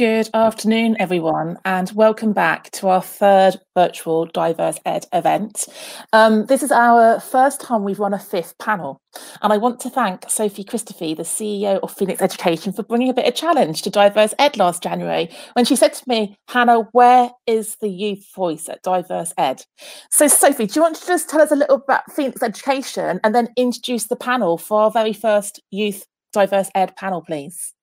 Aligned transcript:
Good 0.00 0.30
afternoon, 0.32 0.96
everyone, 0.98 1.58
and 1.66 1.92
welcome 1.92 2.32
back 2.32 2.70
to 2.70 2.88
our 2.88 3.02
third 3.02 3.60
virtual 3.76 4.24
Diverse 4.24 4.78
Ed 4.86 5.04
event. 5.12 5.66
Um, 6.14 6.46
this 6.46 6.62
is 6.62 6.72
our 6.72 7.20
first 7.20 7.60
time 7.60 7.84
we've 7.84 7.98
run 7.98 8.14
a 8.14 8.18
fifth 8.18 8.56
panel, 8.56 8.98
and 9.42 9.52
I 9.52 9.58
want 9.58 9.78
to 9.80 9.90
thank 9.90 10.30
Sophie 10.30 10.64
Christophy, 10.64 11.14
the 11.14 11.24
CEO 11.24 11.80
of 11.80 11.92
Phoenix 11.92 12.22
Education, 12.22 12.72
for 12.72 12.82
bringing 12.82 13.10
a 13.10 13.12
bit 13.12 13.26
of 13.26 13.34
challenge 13.34 13.82
to 13.82 13.90
Diverse 13.90 14.32
Ed 14.38 14.56
last 14.56 14.82
January 14.82 15.28
when 15.52 15.66
she 15.66 15.76
said 15.76 15.92
to 15.92 16.08
me, 16.08 16.34
Hannah, 16.48 16.88
where 16.92 17.32
is 17.46 17.76
the 17.82 17.90
youth 17.90 18.26
voice 18.34 18.70
at 18.70 18.82
Diverse 18.82 19.34
Ed? 19.36 19.66
So, 20.10 20.28
Sophie, 20.28 20.66
do 20.66 20.80
you 20.80 20.82
want 20.82 20.96
to 20.96 21.06
just 21.06 21.28
tell 21.28 21.42
us 21.42 21.52
a 21.52 21.56
little 21.56 21.76
about 21.76 22.10
Phoenix 22.10 22.42
Education 22.42 23.20
and 23.22 23.34
then 23.34 23.52
introduce 23.54 24.06
the 24.06 24.16
panel 24.16 24.56
for 24.56 24.80
our 24.80 24.90
very 24.90 25.12
first 25.12 25.60
youth 25.70 26.06
Diverse 26.32 26.70
Ed 26.74 26.96
panel, 26.96 27.20
please? 27.20 27.74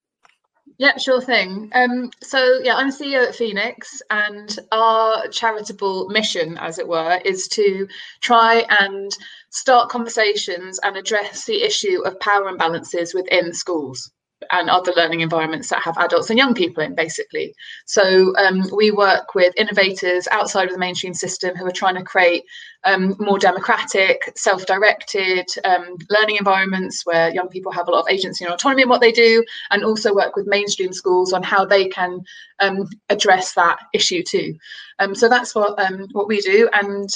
Yeah, 0.80 0.96
sure 0.98 1.22
thing. 1.22 1.72
Um, 1.74 2.12
so 2.22 2.60
yeah, 2.64 2.76
I'm 2.76 2.92
CEO 2.92 3.28
at 3.28 3.36
Phoenix, 3.36 4.00
and 4.12 4.60
our 4.72 5.28
charitable 5.30 6.10
mission, 6.10 6.56
as 6.60 6.78
it 6.78 6.88
were, 6.88 7.20
is 7.26 7.48
to 7.50 7.88
try 8.22 8.64
and 8.70 9.12
start 9.50 9.90
conversations 9.90 10.80
and 10.84 10.96
address 10.96 11.46
the 11.46 11.64
issue 11.64 12.02
of 12.06 12.20
power 12.20 12.52
imbalances 12.52 13.16
within 13.16 13.54
schools 13.54 14.12
and 14.52 14.70
other 14.70 14.94
learning 14.96 15.22
environments 15.22 15.70
that 15.70 15.82
have 15.82 15.98
adults 15.98 16.30
and 16.30 16.38
young 16.38 16.54
people 16.54 16.84
in 16.84 16.94
basically 16.94 17.56
so 17.88 18.36
um, 18.38 18.64
we 18.76 18.92
work 18.92 19.34
with 19.34 19.52
innovators 19.58 20.28
outside 20.32 20.68
of 20.68 20.74
the 20.74 20.80
mainstream 20.80 21.14
system 21.14 21.56
who 21.56 21.66
are 21.66 21.72
trying 21.72 21.96
to 21.96 22.04
create 22.04 22.44
um, 22.88 23.16
more 23.20 23.38
democratic 23.38 24.32
self-directed 24.36 25.46
um, 25.66 25.98
learning 26.10 26.38
environments 26.38 27.06
where 27.06 27.30
young 27.30 27.50
people 27.50 27.72
have 27.72 27.88
a 27.88 27.92
lot 27.92 28.00
of 28.00 28.10
agency 28.10 28.46
and 28.46 28.54
autonomy 28.54 28.84
in 28.84 28.90
what 28.90 29.02
they 29.02 29.12
do 29.12 29.44
and 29.72 29.84
also 29.84 30.16
work 30.16 30.36
with 30.38 30.48
mainstream 30.48 30.94
schools 30.94 31.34
on 31.34 31.44
how 31.44 31.66
they 31.66 31.90
can 31.90 32.22
um, 32.60 32.88
address 33.10 33.54
that 33.54 33.78
issue 33.94 34.24
too 34.24 34.56
um, 35.00 35.14
so 35.14 35.28
that's 35.28 35.54
what 35.54 35.78
um, 35.80 36.08
what 36.14 36.30
we 36.30 36.40
do 36.40 36.70
and 36.74 37.14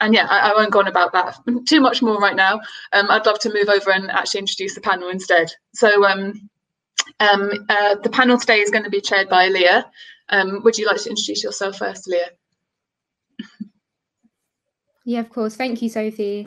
and 0.00 0.14
yeah 0.14 0.26
I, 0.30 0.50
I, 0.50 0.54
won't 0.54 0.70
go 0.70 0.78
on 0.78 0.86
about 0.86 1.12
that 1.12 1.36
too 1.66 1.80
much 1.80 2.00
more 2.02 2.18
right 2.18 2.36
now 2.36 2.60
i'd 2.92 3.26
love 3.26 3.40
to 3.40 3.52
move 3.52 3.68
over 3.68 3.90
and 3.90 4.10
actually 4.10 4.40
introduce 4.40 4.74
the 4.74 4.80
panel 4.80 5.08
instead 5.08 5.50
so 5.74 6.04
um, 7.18 7.50
uh, 7.68 7.96
the 7.96 8.10
panel 8.10 8.38
today 8.38 8.60
is 8.60 8.70
going 8.70 8.84
to 8.84 8.90
be 8.90 9.00
chaired 9.00 9.28
by 9.28 9.48
Leah. 9.48 9.90
Um, 10.30 10.62
would 10.62 10.78
you 10.78 10.86
like 10.86 11.02
to 11.02 11.10
introduce 11.10 11.42
yourself 11.42 11.76
first, 11.76 12.08
Leah? 12.08 12.30
Yeah, 15.04 15.20
of 15.20 15.30
course. 15.30 15.56
Thank 15.56 15.82
you, 15.82 15.88
Sophie. 15.88 16.46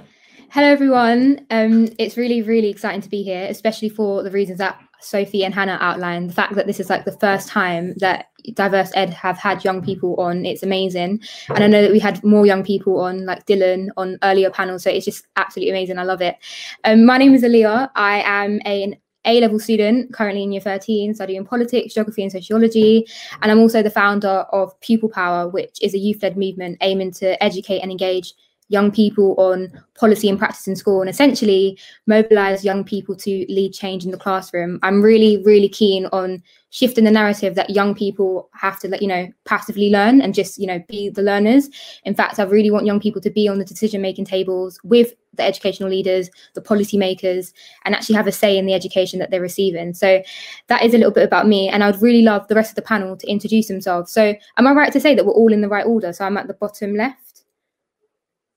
Hello, 0.50 0.68
everyone. 0.68 1.46
Um, 1.50 1.90
it's 1.98 2.18
really, 2.18 2.42
really 2.42 2.70
exciting 2.70 3.02
to 3.02 3.10
be 3.10 3.24
here, 3.24 3.48
especially 3.50 3.90
for 3.90 4.22
the 4.22 4.30
reasons 4.30 4.60
that 4.60 4.80
Sophie 5.02 5.44
and 5.44 5.54
Hannah 5.54 5.80
outlined. 5.82 6.30
The 6.30 6.34
fact 6.34 6.54
that 6.56 6.68
this 6.68 6.80
is 6.80 6.90
like 6.90 7.06
the 7.06 7.18
first 7.18 7.50
time 7.50 7.94
that 7.98 8.28
Diverse 8.54 8.92
Ed 8.94 9.10
have 9.10 9.38
had 9.38 9.64
young 9.64 9.82
people 9.84 10.16
on, 10.18 10.46
it's 10.46 10.64
amazing. 10.64 11.22
And 11.50 11.64
I 11.64 11.68
know 11.68 11.82
that 11.82 11.92
we 11.92 12.00
had 12.00 12.24
more 12.24 12.46
young 12.46 12.64
people 12.64 13.00
on, 13.00 13.26
like 13.26 13.46
Dylan, 13.48 13.90
on 13.98 14.18
earlier 14.22 14.52
panels. 14.52 14.84
So 14.84 14.92
it's 14.92 15.06
just 15.06 15.26
absolutely 15.36 15.72
amazing. 15.72 15.98
I 15.98 16.04
love 16.04 16.22
it. 16.22 16.38
Um, 16.84 17.06
my 17.06 17.18
name 17.18 17.34
is 17.34 17.44
Aaliyah. 17.44 17.90
I 17.96 18.22
am 18.22 18.60
an 18.66 18.96
a 19.26 19.40
level 19.40 19.60
student, 19.60 20.14
currently 20.14 20.44
in 20.44 20.52
year 20.52 20.62
13, 20.62 21.14
studying 21.14 21.46
politics, 21.46 21.94
geography, 21.94 22.24
and 22.24 22.32
sociology. 22.32 23.08
And 23.42 23.52
I'm 23.52 23.60
also 23.60 23.82
the 23.82 23.90
founder 23.90 24.46
of 24.52 24.80
Pupil 24.82 25.10
Power, 25.10 25.48
which 25.48 25.78
is 25.82 25.94
a 25.94 25.98
youth 25.98 26.22
led 26.24 26.38
movement 26.38 26.78
aiming 26.82 27.12
to 27.14 27.42
educate 27.44 27.80
and 27.80 27.92
engage 27.92 28.34
young 28.74 28.92
people 28.92 29.36
on 29.38 29.72
policy 29.94 30.28
and 30.28 30.40
practice 30.40 30.68
in 30.68 30.76
school 30.76 31.00
and 31.00 31.10
essentially 31.10 31.78
mobilize 32.08 32.66
young 32.66 32.84
people 32.84 33.16
to 33.16 33.46
lead 33.48 33.72
change 33.72 34.04
in 34.04 34.10
the 34.10 34.18
classroom. 34.18 34.80
I'm 34.82 35.02
really, 35.02 35.42
really 35.44 35.70
keen 35.70 36.08
on 36.08 36.42
shifting 36.72 37.04
the 37.04 37.12
narrative 37.12 37.54
that 37.54 37.70
young 37.70 37.94
people 37.94 38.50
have 38.54 38.80
to, 38.80 38.98
you 39.00 39.08
know, 39.08 39.28
passively 39.46 39.92
learn 39.92 40.22
and 40.22 40.34
just, 40.34 40.58
you 40.58 40.66
know, 40.66 40.84
be 40.90 41.08
the 41.08 41.22
learners. 41.22 41.70
In 42.04 42.16
fact, 42.16 42.40
I 42.40 42.44
really 42.44 42.72
want 42.72 42.88
young 42.88 43.00
people 43.00 43.22
to 43.22 43.30
be 43.30 43.48
on 43.48 43.60
the 43.60 43.66
decision 43.66 44.02
making 44.02 44.26
tables 44.26 44.80
with 44.84 45.14
the 45.36 45.44
educational 45.44 45.90
leaders, 45.90 46.32
the 46.56 46.62
policy 46.62 46.98
makers, 46.98 47.54
and 47.86 47.94
actually 47.94 48.16
have 48.16 48.28
a 48.28 48.32
say 48.32 48.58
in 48.58 48.66
the 48.66 48.74
education 48.74 49.20
that 49.20 49.30
they're 49.30 49.40
receiving. 49.40 49.94
So 49.94 50.24
that 50.68 50.84
is 50.84 50.96
a 50.96 50.98
little 50.98 51.14
bit 51.14 51.24
about 51.24 51.48
me. 51.48 51.70
And 51.70 51.84
I'd 51.84 52.02
really 52.02 52.24
love 52.24 52.48
the 52.48 52.56
rest 52.56 52.72
of 52.72 52.76
the 52.76 52.82
panel 52.82 53.16
to 53.18 53.28
introduce 53.28 53.68
themselves. 53.68 54.12
So 54.12 54.34
am 54.58 54.66
I 54.66 54.72
right 54.72 54.92
to 54.94 55.00
say 55.00 55.14
that 55.14 55.26
we're 55.26 55.34
all 55.34 55.54
in 55.54 55.62
the 55.62 55.70
right 55.70 55.86
order? 55.86 56.12
So 56.12 56.26
I'm 56.26 56.38
at 56.38 56.48
the 56.48 56.56
bottom 56.56 56.96
left. 56.96 57.23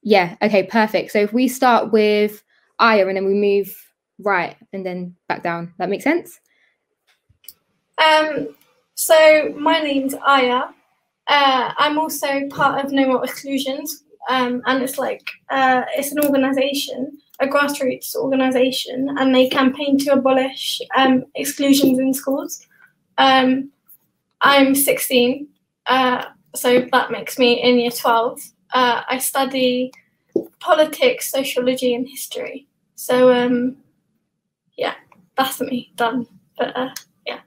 Yeah, 0.07 0.37
okay, 0.41 0.63
perfect. 0.63 1.11
So 1.11 1.19
if 1.19 1.33
we 1.33 1.49
start 1.49 1.91
with 1.91 2.41
Aya 2.79 3.07
and 3.07 3.17
then 3.17 3.25
we 3.25 3.33
move 3.33 3.75
right 4.19 4.55
and 4.71 4.85
then 4.85 5.17
back 5.27 5.43
down, 5.43 5.73
that 5.79 5.89
makes 5.89 6.05
sense? 6.05 6.39
Um, 7.97 8.55
so 8.95 9.53
my 9.57 9.81
name's 9.81 10.13
Aya. 10.25 10.61
Uh, 11.27 11.73
I'm 11.77 11.99
also 11.99 12.47
part 12.47 12.85
of 12.85 12.93
No 12.93 13.05
More 13.05 13.23
Exclusions, 13.25 14.05
um, 14.29 14.61
and 14.65 14.81
it's 14.81 14.97
like 14.97 15.29
uh, 15.49 15.83
it's 15.97 16.13
an 16.13 16.23
organisation, 16.23 17.17
a 17.41 17.47
grassroots 17.47 18.15
organisation, 18.15 19.13
and 19.19 19.35
they 19.35 19.49
campaign 19.49 19.97
to 19.99 20.13
abolish 20.13 20.79
um, 20.95 21.25
exclusions 21.35 21.99
in 21.99 22.13
schools. 22.13 22.65
Um, 23.17 23.71
I'm 24.39 24.73
16, 24.73 25.49
uh, 25.87 26.23
so 26.55 26.87
that 26.93 27.11
makes 27.11 27.37
me 27.37 27.61
in 27.61 27.77
year 27.77 27.91
12 27.91 28.53
uh, 28.73 29.01
I 29.07 29.17
study 29.19 29.91
politics, 30.59 31.31
sociology, 31.31 31.93
and 31.93 32.07
history. 32.07 32.67
So 32.95 33.33
um, 33.33 33.77
yeah, 34.77 34.95
that's 35.35 35.61
me 35.61 35.91
done. 35.95 36.27
But 36.57 36.75
uh, 36.75 36.89
yeah. 37.25 37.39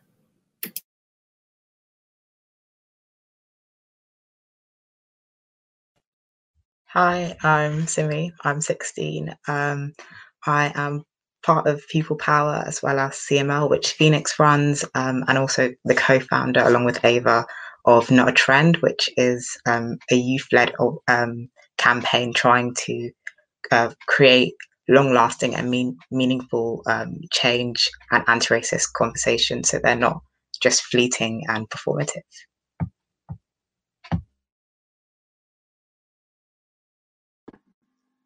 Hi, 6.86 7.36
I'm 7.42 7.86
Simi. 7.86 8.32
I'm 8.42 8.60
16. 8.60 9.34
Um, 9.48 9.92
I 10.46 10.72
am 10.74 11.04
part 11.42 11.66
of 11.66 11.86
Pupil 11.88 12.16
Power 12.16 12.62
as 12.66 12.82
well 12.82 12.98
as 12.98 13.12
CML, 13.14 13.70
which 13.70 13.92
Phoenix 13.92 14.38
runs, 14.38 14.84
um, 14.94 15.24
and 15.28 15.38
also 15.38 15.72
the 15.84 15.94
co-founder 15.94 16.60
along 16.60 16.84
with 16.84 17.04
Ava 17.04 17.46
of 17.84 18.10
Not 18.10 18.28
a 18.28 18.32
Trend, 18.32 18.76
which 18.78 19.10
is 19.16 19.56
um, 19.66 19.98
a 20.10 20.14
youth-led 20.14 20.72
um, 21.08 21.48
campaign 21.78 22.32
trying 22.34 22.74
to 22.86 23.10
uh, 23.70 23.92
create 24.06 24.54
long-lasting 24.88 25.54
and 25.54 25.70
mean, 25.70 25.96
meaningful 26.10 26.82
um, 26.86 27.20
change 27.30 27.88
and 28.10 28.24
anti-racist 28.26 28.92
conversations, 28.96 29.70
so 29.70 29.78
they're 29.78 29.96
not 29.96 30.20
just 30.62 30.82
fleeting 30.84 31.42
and 31.48 31.68
performative. 31.70 32.22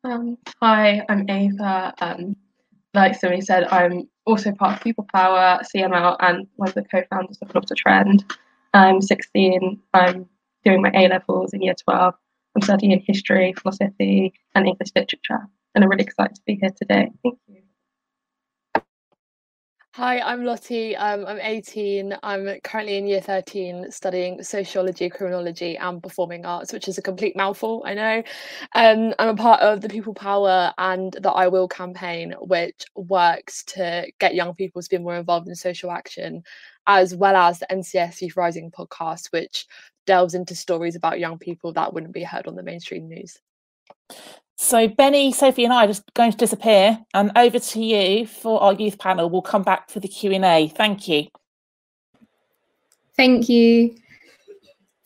Um, 0.04 0.37
hi, 0.60 1.03
I'm 1.09 1.28
Ava. 1.31 1.94
Um, 2.00 2.37
like 2.93 3.14
somebody 3.14 3.41
said, 3.41 3.64
I'm 3.69 4.09
also 4.26 4.53
part 4.53 4.76
of 4.76 4.82
Pupil 4.82 5.06
Power, 5.12 5.60
CML, 5.75 6.16
and 6.20 6.47
one 6.56 6.69
of 6.69 6.75
the 6.75 6.84
co-founders 6.84 7.38
of 7.41 7.54
Not 7.54 7.70
a 7.70 7.75
Trend. 7.75 8.25
I'm 8.75 9.01
16. 9.01 9.81
I'm 9.95 10.27
doing 10.65 10.83
my 10.83 10.91
A 10.95 11.09
levels 11.09 11.55
in 11.55 11.62
year 11.62 11.77
12. 11.85 12.15
I'm 12.57 12.62
studying 12.62 13.03
history, 13.07 13.55
philosophy, 13.55 14.35
and 14.55 14.67
English 14.67 14.91
literature. 14.97 15.49
And 15.75 15.85
I'm 15.85 15.91
really 15.91 16.03
excited 16.03 16.35
to 16.35 16.43
be 16.45 16.59
here 16.61 16.71
today. 16.77 17.11
Thank 17.23 17.39
you. 17.47 17.62
Hi, 19.95 20.19
I'm 20.19 20.45
Lottie. 20.45 20.97
Um, 20.97 21.25
I'm 21.25 21.39
18. 21.39 22.17
I'm 22.25 22.59
currently 22.65 22.97
in 22.97 23.07
year 23.07 23.21
13 23.21 23.93
studying 23.93 24.43
sociology, 24.43 25.09
criminology, 25.09 25.77
and 25.77 26.03
performing 26.03 26.45
arts, 26.45 26.73
which 26.73 26.89
is 26.89 26.99
a 26.99 27.03
complete 27.03 27.37
mouthful, 27.37 27.85
I 27.87 27.95
know. 27.95 28.23
Um, 28.75 29.15
I'm 29.21 29.29
a 29.29 29.37
part 29.37 29.61
of 29.61 29.83
the 29.83 29.89
Pupil 29.89 30.15
Power 30.15 30.73
and 30.79 31.12
the 31.12 31.31
I 31.31 31.47
Will 31.47 31.69
campaign, 31.69 32.35
which 32.41 32.87
works 32.97 33.62
to 33.67 34.11
get 34.19 34.35
young 34.35 34.55
people 34.55 34.83
to 34.83 34.91
be 34.91 34.99
more 34.99 35.15
involved 35.15 35.47
in 35.47 35.55
social 35.55 35.93
action 35.93 36.43
as 36.87 37.15
well 37.15 37.37
as 37.37 37.59
the 37.59 37.67
NCS 37.71 38.23
Youth 38.23 38.37
Rising 38.37 38.70
podcast, 38.70 39.32
which 39.32 39.67
delves 40.06 40.35
into 40.35 40.55
stories 40.55 40.97
about 40.97 41.20
young 41.20 41.38
people 41.38 41.73
that 41.73 41.93
wouldn't 41.93 42.12
be 42.12 42.23
heard 42.23 42.47
on 42.47 42.56
the 42.56 42.62
mainstream 42.62 43.08
news. 43.08 43.38
So 44.56 44.87
Benny, 44.87 45.32
Sophie, 45.32 45.64
and 45.64 45.73
I 45.73 45.85
are 45.85 45.88
just 45.88 46.05
going 46.14 46.31
to 46.31 46.37
disappear, 46.38 46.99
and 47.12 47.32
over 47.37 47.58
to 47.58 47.82
you 47.82 48.26
for 48.26 48.62
our 48.62 48.75
youth 48.75 48.99
panel. 48.99 49.29
We'll 49.29 49.43
come 49.43 49.62
back 49.62 49.91
for 49.91 50.00
the 50.00 50.08
Q 50.08 50.32
and 50.32 50.44
A. 50.44 50.69
Thank 50.69 51.08
you. 51.08 51.29
Thank 53.17 53.49
you. 53.49 53.97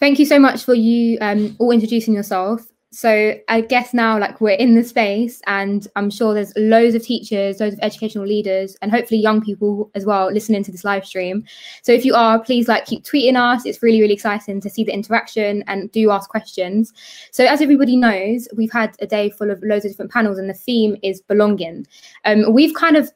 Thank 0.00 0.19
you 0.19 0.26
so 0.26 0.38
much 0.38 0.64
for 0.64 0.75
you 0.75 1.19
um, 1.20 1.56
all 1.58 1.70
introducing 1.73 2.14
yourself 2.14 2.67
so 2.90 3.35
I 3.49 3.61
guess 3.61 3.93
now 3.93 4.19
like 4.19 4.40
we're 4.40 4.56
in 4.56 4.75
the 4.75 4.82
space 4.82 5.43
and 5.46 5.87
I'm 5.94 6.08
sure 6.08 6.32
there's 6.32 6.55
loads 6.56 6.94
of 6.94 7.02
teachers, 7.02 7.61
loads 7.61 7.75
of 7.75 7.81
educational 7.82 8.25
leaders 8.25 8.76
and 8.81 8.90
hopefully 8.90 9.20
young 9.20 9.43
people 9.43 9.90
as 9.94 10.06
well 10.06 10.32
listening 10.32 10.64
to 10.64 10.73
this 10.73 10.85
live 10.85 11.05
stream. 11.05 11.44
So 11.82 11.93
if 11.93 12.06
you 12.06 12.14
are, 12.14 12.38
please 12.38 12.67
like 12.67 12.87
keep 12.87 13.05
tweeting 13.05 13.37
us. 13.37 13.67
It's 13.67 13.82
really, 13.82 14.00
really 14.00 14.14
exciting 14.14 14.62
to 14.62 14.70
see 14.70 14.85
the 14.85 14.94
interaction 14.94 15.64
and 15.67 15.93
do 15.93 16.11
ask 16.11 16.31
questions. 16.31 16.94
So 17.31 17.44
as 17.44 17.61
everybody 17.61 17.94
knows, 17.94 18.49
we've 18.56 18.73
had 18.73 18.96
a 19.00 19.06
day 19.06 19.31
full 19.31 19.50
of 19.50 19.62
loads 19.62 19.85
of 19.85 19.90
different 19.90 20.11
panels 20.11 20.38
and 20.38 20.49
the 20.49 20.55
theme 20.55 20.96
is 21.02 21.20
belonging. 21.20 21.87
Um, 22.25 22.55
we've 22.55 22.75
kind 22.75 22.96
of 22.96 23.12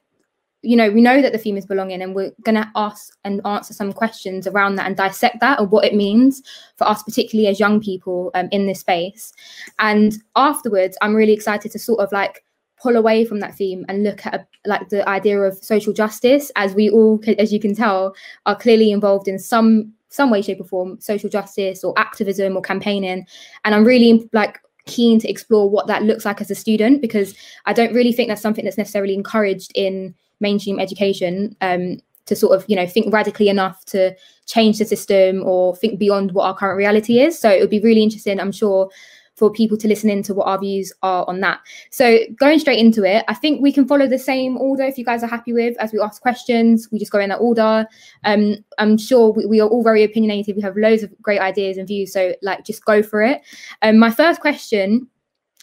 you 0.62 0.76
know, 0.76 0.90
we 0.90 1.00
know 1.00 1.20
that 1.20 1.32
the 1.32 1.38
theme 1.38 1.56
is 1.56 1.66
belonging, 1.66 2.00
and 2.02 2.14
we're 2.14 2.32
going 2.44 2.54
to 2.54 2.70
ask 2.76 3.16
and 3.24 3.44
answer 3.44 3.74
some 3.74 3.92
questions 3.92 4.46
around 4.46 4.76
that 4.76 4.86
and 4.86 4.96
dissect 4.96 5.40
that 5.40 5.58
and 5.58 5.70
what 5.70 5.84
it 5.84 5.94
means 5.94 6.42
for 6.76 6.86
us, 6.86 7.02
particularly 7.02 7.48
as 7.48 7.58
young 7.58 7.80
people 7.80 8.30
um, 8.34 8.48
in 8.52 8.66
this 8.66 8.80
space. 8.80 9.32
And 9.80 10.16
afterwards, 10.36 10.96
I'm 11.02 11.14
really 11.16 11.32
excited 11.32 11.72
to 11.72 11.78
sort 11.78 12.00
of 12.00 12.12
like 12.12 12.44
pull 12.80 12.96
away 12.96 13.24
from 13.24 13.40
that 13.40 13.54
theme 13.54 13.84
and 13.88 14.02
look 14.02 14.24
at 14.26 14.34
a, 14.34 14.46
like 14.66 14.88
the 14.88 15.08
idea 15.08 15.40
of 15.40 15.56
social 15.62 15.92
justice, 15.92 16.50
as 16.56 16.74
we 16.74 16.90
all, 16.90 17.20
as 17.38 17.52
you 17.52 17.60
can 17.60 17.74
tell, 17.74 18.14
are 18.46 18.56
clearly 18.56 18.92
involved 18.92 19.28
in 19.28 19.38
some 19.38 19.92
some 20.10 20.30
way, 20.30 20.42
shape, 20.42 20.60
or 20.60 20.64
form, 20.64 21.00
social 21.00 21.30
justice 21.30 21.82
or 21.82 21.98
activism 21.98 22.54
or 22.54 22.60
campaigning. 22.60 23.26
And 23.64 23.74
I'm 23.74 23.84
really 23.84 24.28
like 24.32 24.60
keen 24.84 25.18
to 25.20 25.28
explore 25.28 25.70
what 25.70 25.86
that 25.86 26.02
looks 26.02 26.24
like 26.24 26.40
as 26.40 26.50
a 26.50 26.54
student 26.54 27.00
because 27.00 27.34
I 27.66 27.72
don't 27.72 27.94
really 27.94 28.12
think 28.12 28.28
that's 28.28 28.42
something 28.42 28.64
that's 28.64 28.78
necessarily 28.78 29.14
encouraged 29.14 29.72
in 29.74 30.14
mainstream 30.42 30.78
education 30.78 31.56
um, 31.62 31.98
to 32.26 32.36
sort 32.36 32.54
of 32.56 32.64
you 32.68 32.76
know 32.76 32.86
think 32.86 33.12
radically 33.12 33.48
enough 33.48 33.84
to 33.86 34.14
change 34.46 34.78
the 34.78 34.84
system 34.84 35.42
or 35.44 35.74
think 35.76 35.98
beyond 35.98 36.32
what 36.32 36.44
our 36.44 36.54
current 36.54 36.76
reality 36.76 37.20
is. 37.20 37.38
So 37.38 37.48
it 37.50 37.60
would 37.60 37.70
be 37.70 37.80
really 37.80 38.02
interesting, 38.02 38.38
I'm 38.38 38.52
sure, 38.52 38.90
for 39.34 39.50
people 39.50 39.76
to 39.78 39.88
listen 39.88 40.10
into 40.10 40.34
what 40.34 40.46
our 40.46 40.58
views 40.58 40.92
are 41.02 41.24
on 41.28 41.40
that. 41.40 41.60
So 41.90 42.18
going 42.38 42.58
straight 42.58 42.78
into 42.78 43.02
it, 43.04 43.24
I 43.28 43.34
think 43.34 43.62
we 43.62 43.72
can 43.72 43.88
follow 43.88 44.06
the 44.06 44.18
same 44.18 44.58
order 44.58 44.84
if 44.84 44.98
you 44.98 45.04
guys 45.04 45.22
are 45.22 45.28
happy 45.28 45.52
with 45.52 45.76
as 45.78 45.92
we 45.92 46.00
ask 46.00 46.20
questions. 46.20 46.88
We 46.92 46.98
just 46.98 47.12
go 47.12 47.18
in 47.18 47.30
that 47.30 47.40
order. 47.40 47.86
Um, 48.24 48.56
I'm 48.78 48.98
sure 48.98 49.32
we, 49.32 49.46
we 49.46 49.60
are 49.60 49.68
all 49.68 49.82
very 49.82 50.04
opinionated. 50.04 50.56
We 50.56 50.62
have 50.62 50.76
loads 50.76 51.02
of 51.02 51.10
great 51.22 51.40
ideas 51.40 51.78
and 51.78 51.88
views. 51.88 52.12
So 52.12 52.34
like 52.42 52.64
just 52.64 52.84
go 52.84 53.02
for 53.02 53.22
it. 53.22 53.40
Um, 53.80 53.98
my 53.98 54.10
first 54.10 54.40
question 54.40 55.08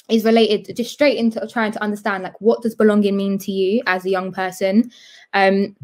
is 0.10 0.24
related 0.24 0.76
just 0.76 0.92
straight 0.92 1.18
into 1.18 1.46
trying 1.48 1.72
to 1.72 1.82
understand 1.84 2.24
like 2.24 2.40
what 2.42 2.62
does 2.62 2.76
belonging 2.76 3.16
mean 3.16 3.38
to 3.40 3.52
you 3.52 3.82
as 3.86 4.06
a 4.06 4.10
young 4.10 4.32
person? 4.32 4.92
Um 5.34 5.76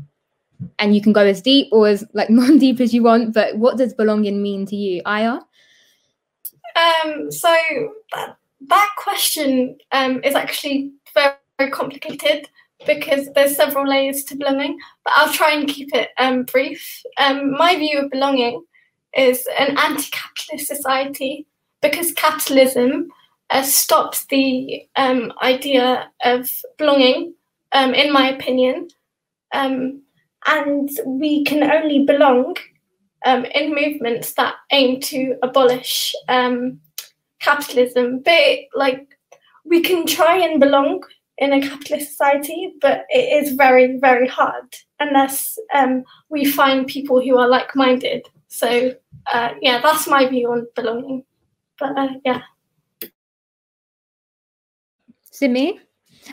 and 0.79 0.95
you 0.95 1.01
can 1.01 1.13
go 1.13 1.21
as 1.21 1.41
deep 1.41 1.67
or 1.71 1.87
as 1.87 2.05
like 2.13 2.29
non-deep 2.41 2.79
as 2.79 2.93
you 2.93 3.03
want 3.03 3.33
but 3.33 3.57
what 3.57 3.77
does 3.77 3.93
belonging 3.93 4.41
mean 4.41 4.65
to 4.65 4.75
you 4.75 5.01
aya? 5.05 5.39
Um 6.75 7.31
so 7.31 7.55
that, 8.13 8.37
that 8.67 8.89
question 8.97 9.77
um 9.91 10.23
is 10.23 10.35
actually 10.35 10.91
very, 11.13 11.35
very 11.59 11.71
complicated 11.71 12.49
because 12.85 13.31
there's 13.33 13.55
several 13.55 13.87
layers 13.87 14.23
to 14.25 14.35
belonging 14.35 14.77
but 15.03 15.13
i'll 15.15 15.31
try 15.31 15.51
and 15.51 15.67
keep 15.69 15.93
it 15.93 16.09
um 16.17 16.43
brief. 16.43 17.01
Um 17.17 17.51
my 17.51 17.75
view 17.75 17.99
of 17.99 18.11
belonging 18.11 18.63
is 19.15 19.47
an 19.57 19.77
anti-capitalist 19.77 20.67
society 20.67 21.47
because 21.81 22.11
capitalism 22.13 23.09
uh, 23.49 23.65
the 24.29 24.87
um, 24.95 25.33
idea 25.41 26.09
of 26.23 26.51
belonging, 26.77 27.33
um, 27.71 27.93
in 27.93 28.11
my 28.11 28.29
opinion. 28.29 28.87
Um, 29.53 30.01
and 30.47 30.89
we 31.05 31.43
can 31.43 31.63
only 31.63 32.05
belong 32.05 32.55
um, 33.25 33.45
in 33.45 33.73
movements 33.73 34.33
that 34.33 34.55
aim 34.71 34.99
to 35.01 35.35
abolish 35.41 36.13
um, 36.27 36.79
capitalism. 37.39 38.19
But 38.19 38.59
like, 38.75 39.07
we 39.63 39.81
can 39.81 40.05
try 40.05 40.37
and 40.37 40.59
belong 40.59 41.03
in 41.37 41.51
a 41.51 41.61
capitalist 41.61 42.11
society, 42.11 42.73
but 42.81 43.05
it 43.09 43.43
is 43.43 43.53
very, 43.53 43.97
very 43.99 44.27
hard 44.27 44.75
unless 44.99 45.57
um, 45.73 46.03
we 46.29 46.45
find 46.45 46.87
people 46.87 47.21
who 47.21 47.37
are 47.37 47.47
like-minded. 47.47 48.27
So 48.47 48.93
uh, 49.33 49.49
yeah, 49.61 49.81
that's 49.81 50.07
my 50.07 50.27
view 50.27 50.51
on 50.51 50.67
belonging. 50.75 51.23
But 51.79 51.97
uh, 51.97 52.09
yeah. 52.23 52.41
Simi? 55.35 55.79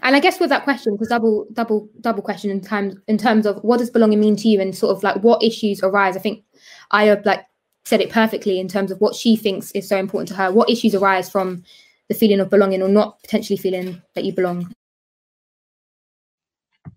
And 0.03 0.17
I 0.17 0.21
guess 0.21 0.41
with 0.41 0.49
that 0.49 0.65
question, 0.65 0.95
because 0.95 1.09
double, 1.09 1.47
double, 1.53 1.89
double 2.01 2.23
question 2.23 2.51
in 2.51 2.61
terms 2.63 2.95
in 3.09 3.19
terms 3.19 3.45
of 3.45 3.63
what 3.63 3.79
does 3.79 3.91
belonging 3.91 4.21
mean 4.21 4.37
to 4.37 4.49
you, 4.49 4.61
and 4.61 4.75
sort 4.75 4.97
of 4.97 5.03
like 5.03 5.23
what 5.23 5.43
issues 5.43 5.83
arise. 5.83 6.17
I 6.17 6.21
think 6.21 6.45
Aya 6.93 7.21
like 7.25 7.45
said 7.85 8.01
it 8.01 8.11
perfectly 8.11 8.59
in 8.59 8.69
terms 8.69 8.91
of 8.91 9.01
what 9.01 9.15
she 9.15 9.37
thinks 9.37 9.71
is 9.73 9.89
so 9.89 9.99
important 9.99 10.29
to 10.29 10.35
her. 10.35 10.51
What 10.51 10.71
issues 10.71 10.95
arise 10.95 11.29
from 11.29 11.65
the 12.09 12.15
feeling 12.15 12.41
of 12.41 12.49
belonging, 12.49 12.81
or 12.81 12.89
not 12.89 13.21
potentially 13.23 13.59
feeling 13.59 14.01
that 14.15 14.25
you 14.25 14.33
belong? 14.33 14.73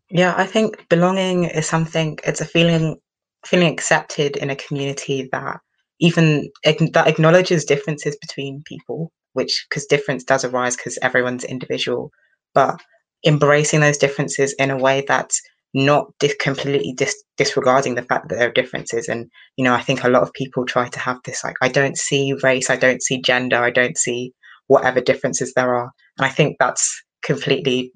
Yeah, 0.10 0.34
I 0.38 0.46
think 0.46 0.88
belonging 0.88 1.46
is 1.46 1.68
something. 1.68 2.18
It's 2.24 2.40
a 2.40 2.46
feeling, 2.46 2.98
feeling 3.46 3.74
accepted 3.74 4.38
in 4.38 4.50
a 4.50 4.56
community 4.56 5.28
that 5.34 5.60
even 6.00 6.50
that 6.64 7.08
acknowledges 7.08 7.66
differences 7.66 8.16
between 8.22 8.64
people 8.64 9.12
which 9.36 9.66
because 9.70 9.86
difference 9.86 10.24
does 10.24 10.46
arise 10.46 10.78
because 10.78 10.98
everyone's 11.02 11.44
individual, 11.44 12.10
but 12.54 12.80
embracing 13.26 13.82
those 13.82 13.98
differences 13.98 14.54
in 14.54 14.72
a 14.72 14.78
way 14.78 15.04
that's 15.06 15.42
not 15.74 16.08
dis- 16.20 16.36
completely 16.40 16.94
dis- 16.94 17.22
disregarding 17.36 17.96
the 17.96 18.02
fact 18.02 18.30
that 18.30 18.36
there 18.36 18.48
are 18.48 18.54
differences. 18.54 19.10
And, 19.10 19.30
you 19.58 19.66
know, 19.66 19.74
I 19.74 19.82
think 19.82 20.04
a 20.04 20.10
lot 20.10 20.24
of 20.24 20.32
people 20.32 20.66
try 20.66 20.88
to 20.88 21.00
have 21.00 21.18
this 21.26 21.44
like, 21.44 21.56
I 21.62 21.68
don't 21.68 21.98
see 21.98 22.34
race, 22.44 22.70
I 22.70 22.78
don't 22.78 23.04
see 23.04 23.22
gender, 23.22 23.58
I 23.58 23.72
don't 23.72 23.98
see 23.98 24.32
whatever 24.68 25.02
differences 25.02 25.54
there 25.54 25.76
are. 25.76 25.92
And 26.18 26.26
I 26.26 26.30
think 26.30 26.56
that's 26.60 27.04
completely, 27.24 27.92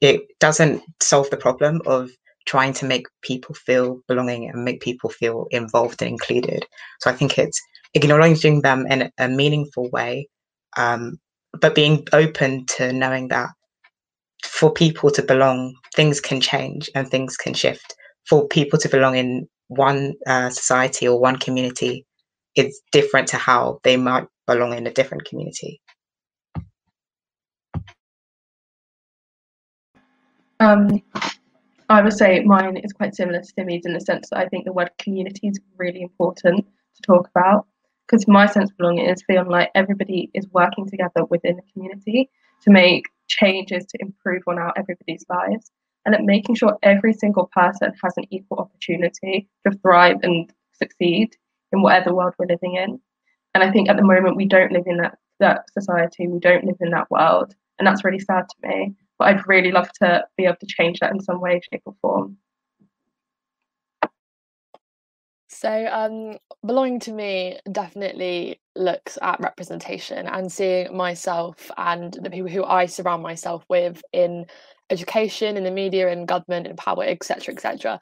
it 0.00 0.22
doesn't 0.40 0.82
solve 1.02 1.28
the 1.28 1.36
problem 1.36 1.82
of 1.84 2.10
trying 2.46 2.72
to 2.72 2.86
make 2.86 3.06
people 3.22 3.54
feel 3.54 4.00
belonging 4.08 4.48
and 4.48 4.64
make 4.64 4.80
people 4.80 5.10
feel 5.10 5.48
involved 5.50 6.00
and 6.00 6.12
included. 6.12 6.64
So 7.00 7.10
I 7.10 7.12
think 7.12 7.38
it's 7.38 7.60
acknowledging 7.94 8.62
them 8.62 8.86
in 8.86 9.10
a 9.18 9.28
meaningful 9.28 9.88
way, 9.90 10.28
um, 10.76 11.18
but 11.60 11.74
being 11.74 12.06
open 12.12 12.66
to 12.76 12.92
knowing 12.92 13.28
that 13.28 13.50
for 14.44 14.72
people 14.72 15.10
to 15.10 15.22
belong, 15.22 15.74
things 15.94 16.20
can 16.20 16.40
change 16.40 16.90
and 16.94 17.08
things 17.08 17.36
can 17.36 17.54
shift. 17.54 17.94
For 18.28 18.46
people 18.48 18.78
to 18.78 18.88
belong 18.88 19.16
in 19.16 19.48
one 19.68 20.14
uh, 20.26 20.50
society 20.50 21.08
or 21.08 21.18
one 21.18 21.36
community, 21.36 22.06
it's 22.54 22.80
different 22.92 23.28
to 23.28 23.36
how 23.36 23.80
they 23.84 23.96
might 23.96 24.26
belong 24.46 24.74
in 24.76 24.86
a 24.86 24.92
different 24.92 25.24
community. 25.24 25.80
Um, 30.58 31.02
I 31.88 32.02
would 32.02 32.12
say 32.12 32.40
mine 32.40 32.76
is 32.76 32.92
quite 32.92 33.14
similar 33.14 33.40
to 33.40 33.44
Simi's 33.44 33.86
in 33.86 33.94
the 33.94 34.00
sense 34.00 34.28
that 34.30 34.38
I 34.38 34.46
think 34.46 34.64
the 34.64 34.72
word 34.72 34.90
community 34.98 35.48
is 35.48 35.58
really 35.76 36.02
important 36.02 36.66
to 36.96 37.02
talk 37.02 37.28
about 37.34 37.66
because 38.10 38.26
my 38.26 38.46
sense 38.46 38.70
of 38.70 38.76
belonging 38.76 39.06
is 39.06 39.22
feeling 39.22 39.48
like 39.48 39.70
everybody 39.74 40.30
is 40.34 40.48
working 40.52 40.88
together 40.88 41.24
within 41.30 41.56
the 41.56 41.62
community 41.72 42.28
to 42.62 42.70
make 42.70 43.06
changes 43.28 43.86
to 43.86 43.98
improve 44.00 44.42
on 44.48 44.58
our 44.58 44.72
everybody's 44.76 45.24
lives 45.28 45.70
and 46.04 46.14
at 46.14 46.24
making 46.24 46.56
sure 46.56 46.76
every 46.82 47.12
single 47.12 47.48
person 47.54 47.92
has 48.02 48.12
an 48.16 48.24
equal 48.30 48.58
opportunity 48.58 49.48
to 49.64 49.72
thrive 49.78 50.16
and 50.22 50.52
succeed 50.72 51.36
in 51.72 51.82
whatever 51.82 52.14
world 52.14 52.34
we're 52.38 52.46
living 52.46 52.74
in. 52.74 53.00
And 53.54 53.62
I 53.62 53.70
think 53.70 53.88
at 53.88 53.96
the 53.96 54.02
moment 54.02 54.36
we 54.36 54.46
don't 54.46 54.72
live 54.72 54.84
in 54.86 54.96
that 54.98 55.18
that 55.38 55.64
society, 55.72 56.28
we 56.28 56.38
don't 56.38 56.64
live 56.64 56.76
in 56.80 56.90
that 56.90 57.10
world, 57.10 57.54
and 57.78 57.86
that's 57.86 58.04
really 58.04 58.18
sad 58.18 58.44
to 58.46 58.68
me. 58.68 58.94
But 59.18 59.28
I'd 59.28 59.48
really 59.48 59.72
love 59.72 59.90
to 60.02 60.24
be 60.36 60.44
able 60.44 60.56
to 60.60 60.66
change 60.66 60.98
that 61.00 61.12
in 61.12 61.20
some 61.20 61.40
way, 61.40 61.60
shape, 61.72 61.82
or 61.86 61.94
form. 62.02 62.36
So, 65.60 65.88
um, 65.92 66.38
belonging 66.64 67.00
to 67.00 67.12
me 67.12 67.58
definitely 67.70 68.62
looks 68.76 69.18
at 69.20 69.40
representation 69.40 70.26
and 70.26 70.50
seeing 70.50 70.96
myself 70.96 71.70
and 71.76 72.14
the 72.14 72.30
people 72.30 72.48
who 72.48 72.64
I 72.64 72.86
surround 72.86 73.22
myself 73.22 73.62
with 73.68 74.00
in 74.14 74.46
education, 74.88 75.58
in 75.58 75.64
the 75.64 75.70
media, 75.70 76.08
in 76.10 76.24
government, 76.24 76.66
in 76.66 76.76
power, 76.76 77.04
etc., 77.04 77.52
etc. 77.52 78.00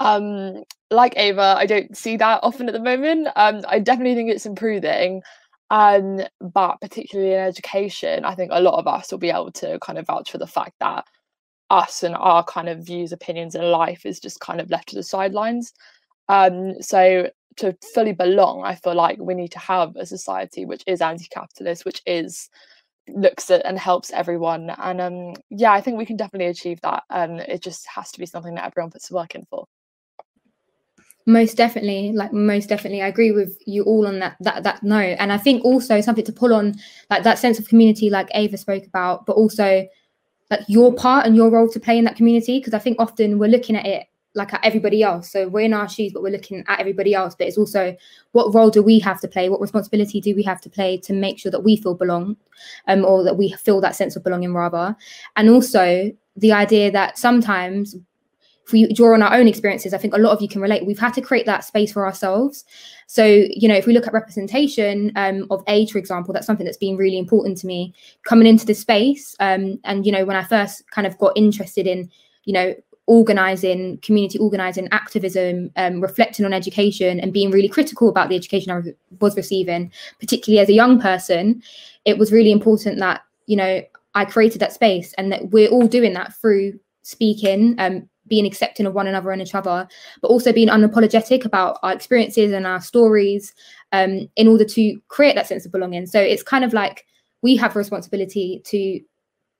Um, 0.00 0.62
like 0.90 1.12
Ava, 1.18 1.56
I 1.58 1.66
don't 1.66 1.94
see 1.94 2.16
that 2.16 2.40
often 2.42 2.68
at 2.68 2.72
the 2.72 2.80
moment. 2.80 3.28
Um, 3.36 3.60
I 3.68 3.80
definitely 3.80 4.14
think 4.14 4.30
it's 4.30 4.46
improving. 4.46 5.20
Um, 5.68 6.22
but 6.40 6.80
particularly 6.80 7.34
in 7.34 7.40
education, 7.40 8.24
I 8.24 8.34
think 8.34 8.50
a 8.50 8.62
lot 8.62 8.78
of 8.78 8.86
us 8.86 9.12
will 9.12 9.18
be 9.18 9.28
able 9.28 9.52
to 9.52 9.78
kind 9.80 9.98
of 9.98 10.06
vouch 10.06 10.30
for 10.30 10.38
the 10.38 10.46
fact 10.46 10.72
that 10.80 11.04
us 11.68 12.02
and 12.02 12.14
our 12.14 12.42
kind 12.44 12.70
of 12.70 12.86
views, 12.86 13.12
opinions 13.12 13.54
in 13.54 13.70
life 13.70 14.06
is 14.06 14.20
just 14.20 14.40
kind 14.40 14.58
of 14.58 14.70
left 14.70 14.88
to 14.88 14.96
the 14.96 15.02
sidelines. 15.02 15.74
Um, 16.28 16.80
so 16.80 17.30
to 17.56 17.76
fully 17.94 18.12
belong, 18.12 18.64
I 18.64 18.74
feel 18.74 18.94
like 18.94 19.18
we 19.20 19.34
need 19.34 19.52
to 19.52 19.58
have 19.58 19.94
a 19.96 20.06
society 20.06 20.64
which 20.64 20.82
is 20.86 21.00
anti-capitalist, 21.00 21.84
which 21.84 22.02
is 22.06 22.48
looks 23.08 23.50
at 23.50 23.64
and 23.66 23.78
helps 23.78 24.10
everyone. 24.12 24.70
And 24.78 25.00
um, 25.00 25.34
yeah, 25.50 25.72
I 25.72 25.80
think 25.80 25.98
we 25.98 26.06
can 26.06 26.16
definitely 26.16 26.46
achieve 26.46 26.80
that. 26.80 27.04
Um, 27.10 27.38
it 27.38 27.62
just 27.62 27.86
has 27.86 28.10
to 28.12 28.18
be 28.18 28.26
something 28.26 28.54
that 28.54 28.66
everyone 28.66 28.90
puts 28.90 29.10
work 29.10 29.34
in 29.34 29.44
for. 29.44 29.66
Most 31.26 31.56
definitely, 31.56 32.12
like 32.12 32.32
most 32.32 32.68
definitely, 32.68 33.02
I 33.02 33.08
agree 33.08 33.32
with 33.32 33.56
you 33.66 33.82
all 33.84 34.06
on 34.06 34.18
that 34.18 34.36
that 34.40 34.62
that 34.62 34.82
note. 34.82 35.16
And 35.18 35.32
I 35.32 35.38
think 35.38 35.64
also 35.64 36.00
something 36.00 36.24
to 36.24 36.32
pull 36.32 36.52
on, 36.52 36.74
like 37.08 37.22
that 37.22 37.38
sense 37.38 37.58
of 37.58 37.68
community, 37.68 38.10
like 38.10 38.28
Ava 38.34 38.58
spoke 38.58 38.86
about, 38.86 39.24
but 39.24 39.36
also 39.36 39.86
like 40.50 40.60
your 40.68 40.92
part 40.94 41.26
and 41.26 41.34
your 41.34 41.50
role 41.50 41.68
to 41.68 41.80
play 41.80 41.96
in 41.96 42.04
that 42.04 42.16
community. 42.16 42.58
Because 42.58 42.74
I 42.74 42.78
think 42.78 42.96
often 42.98 43.38
we're 43.38 43.48
looking 43.48 43.76
at 43.76 43.86
it 43.86 44.06
like 44.34 44.52
at 44.52 44.64
everybody 44.64 45.02
else. 45.02 45.30
So 45.30 45.48
we're 45.48 45.60
in 45.60 45.74
our 45.74 45.88
shoes, 45.88 46.12
but 46.12 46.22
we're 46.22 46.32
looking 46.32 46.64
at 46.66 46.80
everybody 46.80 47.14
else. 47.14 47.34
But 47.34 47.46
it's 47.46 47.58
also 47.58 47.96
what 48.32 48.52
role 48.54 48.70
do 48.70 48.82
we 48.82 48.98
have 48.98 49.20
to 49.20 49.28
play? 49.28 49.48
What 49.48 49.60
responsibility 49.60 50.20
do 50.20 50.34
we 50.34 50.42
have 50.42 50.60
to 50.62 50.70
play 50.70 50.98
to 50.98 51.12
make 51.12 51.38
sure 51.38 51.52
that 51.52 51.64
we 51.64 51.76
feel 51.76 51.94
belong, 51.94 52.36
um, 52.88 53.04
or 53.04 53.22
that 53.22 53.36
we 53.36 53.52
feel 53.52 53.80
that 53.80 53.96
sense 53.96 54.16
of 54.16 54.24
belonging 54.24 54.52
rather? 54.52 54.96
And 55.36 55.48
also 55.48 56.10
the 56.36 56.52
idea 56.52 56.90
that 56.90 57.16
sometimes 57.16 57.96
if 58.66 58.72
we 58.72 58.90
draw 58.94 59.12
on 59.12 59.22
our 59.22 59.34
own 59.34 59.46
experiences, 59.46 59.92
I 59.92 59.98
think 59.98 60.14
a 60.14 60.18
lot 60.18 60.32
of 60.32 60.40
you 60.40 60.48
can 60.48 60.62
relate. 60.62 60.86
We've 60.86 60.98
had 60.98 61.12
to 61.14 61.20
create 61.20 61.44
that 61.44 61.64
space 61.64 61.92
for 61.92 62.06
ourselves. 62.06 62.64
So, 63.06 63.24
you 63.24 63.68
know, 63.68 63.74
if 63.74 63.86
we 63.86 63.92
look 63.92 64.06
at 64.06 64.14
representation 64.14 65.12
um, 65.16 65.46
of 65.50 65.62
age, 65.66 65.92
for 65.92 65.98
example, 65.98 66.32
that's 66.32 66.46
something 66.46 66.64
that's 66.64 66.78
been 66.78 66.96
really 66.96 67.18
important 67.18 67.58
to 67.58 67.66
me 67.66 67.92
coming 68.24 68.46
into 68.46 68.64
the 68.64 68.72
space. 68.72 69.36
Um, 69.38 69.78
and, 69.84 70.06
you 70.06 70.12
know, 70.12 70.24
when 70.24 70.36
I 70.36 70.44
first 70.44 70.90
kind 70.90 71.06
of 71.06 71.18
got 71.18 71.34
interested 71.36 71.86
in, 71.86 72.10
you 72.44 72.54
know, 72.54 72.74
organizing, 73.06 73.98
community 73.98 74.38
organizing, 74.38 74.88
activism, 74.90 75.70
um, 75.76 76.00
reflecting 76.00 76.46
on 76.46 76.52
education, 76.52 77.20
and 77.20 77.32
being 77.32 77.50
really 77.50 77.68
critical 77.68 78.08
about 78.08 78.28
the 78.28 78.36
education 78.36 78.72
I 78.72 78.94
was 79.20 79.36
receiving, 79.36 79.92
particularly 80.20 80.60
as 80.60 80.68
a 80.68 80.74
young 80.74 81.00
person, 81.00 81.62
it 82.04 82.18
was 82.18 82.32
really 82.32 82.50
important 82.50 82.98
that, 82.98 83.22
you 83.46 83.56
know, 83.56 83.82
I 84.14 84.24
created 84.24 84.60
that 84.60 84.72
space 84.72 85.12
and 85.14 85.32
that 85.32 85.50
we're 85.50 85.68
all 85.68 85.86
doing 85.86 86.14
that 86.14 86.34
through 86.34 86.78
speaking, 87.02 87.74
um, 87.78 88.08
being 88.26 88.46
accepting 88.46 88.86
of 88.86 88.94
one 88.94 89.06
another 89.06 89.32
and 89.32 89.42
each 89.42 89.54
other, 89.54 89.86
but 90.22 90.28
also 90.28 90.52
being 90.52 90.68
unapologetic 90.68 91.44
about 91.44 91.78
our 91.82 91.92
experiences 91.92 92.52
and 92.52 92.66
our 92.66 92.80
stories 92.80 93.52
um, 93.92 94.30
in 94.36 94.48
order 94.48 94.64
to 94.64 94.98
create 95.08 95.34
that 95.34 95.46
sense 95.46 95.66
of 95.66 95.72
belonging. 95.72 96.06
So 96.06 96.20
it's 96.20 96.42
kind 96.42 96.64
of 96.64 96.72
like 96.72 97.04
we 97.42 97.54
have 97.56 97.76
a 97.76 97.78
responsibility 97.78 98.62
to, 98.64 99.00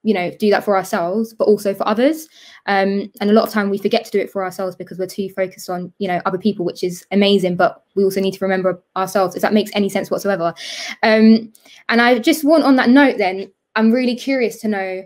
you 0.05 0.13
know, 0.13 0.31
do 0.39 0.51
that 0.51 0.63
for 0.63 0.77
ourselves, 0.77 1.33
but 1.33 1.49
also 1.49 1.75
for 1.75 1.89
others. 1.89 2.29
Um, 2.67 3.11
and 3.21 3.31
a 3.31 3.33
lot 3.33 3.45
of 3.47 3.51
time 3.51 3.71
we 3.71 3.79
forget 3.79 4.05
to 4.05 4.11
do 4.11 4.19
it 4.19 4.31
for 4.31 4.45
ourselves 4.45 4.77
because 4.77 4.99
we're 4.99 5.07
too 5.07 5.31
focused 5.31 5.71
on, 5.71 5.93
you 5.99 6.07
know, 6.07 6.21
other 6.27 6.39
people, 6.39 6.65
which 6.65 6.85
is 6.85 7.07
amazing. 7.11 7.57
But 7.57 7.83
we 7.97 8.05
also 8.05 8.21
need 8.21 8.35
to 8.35 8.45
remember 8.45 8.81
ourselves, 8.97 9.35
if 9.35 9.41
that 9.41 9.55
makes 9.55 9.71
any 9.75 9.89
sense 9.89 10.11
whatsoever. 10.11 10.55
Um, 11.03 11.51
and 11.89 12.03
I 12.03 12.19
just 12.19 12.45
want 12.45 12.65
on 12.65 12.77
that 12.77 12.91
note, 12.91 13.17
then 13.17 13.51
I'm 13.77 13.91
really 13.91 14.15
curious 14.15 14.61
to 14.61 14.69
know 14.69 15.03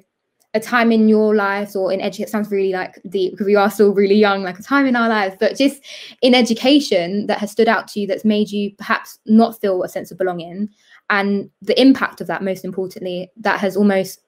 a 0.54 0.60
time 0.60 0.90
in 0.90 1.08
your 1.08 1.34
lives 1.34 1.76
or 1.76 1.92
in 1.92 2.00
education 2.00 2.30
sounds 2.30 2.50
really 2.50 2.72
like 2.72 3.00
deep 3.08 3.32
because 3.32 3.46
we 3.46 3.54
are 3.54 3.70
still 3.70 3.92
really 3.92 4.14
young 4.14 4.42
like 4.42 4.58
a 4.58 4.62
time 4.62 4.86
in 4.86 4.96
our 4.96 5.08
lives 5.08 5.36
but 5.38 5.54
just 5.54 5.82
in 6.22 6.34
education 6.34 7.26
that 7.26 7.38
has 7.38 7.52
stood 7.52 7.68
out 7.68 7.86
to 7.86 8.00
you 8.00 8.06
that's 8.06 8.24
made 8.24 8.50
you 8.50 8.74
perhaps 8.76 9.18
not 9.26 9.60
feel 9.60 9.82
a 9.82 9.88
sense 9.90 10.10
of 10.10 10.16
belonging 10.16 10.66
and 11.10 11.50
the 11.60 11.78
impact 11.78 12.22
of 12.22 12.26
that 12.26 12.42
most 12.42 12.64
importantly 12.64 13.30
that 13.36 13.60
has 13.60 13.76
almost 13.76 14.22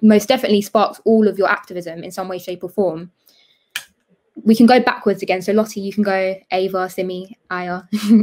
most 0.00 0.28
definitely 0.28 0.62
sparked 0.62 1.00
all 1.04 1.28
of 1.28 1.38
your 1.38 1.48
activism 1.48 2.02
in 2.02 2.10
some 2.10 2.28
way 2.28 2.38
shape 2.38 2.64
or 2.64 2.70
form 2.70 3.10
we 4.44 4.54
can 4.54 4.66
go 4.66 4.80
backwards 4.80 5.22
again 5.22 5.42
so 5.42 5.52
lottie 5.52 5.80
you 5.80 5.92
can 5.92 6.02
go 6.02 6.34
ava 6.50 6.88
simi 6.88 7.36
aya 7.50 7.82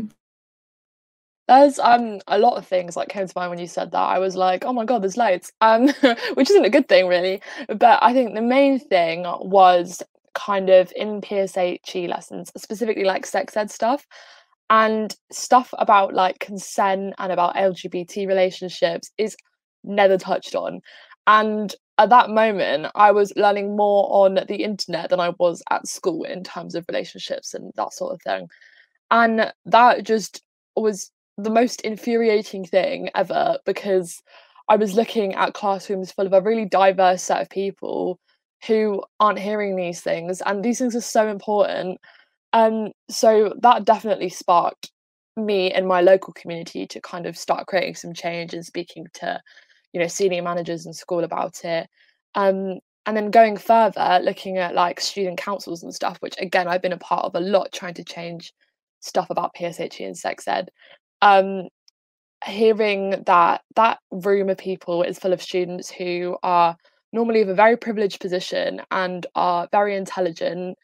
There's 1.49 1.79
um 1.79 2.19
a 2.27 2.37
lot 2.37 2.57
of 2.57 2.67
things 2.67 2.95
like 2.95 3.09
came 3.09 3.25
to 3.25 3.33
mind 3.35 3.49
when 3.49 3.57
you 3.57 3.65
said 3.65 3.91
that. 3.91 3.97
I 3.97 4.19
was 4.19 4.35
like, 4.35 4.65
oh 4.65 4.71
my 4.71 4.85
god, 4.85 5.01
there's 5.01 5.17
loads. 5.17 5.51
Um, 5.61 5.87
which 6.35 6.47
isn't 6.51 6.63
a 6.63 6.69
good 6.69 6.87
thing 6.87 7.07
really. 7.07 7.41
But 7.67 7.97
I 8.03 8.13
think 8.13 8.35
the 8.35 8.41
main 8.43 8.77
thing 8.77 9.23
was 9.23 10.03
kind 10.35 10.69
of 10.69 10.93
in 10.95 11.21
PSHE 11.21 12.07
lessons, 12.07 12.51
specifically 12.55 13.03
like 13.03 13.25
sex 13.25 13.57
ed 13.57 13.71
stuff 13.71 14.05
and 14.69 15.15
stuff 15.31 15.73
about 15.79 16.13
like 16.13 16.37
consent 16.37 17.15
and 17.17 17.31
about 17.31 17.55
LGBT 17.55 18.27
relationships 18.27 19.09
is 19.17 19.35
never 19.83 20.19
touched 20.19 20.53
on. 20.53 20.81
And 21.29 21.75
at 21.99 22.09
that 22.09 22.31
moment, 22.31 22.87
I 22.95 23.11
was 23.11 23.31
learning 23.35 23.77
more 23.77 24.07
on 24.09 24.43
the 24.47 24.63
internet 24.63 25.11
than 25.11 25.19
I 25.19 25.29
was 25.37 25.61
at 25.69 25.87
school 25.87 26.23
in 26.23 26.43
terms 26.43 26.73
of 26.73 26.85
relationships 26.89 27.53
and 27.53 27.71
that 27.75 27.93
sort 27.93 28.15
of 28.15 28.21
thing. 28.23 28.49
And 29.11 29.53
that 29.65 30.03
just 30.05 30.41
was 30.75 31.11
the 31.37 31.51
most 31.51 31.81
infuriating 31.81 32.65
thing 32.65 33.11
ever 33.13 33.59
because 33.63 34.23
I 34.69 34.75
was 34.75 34.95
looking 34.95 35.35
at 35.35 35.53
classrooms 35.53 36.11
full 36.11 36.25
of 36.25 36.33
a 36.33 36.41
really 36.41 36.65
diverse 36.65 37.21
set 37.21 37.43
of 37.43 37.49
people 37.51 38.19
who 38.65 39.03
aren't 39.19 39.37
hearing 39.39 39.75
these 39.75 40.01
things, 40.01 40.41
and 40.41 40.65
these 40.65 40.79
things 40.79 40.95
are 40.95 41.01
so 41.01 41.27
important. 41.27 41.99
And 42.53 42.87
um, 42.87 42.91
so 43.07 43.53
that 43.61 43.85
definitely 43.85 44.29
sparked 44.29 44.91
me 45.37 45.71
and 45.71 45.87
my 45.87 46.01
local 46.01 46.33
community 46.33 46.87
to 46.87 46.99
kind 47.01 47.27
of 47.27 47.37
start 47.37 47.67
creating 47.67 47.95
some 47.95 48.13
change 48.13 48.55
and 48.55 48.65
speaking 48.65 49.05
to, 49.15 49.39
you 49.93 49.99
know, 49.99 50.07
senior 50.07 50.41
managers 50.41 50.85
in 50.85 50.93
school 50.93 51.23
about 51.23 51.63
it. 51.65 51.87
Um, 52.35 52.79
and 53.05 53.17
then 53.17 53.31
going 53.31 53.57
further, 53.57 54.19
looking 54.21 54.57
at 54.57 54.75
like 54.75 54.99
student 54.99 55.37
councils 55.37 55.83
and 55.83 55.93
stuff, 55.93 56.17
which 56.19 56.35
again 56.39 56.67
I've 56.67 56.81
been 56.81 56.93
a 56.93 56.97
part 56.97 57.25
of 57.25 57.35
a 57.35 57.39
lot, 57.39 57.71
trying 57.71 57.95
to 57.95 58.03
change 58.03 58.53
stuff 58.99 59.29
about 59.29 59.55
PSHE 59.55 60.05
and 60.05 60.17
sex 60.17 60.47
ed 60.47 60.69
um, 61.21 61.67
hearing 62.45 63.23
that 63.25 63.61
that 63.75 63.99
room 64.11 64.49
of 64.49 64.57
people 64.57 65.03
is 65.03 65.19
full 65.19 65.33
of 65.33 65.41
students 65.41 65.91
who 65.91 66.37
are 66.43 66.75
normally 67.11 67.41
of 67.41 67.49
a 67.49 67.55
very 67.55 67.75
privileged 67.75 68.19
position 68.19 68.81
and 68.91 69.25
are 69.35 69.67
very 69.71 69.95
intelligent 69.95 70.77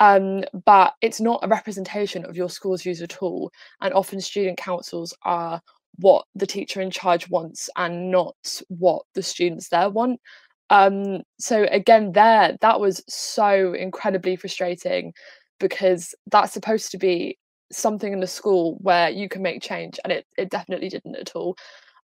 um, 0.00 0.44
but 0.66 0.94
it's 1.00 1.20
not 1.20 1.40
a 1.44 1.48
representation 1.48 2.24
of 2.24 2.36
your 2.36 2.50
school's 2.50 2.82
views 2.82 3.00
at 3.00 3.22
all 3.22 3.50
and 3.80 3.94
often 3.94 4.20
student 4.20 4.58
councils 4.58 5.14
are 5.22 5.60
what 5.98 6.24
the 6.34 6.46
teacher 6.46 6.80
in 6.80 6.90
charge 6.90 7.28
wants 7.28 7.70
and 7.76 8.10
not 8.10 8.36
what 8.68 9.02
the 9.14 9.22
students 9.22 9.68
there 9.68 9.90
want 9.90 10.20
um, 10.70 11.22
so 11.38 11.66
again 11.70 12.12
there 12.12 12.56
that 12.60 12.80
was 12.80 13.02
so 13.08 13.74
incredibly 13.74 14.36
frustrating 14.36 15.12
because 15.60 16.14
that's 16.30 16.52
supposed 16.52 16.90
to 16.90 16.98
be 16.98 17.38
something 17.70 18.12
in 18.12 18.20
the 18.20 18.26
school 18.26 18.76
where 18.80 19.10
you 19.10 19.28
can 19.28 19.42
make 19.42 19.62
change 19.62 19.98
and 20.04 20.12
it, 20.12 20.26
it 20.36 20.50
definitely 20.50 20.88
didn't 20.88 21.16
at 21.16 21.34
all 21.34 21.56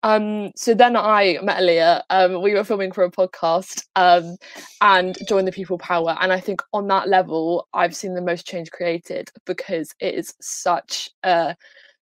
um, 0.03 0.51
so 0.55 0.73
then 0.73 0.95
I 0.95 1.39
met 1.41 1.61
Aaliyah. 1.61 2.03
Um, 2.09 2.41
we 2.41 2.53
were 2.53 2.63
filming 2.63 2.91
for 2.91 3.03
a 3.03 3.11
podcast 3.11 3.83
um, 3.95 4.37
and 4.81 5.17
joined 5.27 5.47
the 5.47 5.51
Pupil 5.51 5.77
Power. 5.77 6.15
And 6.21 6.31
I 6.31 6.39
think 6.39 6.61
on 6.73 6.87
that 6.87 7.09
level, 7.09 7.67
I've 7.73 7.95
seen 7.95 8.13
the 8.13 8.21
most 8.21 8.45
change 8.45 8.71
created 8.71 9.29
because 9.45 9.93
it 9.99 10.13
is 10.13 10.33
such 10.39 11.09
a 11.23 11.55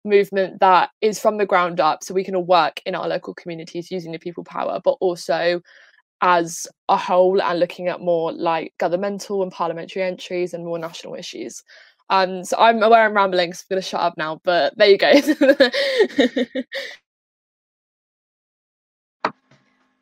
movement 0.06 0.60
that 0.60 0.92
is 1.02 1.20
from 1.20 1.38
the 1.38 1.46
ground 1.46 1.80
up. 1.80 2.04
So 2.04 2.14
we 2.14 2.24
can 2.24 2.36
all 2.36 2.44
work 2.44 2.82
in 2.86 2.96
our 2.96 3.08
local 3.08 3.34
communities 3.34 3.92
using 3.92 4.12
the 4.12 4.20
Pupil 4.20 4.44
Power, 4.44 4.80
but 4.84 4.98
also 5.02 5.62
as 6.22 6.68
a 6.90 6.98
whole 6.98 7.42
and 7.42 7.60
looking 7.60 7.88
at 7.88 8.02
more 8.02 8.32
like 8.32 8.74
governmental 8.80 9.44
and 9.44 9.52
parliamentary 9.52 10.04
entries 10.04 10.54
and 10.54 10.66
more 10.66 10.80
national 10.80 11.16
issues. 11.16 11.64
Um, 12.10 12.44
so 12.44 12.58
I'm 12.58 12.82
aware 12.84 13.06
I'm 13.06 13.16
rambling, 13.16 13.54
so 13.54 13.64
I'm 13.64 13.76
going 13.76 13.82
to 13.82 13.88
shut 13.88 14.02
up 14.02 14.18
now. 14.18 14.42
But 14.44 14.78
there 14.78 14.90
you 14.90 14.98
go. 14.98 15.12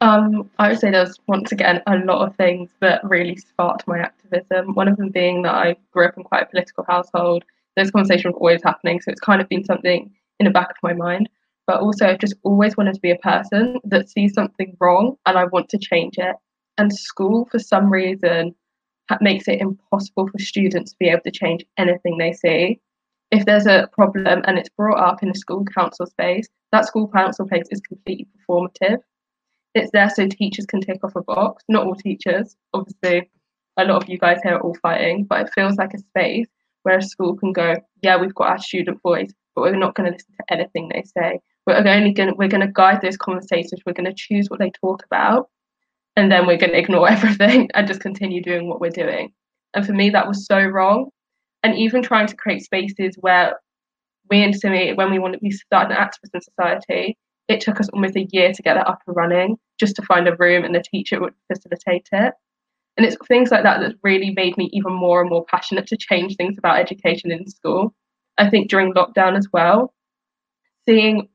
um, 0.01 0.49
I 0.59 0.69
would 0.69 0.79
say 0.79 0.91
there's 0.91 1.17
once 1.27 1.51
again 1.51 1.81
a 1.87 1.97
lot 1.97 2.27
of 2.27 2.35
things 2.35 2.69
that 2.81 3.03
really 3.03 3.37
sparked 3.37 3.87
my 3.87 3.99
activism. 3.99 4.75
One 4.75 4.87
of 4.87 4.97
them 4.97 5.09
being 5.09 5.41
that 5.43 5.55
I 5.55 5.75
grew 5.91 6.05
up 6.05 6.17
in 6.17 6.23
quite 6.23 6.43
a 6.43 6.47
political 6.47 6.85
household. 6.87 7.43
Those 7.75 7.91
conversations 7.91 8.33
were 8.33 8.39
always 8.39 8.63
happening, 8.63 9.01
so 9.01 9.11
it's 9.11 9.19
kind 9.19 9.41
of 9.41 9.49
been 9.49 9.63
something 9.63 10.11
in 10.39 10.45
the 10.45 10.51
back 10.51 10.69
of 10.69 10.77
my 10.83 10.93
mind. 10.93 11.29
But 11.65 11.81
also, 11.81 12.07
I've 12.07 12.19
just 12.19 12.35
always 12.43 12.75
wanted 12.75 12.95
to 12.95 13.01
be 13.01 13.11
a 13.11 13.17
person 13.17 13.79
that 13.85 14.09
sees 14.09 14.33
something 14.33 14.75
wrong 14.79 15.15
and 15.25 15.37
I 15.37 15.45
want 15.45 15.69
to 15.69 15.77
change 15.77 16.17
it. 16.17 16.35
And 16.77 16.93
school, 16.93 17.47
for 17.51 17.59
some 17.59 17.91
reason, 17.91 18.53
makes 19.21 19.47
it 19.47 19.61
impossible 19.61 20.27
for 20.27 20.39
students 20.39 20.91
to 20.91 20.97
be 20.99 21.09
able 21.09 21.21
to 21.21 21.31
change 21.31 21.65
anything 21.77 22.17
they 22.17 22.33
see. 22.33 22.79
If 23.31 23.45
there's 23.45 23.65
a 23.65 23.89
problem 23.93 24.43
and 24.45 24.57
it's 24.57 24.69
brought 24.69 24.99
up 24.99 25.23
in 25.23 25.29
a 25.29 25.35
school 25.35 25.65
council 25.65 26.05
space, 26.05 26.47
that 26.71 26.85
school 26.85 27.07
council 27.07 27.47
space 27.47 27.67
is 27.71 27.81
completely 27.81 28.27
performative. 28.37 28.97
It's 29.73 29.91
there 29.91 30.09
so 30.09 30.27
teachers 30.27 30.65
can 30.65 30.81
tick 30.81 31.03
off 31.03 31.15
a 31.15 31.21
box. 31.21 31.63
Not 31.67 31.85
all 31.85 31.95
teachers, 31.95 32.55
obviously, 32.73 33.29
a 33.77 33.85
lot 33.85 34.03
of 34.03 34.09
you 34.09 34.19
guys 34.19 34.39
here 34.43 34.55
are 34.55 34.61
all 34.61 34.77
fighting, 34.81 35.23
but 35.23 35.41
it 35.41 35.53
feels 35.55 35.77
like 35.77 35.93
a 35.93 35.99
space 35.99 36.47
where 36.83 36.97
a 36.97 37.01
school 37.01 37.35
can 37.35 37.51
go, 37.51 37.75
yeah, 38.01 38.19
we've 38.19 38.35
got 38.35 38.49
our 38.49 38.59
student 38.59 39.01
voice, 39.01 39.31
but 39.55 39.61
we're 39.61 39.75
not 39.75 39.95
going 39.95 40.11
to 40.11 40.13
listen 40.13 40.33
to 40.39 40.53
anything 40.53 40.89
they 40.89 41.03
say. 41.03 41.39
We're 41.65 41.75
only 41.75 42.13
going 42.13 42.29
to, 42.29 42.35
we're 42.35 42.49
going 42.49 42.65
to 42.65 42.71
guide 42.71 43.01
those 43.01 43.17
conversations. 43.17 43.81
We're 43.85 43.93
going 43.93 44.05
to 44.05 44.15
choose 44.15 44.49
what 44.49 44.59
they 44.59 44.71
talk 44.81 45.03
about, 45.05 45.49
and 46.15 46.31
then 46.31 46.45
we're 46.45 46.57
going 46.57 46.73
to 46.73 46.77
ignore 46.77 47.09
everything 47.09 47.69
and 47.73 47.87
just 47.87 48.01
continue 48.01 48.41
doing 48.41 48.67
what 48.67 48.81
we're 48.81 48.89
doing. 48.89 49.33
And 49.73 49.85
for 49.85 49.93
me, 49.93 50.09
that 50.11 50.27
was 50.27 50.45
so 50.45 50.61
wrong. 50.61 51.09
And 51.63 51.77
even 51.77 52.03
trying 52.03 52.27
to 52.27 52.35
create 52.35 52.63
spaces 52.63 53.15
where 53.19 53.59
we 54.29 54.43
and 54.43 54.55
Simi, 54.55 54.93
when 54.93 55.11
we 55.11 55.19
wanted 55.19 55.39
to 55.41 55.51
start 55.51 55.91
an 55.91 55.97
activist 55.97 56.43
society, 56.43 57.17
it 57.47 57.61
took 57.61 57.79
us 57.79 57.89
almost 57.89 58.15
a 58.15 58.27
year 58.31 58.53
to 58.53 58.61
get 58.61 58.75
that 58.75 58.87
up 58.87 58.99
and 59.07 59.15
running, 59.15 59.57
just 59.79 59.95
to 59.97 60.01
find 60.03 60.27
a 60.27 60.35
room 60.35 60.63
and 60.63 60.75
the 60.75 60.83
teacher 60.83 61.19
would 61.19 61.33
facilitate 61.51 62.07
it. 62.11 62.33
And 62.97 63.05
it's 63.05 63.17
things 63.27 63.49
like 63.51 63.63
that 63.63 63.79
that 63.79 63.95
really 64.03 64.31
made 64.31 64.57
me 64.57 64.69
even 64.71 64.93
more 64.93 65.21
and 65.21 65.29
more 65.29 65.45
passionate 65.45 65.87
to 65.87 65.97
change 65.97 66.35
things 66.35 66.57
about 66.57 66.79
education 66.79 67.31
in 67.31 67.47
school. 67.47 67.93
I 68.37 68.49
think 68.49 68.69
during 68.69 68.93
lockdown 68.93 69.37
as 69.37 69.47
well, 69.51 69.93
seeing 70.87 71.27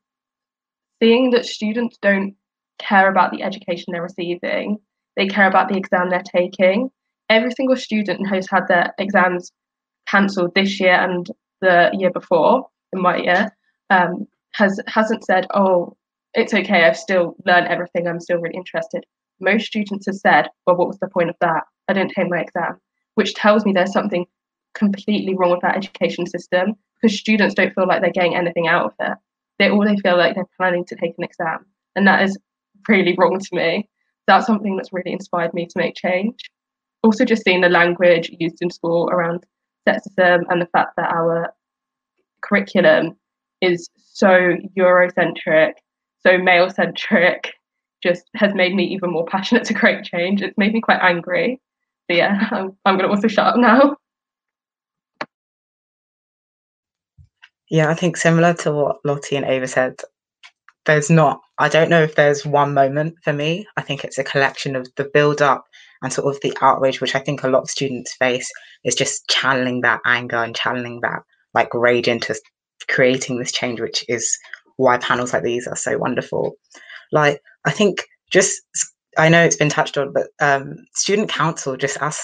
seeing 1.03 1.31
that 1.31 1.47
students 1.47 1.97
don't 2.03 2.35
care 2.79 3.11
about 3.11 3.33
the 3.33 3.43
education 3.43 3.93
they're 3.93 4.03
receiving, 4.03 4.79
they 5.17 5.27
care 5.27 5.49
about 5.49 5.69
the 5.69 5.77
exam 5.77 6.11
they're 6.11 6.23
taking. 6.23 6.91
Every 7.29 7.51
single 7.53 7.77
student 7.77 8.29
who's 8.29 8.49
had 8.51 8.67
their 8.69 8.95
exams 8.99 9.53
cancelled 10.09 10.55
this 10.55 10.81
year 10.81 10.95
and 10.95 11.29
the 11.61 11.91
year 11.93 12.11
before, 12.11 12.67
in 12.93 13.03
my 13.03 13.17
year, 13.19 13.51
um, 13.91 14.27
has 14.55 14.81
hasn't 14.87 15.25
said, 15.25 15.47
"Oh, 15.55 15.97
it's 16.35 16.55
okay. 16.55 16.85
I've 16.85 16.97
still 16.97 17.37
learned 17.47 17.69
everything. 17.69 18.07
I'm 18.07 18.21
still 18.21 18.39
really 18.39 18.57
interested." 18.57 19.05
Most 19.41 19.67
students 19.67 20.07
have 20.07 20.17
said, 20.17 20.49
"Well, 20.67 20.77
what 20.77 20.89
was 20.89 20.99
the 20.99 21.09
point 21.09 21.31
of 21.31 21.37
that? 21.41 21.65
I 21.89 21.93
didn't 21.93 22.13
take 22.13 22.31
my 22.31 22.41
exam." 22.41 22.81
which 23.19 23.35
tells 23.35 23.65
me 23.65 23.73
there's 23.73 23.93
something 23.93 24.25
completely 24.75 25.35
wrong 25.35 25.51
with 25.51 25.61
that 25.61 25.77
education 25.77 26.25
system 26.25 26.77
because 27.03 27.19
students 27.19 27.53
don't 27.53 27.75
feel 27.75 27.89
like 27.89 28.01
they're 28.01 28.13
getting 28.13 28.37
anything 28.37 28.69
out 28.69 28.85
of 28.85 28.93
it. 29.01 29.19
They 29.59 29.71
all 29.71 29.85
they 29.85 29.97
feel 29.97 30.17
like 30.17 30.37
they're 30.37 30.47
planning 30.57 30.85
to 30.85 30.95
take 30.95 31.15
an 31.19 31.25
exam, 31.25 31.67
and 31.97 32.07
that 32.07 32.23
is 32.23 32.39
really 32.89 33.17
wrong 33.19 33.41
to 33.41 33.57
me. 33.57 33.89
That's 34.29 34.47
something 34.47 34.77
that's 34.77 34.93
really 34.93 35.11
inspired 35.11 35.53
me 35.53 35.67
to 35.67 35.79
make 35.79 35.97
change. 35.97 36.49
Also, 37.03 37.25
just 37.25 37.43
seeing 37.43 37.61
the 37.61 37.69
language 37.69 38.31
used 38.39 38.63
in 38.63 38.71
school 38.71 39.11
around 39.11 39.45
sexism 39.85 40.45
and 40.49 40.63
the 40.63 40.67
fact 40.73 40.95
that 40.97 41.11
our 41.11 41.53
curriculum 42.43 43.17
is 43.61 43.89
so 43.97 44.55
Eurocentric, 44.79 45.73
so 46.21 46.39
male 46.39 46.71
centric, 46.71 47.51
just 48.03 48.25
has 48.35 48.55
made 48.55 48.75
me 48.75 48.85
even 48.85 49.11
more 49.11 49.27
passionate 49.27 49.65
to 49.65 49.75
create 49.75 50.05
change. 50.05 50.43
It's 50.43 50.59
made 50.59 50.73
me 50.73 50.81
quite 50.81 51.01
angry. 51.03 51.61
But 52.07 52.17
yeah, 52.17 52.49
I'm, 52.53 52.77
I'm 52.85 52.97
going 52.97 53.09
to 53.09 53.15
also 53.15 53.29
shut 53.29 53.47
up 53.47 53.57
now. 53.57 53.97
Yeah, 57.71 57.91
I 57.91 57.95
think 57.95 58.17
similar 58.17 58.55
to 58.55 58.73
what 58.73 58.97
Lottie 59.05 59.37
and 59.37 59.45
Ava 59.45 59.69
said, 59.69 60.01
there's 60.87 61.11
not, 61.11 61.41
I 61.59 61.69
don't 61.69 61.91
know 61.91 62.03
if 62.03 62.15
there's 62.15 62.47
one 62.47 62.73
moment 62.73 63.17
for 63.23 63.33
me. 63.35 63.67
I 63.77 63.83
think 63.83 64.05
it's 64.05 64.17
a 64.17 64.25
collection 64.25 64.75
of 64.75 64.89
the 64.97 65.11
build 65.13 65.43
up 65.43 65.67
and 66.03 66.11
sort 66.11 66.35
of 66.35 66.41
the 66.41 66.57
outrage, 66.63 67.01
which 67.01 67.15
I 67.15 67.19
think 67.19 67.43
a 67.43 67.49
lot 67.49 67.63
of 67.63 67.71
students 67.71 68.15
face, 68.15 68.51
is 68.85 68.95
just 68.95 69.29
channeling 69.29 69.83
that 69.83 70.01
anger 70.07 70.37
and 70.37 70.57
channeling 70.57 71.01
that 71.03 71.21
like 71.53 71.75
rage 71.75 72.09
into 72.09 72.35
creating 72.89 73.39
this 73.39 73.53
change, 73.53 73.81
which 73.81 74.05
is 74.09 74.35
why 74.77 74.97
panels 74.97 75.33
like 75.33 75.43
these 75.43 75.67
are 75.67 75.77
so 75.77 75.99
wonderful. 75.99 76.55
Like, 77.13 77.41
I 77.65 77.71
think 77.71 78.05
just, 78.31 78.61
I 79.17 79.29
know 79.29 79.45
it's 79.45 79.57
been 79.57 79.69
touched 79.69 79.97
on, 79.99 80.13
but 80.13 80.29
um, 80.41 80.77
student 80.95 81.29
council 81.29 81.77
just 81.77 81.99
as, 82.01 82.19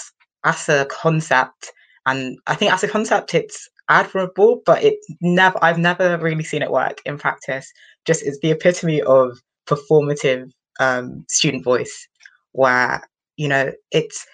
as 0.45 0.69
a 0.69 0.87
concept, 0.87 1.73
and 2.07 2.39
I 2.47 2.55
think 2.55 2.73
as 2.73 2.85
a 2.85 2.89
concept, 2.89 3.35
it's 3.35 3.69
admirable, 3.89 4.63
but 4.65 4.83
it 4.83 4.99
never 5.21 5.59
I've 5.63 5.79
never 5.79 6.19
really 6.19 6.45
seen 6.45 6.63
it 6.63 6.71
work 6.71 7.01
in 7.05 7.19
practice. 7.19 7.71
Just 8.05 8.23
it's 8.23 8.39
the 8.41 8.51
epitome 8.51 9.03
of 9.03 9.39
performative 9.67 10.51
um, 10.81 11.25
student 11.29 11.65
voice, 11.65 12.09
where 12.53 13.03
you 13.37 13.49
know 13.49 13.73
it's 13.91 14.27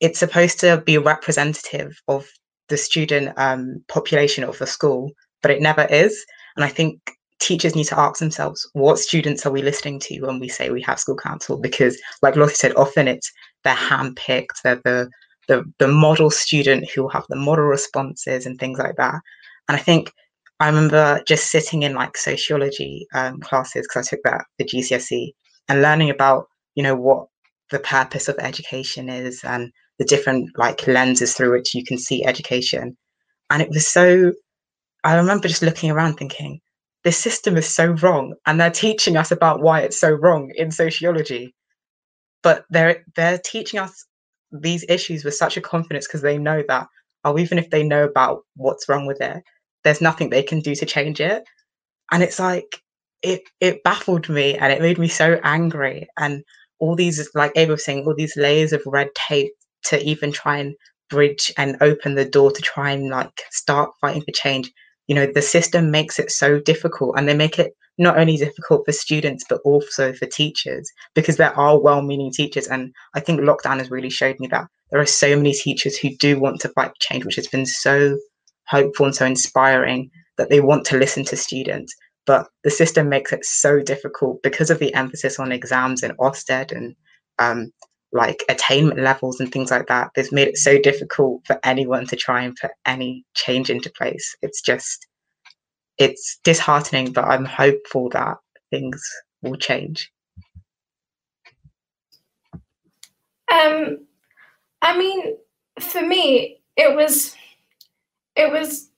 it's 0.00 0.18
supposed 0.18 0.60
to 0.60 0.82
be 0.84 0.98
representative 0.98 2.00
of 2.08 2.28
the 2.68 2.76
student 2.76 3.32
um, 3.36 3.82
population 3.88 4.44
of 4.44 4.58
the 4.58 4.66
school, 4.66 5.10
but 5.42 5.50
it 5.50 5.62
never 5.62 5.84
is. 5.84 6.24
And 6.56 6.64
I 6.64 6.68
think 6.68 7.12
teachers 7.38 7.76
need 7.76 7.84
to 7.84 7.98
ask 7.98 8.18
themselves 8.18 8.68
what 8.72 8.98
students 8.98 9.44
are 9.44 9.52
we 9.52 9.62
listening 9.62 10.00
to 10.00 10.20
when 10.20 10.40
we 10.40 10.48
say 10.48 10.70
we 10.70 10.82
have 10.82 10.98
school 10.98 11.16
council 11.16 11.58
because 11.58 12.00
like 12.22 12.34
Lottie 12.34 12.54
said 12.54 12.74
often 12.76 13.08
it's 13.08 13.30
they're 13.62 13.74
handpicked 13.74 14.62
they're 14.64 14.80
the 14.84 15.10
the 15.48 15.64
the 15.78 15.88
model 15.88 16.30
student 16.30 16.88
who 16.90 17.02
will 17.02 17.10
have 17.10 17.26
the 17.28 17.36
model 17.36 17.64
responses 17.64 18.46
and 18.46 18.58
things 18.58 18.78
like 18.78 18.96
that. 18.96 19.20
And 19.68 19.76
I 19.76 19.80
think 19.80 20.12
I 20.60 20.68
remember 20.68 21.22
just 21.26 21.50
sitting 21.50 21.82
in 21.82 21.94
like 21.94 22.16
sociology 22.16 23.06
um, 23.14 23.40
classes 23.40 23.86
because 23.86 24.08
I 24.08 24.10
took 24.10 24.22
that 24.24 24.44
the 24.58 24.64
GCSE 24.64 25.32
and 25.68 25.82
learning 25.82 26.10
about 26.10 26.46
you 26.74 26.82
know 26.82 26.96
what 26.96 27.26
the 27.70 27.78
purpose 27.78 28.28
of 28.28 28.36
education 28.38 29.08
is 29.08 29.42
and 29.44 29.72
the 29.98 30.04
different 30.04 30.50
like 30.56 30.86
lenses 30.86 31.34
through 31.34 31.52
which 31.52 31.74
you 31.74 31.84
can 31.84 31.98
see 31.98 32.24
education. 32.24 32.96
And 33.50 33.62
it 33.62 33.70
was 33.70 33.86
so. 33.86 34.32
I 35.04 35.16
remember 35.16 35.46
just 35.46 35.62
looking 35.62 35.90
around 35.90 36.16
thinking, 36.16 36.60
this 37.06 37.18
system 37.18 37.56
is 37.56 37.68
so 37.68 37.86
wrong, 38.02 38.34
and 38.46 38.60
they're 38.60 38.68
teaching 38.68 39.16
us 39.16 39.30
about 39.30 39.62
why 39.62 39.80
it's 39.82 40.00
so 40.00 40.10
wrong 40.10 40.50
in 40.56 40.72
sociology. 40.72 41.54
But 42.42 42.64
they're 42.68 43.04
they're 43.14 43.38
teaching 43.38 43.78
us 43.78 44.04
these 44.50 44.84
issues 44.88 45.24
with 45.24 45.34
such 45.34 45.56
a 45.56 45.60
confidence 45.60 46.08
because 46.08 46.22
they 46.22 46.36
know 46.36 46.64
that, 46.66 46.88
oh, 47.24 47.38
even 47.38 47.58
if 47.58 47.70
they 47.70 47.84
know 47.84 48.02
about 48.02 48.40
what's 48.56 48.88
wrong 48.88 49.06
with 49.06 49.20
it, 49.20 49.40
there's 49.84 50.00
nothing 50.00 50.30
they 50.30 50.42
can 50.42 50.58
do 50.58 50.74
to 50.74 50.84
change 50.84 51.20
it. 51.20 51.44
And 52.10 52.24
it's 52.24 52.40
like 52.40 52.80
it 53.22 53.42
it 53.60 53.84
baffled 53.84 54.28
me 54.28 54.56
and 54.56 54.72
it 54.72 54.82
made 54.82 54.98
me 54.98 55.06
so 55.06 55.40
angry. 55.44 56.08
And 56.18 56.42
all 56.80 56.96
these, 56.96 57.30
like 57.36 57.52
Ava 57.54 57.74
was 57.74 57.84
saying, 57.84 58.04
all 58.04 58.16
these 58.16 58.36
layers 58.36 58.72
of 58.72 58.82
red 58.84 59.10
tape 59.14 59.52
to 59.84 60.02
even 60.04 60.32
try 60.32 60.58
and 60.58 60.74
bridge 61.08 61.52
and 61.56 61.76
open 61.82 62.16
the 62.16 62.24
door 62.24 62.50
to 62.50 62.62
try 62.62 62.90
and 62.90 63.10
like 63.10 63.42
start 63.52 63.92
fighting 64.00 64.22
for 64.22 64.32
change. 64.32 64.72
You 65.06 65.14
know, 65.14 65.26
the 65.26 65.42
system 65.42 65.90
makes 65.90 66.18
it 66.18 66.30
so 66.30 66.60
difficult 66.60 67.16
and 67.16 67.28
they 67.28 67.36
make 67.36 67.58
it 67.58 67.72
not 67.98 68.18
only 68.18 68.36
difficult 68.36 68.84
for 68.84 68.92
students 68.92 69.42
but 69.48 69.60
also 69.64 70.12
for 70.12 70.26
teachers 70.26 70.90
because 71.14 71.38
there 71.38 71.56
are 71.58 71.80
well-meaning 71.80 72.30
teachers 72.30 72.66
and 72.66 72.92
i 73.14 73.20
think 73.20 73.40
lockdown 73.40 73.78
has 73.78 73.90
really 73.90 74.10
showed 74.10 74.38
me 74.38 74.46
that 74.46 74.66
there 74.90 75.00
are 75.00 75.06
so 75.06 75.34
many 75.34 75.54
teachers 75.54 75.96
who 75.96 76.10
do 76.16 76.38
want 76.38 76.60
to 76.60 76.68
fight 76.70 76.92
change 77.00 77.24
which 77.24 77.36
has 77.36 77.46
been 77.46 77.64
so 77.64 78.14
hopeful 78.68 79.06
and 79.06 79.14
so 79.14 79.24
inspiring 79.24 80.10
that 80.38 80.50
they 80.50 80.60
want 80.60 80.84
to 80.86 80.98
listen 80.98 81.24
to 81.24 81.36
students. 81.36 81.94
But 82.26 82.48
the 82.64 82.70
system 82.70 83.08
makes 83.08 83.32
it 83.32 83.44
so 83.44 83.80
difficult 83.80 84.42
because 84.42 84.70
of 84.70 84.78
the 84.78 84.92
emphasis 84.94 85.38
on 85.38 85.52
exams 85.52 86.02
and 86.02 86.16
Ofsted 86.18 86.72
and 86.72 86.94
um, 87.38 87.70
like 88.16 88.42
attainment 88.48 89.00
levels 89.00 89.38
and 89.38 89.52
things 89.52 89.70
like 89.70 89.86
that. 89.86 90.10
It's 90.16 90.32
made 90.32 90.48
it 90.48 90.56
so 90.56 90.80
difficult 90.80 91.46
for 91.46 91.60
anyone 91.64 92.06
to 92.06 92.16
try 92.16 92.42
and 92.42 92.56
put 92.56 92.70
any 92.84 93.24
change 93.34 93.70
into 93.70 93.90
place. 93.90 94.36
It's 94.42 94.60
just 94.60 95.06
it's 95.98 96.38
disheartening, 96.44 97.12
but 97.12 97.24
I'm 97.24 97.44
hopeful 97.44 98.08
that 98.10 98.36
things 98.70 99.02
will 99.42 99.56
change. 99.56 100.10
Um, 103.50 104.06
I 104.82 104.98
mean, 104.98 105.36
for 105.80 106.02
me, 106.02 106.60
it 106.76 106.94
was 106.94 107.34
it 108.34 108.50
was 108.52 108.90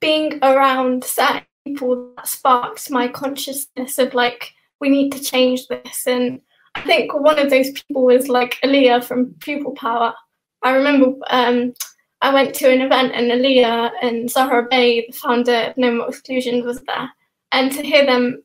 being 0.00 0.38
around 0.42 1.04
certain 1.04 1.42
people 1.64 2.12
that 2.16 2.26
sparked 2.26 2.90
my 2.90 3.08
consciousness 3.08 3.98
of 3.98 4.14
like 4.14 4.52
we 4.80 4.88
need 4.88 5.12
to 5.12 5.20
change 5.20 5.68
this. 5.68 6.06
And 6.06 6.40
I 6.74 6.82
think 6.82 7.14
one 7.14 7.38
of 7.38 7.50
those 7.50 7.70
people 7.70 8.04
was 8.04 8.28
like 8.28 8.58
Aaliyah 8.64 9.04
from 9.04 9.34
Pupil 9.40 9.72
Power. 9.74 10.14
I 10.62 10.72
remember 10.72 11.14
um, 11.30 11.74
I 12.20 12.32
went 12.32 12.54
to 12.56 12.72
an 12.72 12.80
event 12.80 13.12
and 13.14 13.30
Aaliyah 13.30 13.90
and 14.02 14.30
Zahra 14.30 14.66
Bei, 14.70 15.04
the 15.06 15.12
founder 15.12 15.54
of 15.54 15.76
No 15.76 15.94
More 15.94 16.08
Exclusion, 16.08 16.64
was 16.64 16.80
there. 16.82 17.10
And 17.52 17.70
to 17.72 17.82
hear 17.82 18.04
them 18.04 18.42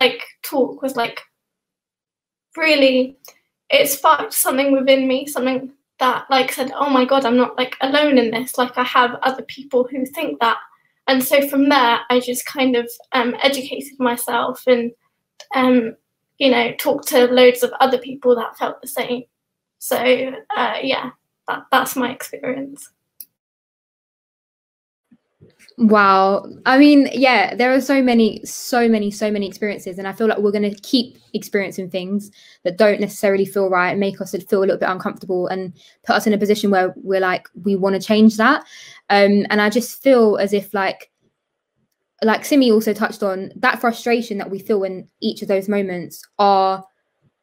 like 0.00 0.22
talk 0.42 0.82
was 0.82 0.96
like 0.96 1.20
really 2.56 3.16
it 3.70 3.88
sparked 3.88 4.32
something 4.32 4.72
within 4.72 5.08
me, 5.08 5.26
something 5.26 5.72
that 5.98 6.26
like 6.30 6.52
said, 6.52 6.72
Oh 6.74 6.90
my 6.90 7.04
god, 7.04 7.24
I'm 7.24 7.36
not 7.36 7.56
like 7.56 7.76
alone 7.80 8.18
in 8.18 8.30
this. 8.30 8.58
Like 8.58 8.76
I 8.76 8.84
have 8.84 9.18
other 9.22 9.42
people 9.42 9.88
who 9.90 10.04
think 10.04 10.40
that. 10.40 10.58
And 11.08 11.22
so 11.24 11.48
from 11.48 11.68
there 11.68 12.00
I 12.10 12.20
just 12.20 12.44
kind 12.46 12.76
of 12.76 12.90
um, 13.12 13.34
educated 13.42 13.98
myself 13.98 14.62
and 14.66 14.92
um, 15.54 15.96
you 16.42 16.50
know, 16.50 16.72
talked 16.72 17.06
to 17.06 17.26
loads 17.26 17.62
of 17.62 17.72
other 17.78 17.98
people 17.98 18.34
that 18.34 18.58
felt 18.58 18.80
the 18.80 18.88
same. 18.88 19.22
So 19.78 19.96
uh, 19.96 20.78
yeah, 20.82 21.10
that, 21.46 21.66
that's 21.70 21.94
my 21.94 22.10
experience. 22.10 22.90
Wow. 25.78 26.44
I 26.66 26.78
mean, 26.78 27.08
yeah, 27.12 27.54
there 27.54 27.72
are 27.72 27.80
so 27.80 28.02
many, 28.02 28.44
so 28.44 28.88
many, 28.88 29.12
so 29.12 29.30
many 29.30 29.46
experiences. 29.46 29.98
And 29.98 30.08
I 30.08 30.12
feel 30.12 30.26
like 30.26 30.38
we're 30.38 30.50
going 30.50 30.68
to 30.68 30.80
keep 30.80 31.16
experiencing 31.32 31.88
things 31.90 32.32
that 32.64 32.76
don't 32.76 33.00
necessarily 33.00 33.44
feel 33.44 33.70
right, 33.70 33.96
make 33.96 34.20
us 34.20 34.32
feel 34.32 34.58
a 34.58 34.66
little 34.66 34.78
bit 34.78 34.88
uncomfortable 34.88 35.46
and 35.46 35.72
put 36.04 36.16
us 36.16 36.26
in 36.26 36.32
a 36.32 36.38
position 36.38 36.72
where 36.72 36.92
we're 36.96 37.20
like, 37.20 37.46
we 37.62 37.76
want 37.76 37.94
to 37.94 38.02
change 38.02 38.36
that. 38.38 38.64
Um, 39.10 39.46
and 39.48 39.62
I 39.62 39.70
just 39.70 40.02
feel 40.02 40.38
as 40.38 40.52
if, 40.52 40.74
like, 40.74 41.11
like 42.22 42.44
Simi 42.44 42.70
also 42.70 42.92
touched 42.92 43.22
on, 43.22 43.50
that 43.56 43.80
frustration 43.80 44.38
that 44.38 44.50
we 44.50 44.58
feel 44.58 44.84
in 44.84 45.08
each 45.20 45.42
of 45.42 45.48
those 45.48 45.68
moments 45.68 46.22
are 46.38 46.84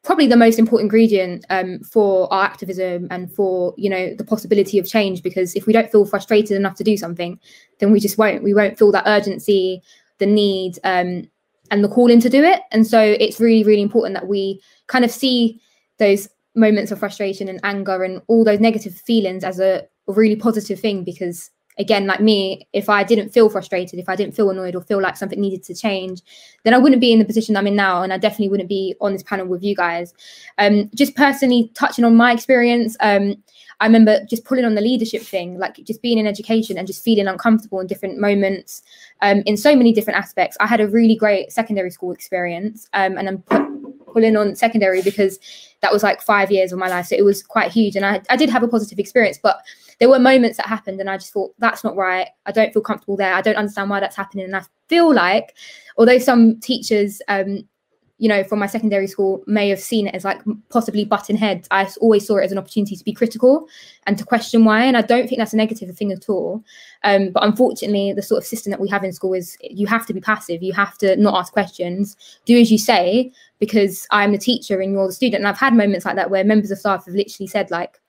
probably 0.02 0.26
the 0.26 0.36
most 0.36 0.58
important 0.58 0.86
ingredient 0.86 1.44
um, 1.50 1.80
for 1.80 2.32
our 2.32 2.44
activism 2.44 3.06
and 3.10 3.30
for 3.32 3.74
you 3.76 3.90
know 3.90 4.14
the 4.14 4.24
possibility 4.24 4.78
of 4.78 4.88
change 4.88 5.22
because 5.22 5.54
if 5.54 5.66
we 5.66 5.72
don't 5.72 5.92
feel 5.92 6.06
frustrated 6.06 6.56
enough 6.56 6.74
to 6.74 6.84
do 6.84 6.96
something 6.96 7.38
then 7.78 7.92
we 7.92 8.00
just 8.00 8.18
won't. 8.18 8.42
We 8.42 8.54
won't 8.54 8.78
feel 8.78 8.92
that 8.92 9.06
urgency 9.06 9.82
the 10.18 10.26
need 10.26 10.78
um, 10.84 11.28
and 11.70 11.84
the 11.84 11.88
calling 11.88 12.20
to 12.20 12.30
do 12.30 12.42
it. 12.42 12.60
And 12.72 12.86
so 12.86 13.00
it's 13.00 13.40
really 13.40 13.64
really 13.64 13.82
important 13.82 14.14
that 14.14 14.28
we 14.28 14.62
kind 14.86 15.04
of 15.04 15.10
see 15.10 15.60
those 15.98 16.28
moments 16.54 16.90
of 16.90 16.98
frustration 16.98 17.48
and 17.48 17.60
anger 17.62 18.02
and 18.02 18.22
all 18.26 18.44
those 18.44 18.60
negative 18.60 18.94
feelings 18.94 19.44
as 19.44 19.60
a, 19.60 19.86
a 20.08 20.12
really 20.12 20.36
positive 20.36 20.80
thing 20.80 21.04
because 21.04 21.50
again, 21.80 22.06
like 22.06 22.20
me, 22.20 22.68
if 22.72 22.88
I 22.88 23.02
didn't 23.02 23.30
feel 23.30 23.48
frustrated, 23.48 23.98
if 23.98 24.08
I 24.08 24.14
didn't 24.14 24.36
feel 24.36 24.50
annoyed 24.50 24.76
or 24.76 24.82
feel 24.82 25.00
like 25.00 25.16
something 25.16 25.40
needed 25.40 25.62
to 25.64 25.74
change, 25.74 26.20
then 26.62 26.74
I 26.74 26.78
wouldn't 26.78 27.00
be 27.00 27.12
in 27.12 27.18
the 27.18 27.24
position 27.24 27.56
I'm 27.56 27.66
in 27.66 27.74
now. 27.74 28.02
And 28.02 28.12
I 28.12 28.18
definitely 28.18 28.50
wouldn't 28.50 28.68
be 28.68 28.94
on 29.00 29.14
this 29.14 29.22
panel 29.22 29.46
with 29.46 29.62
you 29.62 29.74
guys. 29.74 30.12
Um, 30.58 30.90
just 30.94 31.16
personally 31.16 31.72
touching 31.74 32.04
on 32.04 32.14
my 32.14 32.32
experience, 32.32 32.96
um, 33.00 33.42
I 33.80 33.86
remember 33.86 34.22
just 34.26 34.44
pulling 34.44 34.66
on 34.66 34.74
the 34.74 34.82
leadership 34.82 35.22
thing, 35.22 35.58
like 35.58 35.76
just 35.84 36.02
being 36.02 36.18
in 36.18 36.26
education 36.26 36.76
and 36.76 36.86
just 36.86 37.02
feeling 37.02 37.26
uncomfortable 37.26 37.80
in 37.80 37.86
different 37.86 38.18
moments 38.18 38.82
um, 39.22 39.42
in 39.46 39.56
so 39.56 39.74
many 39.74 39.92
different 39.92 40.18
aspects. 40.18 40.58
I 40.60 40.66
had 40.66 40.82
a 40.82 40.86
really 40.86 41.16
great 41.16 41.50
secondary 41.50 41.90
school 41.90 42.12
experience 42.12 42.86
um, 42.92 43.16
and 43.16 43.26
I'm 43.26 43.38
pu- 43.38 43.94
pulling 44.12 44.36
on 44.36 44.54
secondary 44.54 45.00
because 45.00 45.38
that 45.80 45.92
was 45.92 46.02
like 46.02 46.20
five 46.20 46.50
years 46.50 46.72
of 46.72 46.78
my 46.78 46.88
life. 46.88 47.06
So 47.06 47.16
it 47.16 47.24
was 47.24 47.42
quite 47.42 47.72
huge. 47.72 47.96
And 47.96 48.04
I, 48.04 48.20
I 48.28 48.36
did 48.36 48.50
have 48.50 48.62
a 48.62 48.68
positive 48.68 48.98
experience, 48.98 49.38
but 49.42 49.62
there 50.00 50.08
were 50.08 50.18
moments 50.18 50.56
that 50.56 50.66
happened 50.66 50.98
and 51.00 51.08
I 51.08 51.16
just 51.18 51.32
thought 51.32 51.54
that's 51.58 51.84
not 51.84 51.94
right. 51.94 52.28
I 52.46 52.52
don't 52.52 52.72
feel 52.72 52.82
comfortable 52.82 53.16
there. 53.16 53.34
I 53.34 53.42
don't 53.42 53.56
understand 53.56 53.90
why 53.90 54.00
that's 54.00 54.16
happening. 54.16 54.46
And 54.46 54.56
I 54.56 54.62
feel 54.88 55.14
like 55.14 55.56
although 55.96 56.18
some 56.18 56.58
teachers 56.60 57.22
um, 57.28 57.68
you 58.20 58.28
know, 58.28 58.44
from 58.44 58.58
my 58.58 58.66
secondary 58.66 59.06
school 59.06 59.42
may 59.46 59.70
have 59.70 59.80
seen 59.80 60.06
it 60.06 60.14
as 60.14 60.26
like 60.26 60.42
possibly 60.68 61.06
butting 61.06 61.38
heads. 61.38 61.66
I 61.70 61.88
always 62.02 62.26
saw 62.26 62.36
it 62.36 62.44
as 62.44 62.52
an 62.52 62.58
opportunity 62.58 62.94
to 62.94 63.02
be 63.02 63.14
critical 63.14 63.66
and 64.06 64.18
to 64.18 64.26
question 64.26 64.66
why. 64.66 64.84
And 64.84 64.94
I 64.94 65.00
don't 65.00 65.26
think 65.26 65.38
that's 65.38 65.54
a 65.54 65.56
negative 65.56 65.96
thing 65.96 66.12
at 66.12 66.28
all. 66.28 66.62
Um, 67.02 67.30
but 67.30 67.42
unfortunately, 67.42 68.12
the 68.12 68.20
sort 68.20 68.42
of 68.42 68.46
system 68.46 68.72
that 68.72 68.80
we 68.80 68.90
have 68.90 69.04
in 69.04 69.14
school 69.14 69.32
is 69.32 69.56
you 69.62 69.86
have 69.86 70.06
to 70.06 70.12
be 70.12 70.20
passive. 70.20 70.62
You 70.62 70.74
have 70.74 70.98
to 70.98 71.16
not 71.16 71.34
ask 71.34 71.50
questions. 71.50 72.14
Do 72.44 72.60
as 72.60 72.70
you 72.70 72.76
say 72.76 73.32
because 73.58 74.06
I'm 74.10 74.32
the 74.32 74.38
teacher 74.38 74.80
and 74.80 74.92
you're 74.92 75.06
the 75.06 75.14
student. 75.14 75.40
And 75.40 75.48
I've 75.48 75.58
had 75.58 75.74
moments 75.74 76.04
like 76.04 76.16
that 76.16 76.30
where 76.30 76.44
members 76.44 76.70
of 76.70 76.78
staff 76.78 77.06
have 77.06 77.14
literally 77.14 77.46
said 77.46 77.70
like, 77.70 77.99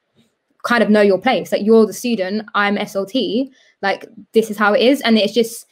kind 0.64 0.84
of 0.84 0.90
know 0.90 1.02
your 1.02 1.20
place. 1.20 1.52
Like 1.52 1.66
you're 1.66 1.86
the 1.86 1.94
student, 1.94 2.48
I'm 2.56 2.78
SLT. 2.78 3.50
Like 3.82 4.06
this 4.34 4.50
is 4.50 4.58
how 4.58 4.74
it 4.74 4.82
is, 4.82 5.02
and 5.02 5.18
it's 5.18 5.34
just 5.34 5.66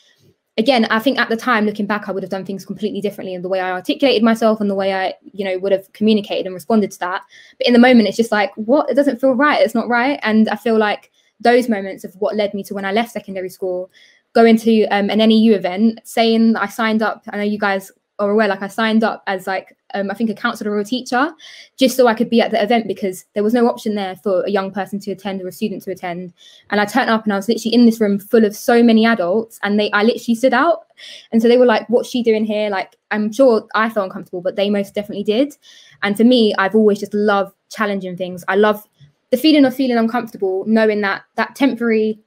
again, 0.60 0.86
I 0.86 1.00
think 1.00 1.18
at 1.18 1.30
the 1.30 1.38
time, 1.38 1.66
looking 1.66 1.86
back, 1.86 2.10
I 2.10 2.12
would 2.12 2.22
have 2.22 2.30
done 2.30 2.46
things 2.46 2.66
completely 2.66 3.00
differently 3.00 3.34
in 3.34 3.42
the 3.42 3.48
way 3.48 3.62
I 3.62 3.72
articulated 3.72 4.22
myself 4.24 4.60
and 4.60 4.70
the 4.70 4.76
way 4.76 4.94
I, 4.94 5.14
you 5.32 5.46
know, 5.46 5.58
would 5.58 5.72
have 5.72 5.92
communicated 5.94 6.46
and 6.46 6.54
responded 6.54 6.92
to 6.92 7.00
that. 7.00 7.22
But 7.58 7.68
in 7.68 7.74
the 7.74 7.80
moment, 7.80 8.10
it's 8.10 8.18
just 8.18 8.32
like, 8.32 8.52
what? 8.56 8.90
It 8.90 8.96
doesn't 8.96 9.22
feel 9.22 9.34
right. 9.34 9.62
It's 9.62 9.74
not 9.74 9.88
right. 9.88 10.20
And 10.22 10.50
I 10.50 10.58
feel 10.58 10.78
like 10.78 11.12
those 11.40 11.70
moments 11.70 12.04
of 12.04 12.14
what 12.16 12.36
led 12.36 12.54
me 12.54 12.64
to 12.64 12.74
when 12.74 12.84
I 12.84 12.92
left 12.92 13.12
secondary 13.12 13.50
school, 13.50 13.90
going 14.34 14.58
to 14.58 14.86
um, 14.88 15.10
an 15.10 15.20
NEU 15.20 15.56
event, 15.56 16.02
saying 16.04 16.58
I 16.58 16.68
signed 16.68 17.02
up. 17.02 17.24
I 17.30 17.38
know 17.38 17.44
you 17.44 17.58
guys 17.58 17.90
are 18.20 18.30
aware, 18.30 18.50
like 18.50 18.62
I 18.62 18.68
signed 18.68 19.04
up 19.04 19.24
as 19.28 19.48
like 19.48 19.78
um, 19.94 20.12
I 20.12 20.14
think 20.14 20.30
a 20.30 20.34
counselor 20.34 20.72
or 20.72 20.80
a 20.80 20.86
teacher, 20.86 21.34
just 21.78 21.96
so 21.96 22.08
I 22.08 22.14
could 22.14 22.30
be 22.30 22.42
at 22.42 22.52
the 22.52 22.62
event 22.62 22.88
because 22.88 23.26
there 23.34 23.44
was 23.44 23.54
no 23.54 23.68
option 23.68 23.96
there 23.96 24.16
for 24.16 24.44
a 24.44 24.50
young 24.50 24.72
person 24.72 25.00
to 25.00 25.12
attend 25.12 25.42
or 25.42 25.48
a 25.48 25.52
student 25.52 25.84
to 25.84 25.92
attend. 25.92 26.34
And 26.70 26.80
I 26.80 26.86
turned 26.86 27.10
up 27.10 27.24
and 27.24 27.34
I 27.34 27.36
was 27.36 27.48
literally 27.48 27.74
in 27.74 27.86
this 27.86 28.00
room 28.00 28.20
full 28.20 28.46
of 28.46 28.56
so 28.56 28.84
many 28.84 29.06
adults, 29.06 29.60
and 29.64 29.80
they 29.80 29.92
I 29.92 30.04
literally 30.04 30.36
stood 30.36 30.54
out, 30.54 30.86
and 31.32 31.42
so 31.42 31.48
they 31.48 31.58
were 31.58 31.66
like, 31.66 31.88
"What's 31.90 32.10
she 32.10 32.24
doing 32.24 32.46
here?" 32.46 32.70
Like 32.70 32.96
I'm 33.12 33.32
sure 33.32 33.68
I 33.76 33.90
felt 33.90 34.06
uncomfortable, 34.06 34.42
but 34.42 34.56
they 34.56 34.70
most 34.70 34.94
definitely 34.94 35.24
did. 35.24 35.56
And 36.04 36.16
for 36.16 36.24
me, 36.24 36.54
I've 36.58 36.76
always 36.76 37.00
just 37.00 37.14
loved 37.14 37.56
challenging 37.70 38.18
things. 38.18 38.44
I 38.48 38.56
love 38.56 38.88
the 39.32 39.38
feeling 39.38 39.66
of 39.66 39.76
feeling 39.76 39.98
uncomfortable, 39.98 40.64
knowing 40.68 41.02
that 41.02 41.24
that 41.36 41.56
temporary 41.56 42.20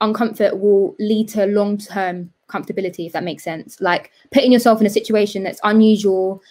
uncomfort 0.00 0.58
will 0.58 0.94
lead 0.98 1.28
to 1.28 1.46
long 1.46 1.76
term 1.78 2.32
comfortability, 2.48 3.06
if 3.06 3.12
that 3.12 3.24
makes 3.24 3.44
sense. 3.44 3.80
Like 3.80 4.10
putting 4.32 4.52
yourself 4.52 4.80
in 4.80 4.86
a 4.86 4.90
situation 4.90 5.42
that's 5.42 5.60
unusual 5.64 6.42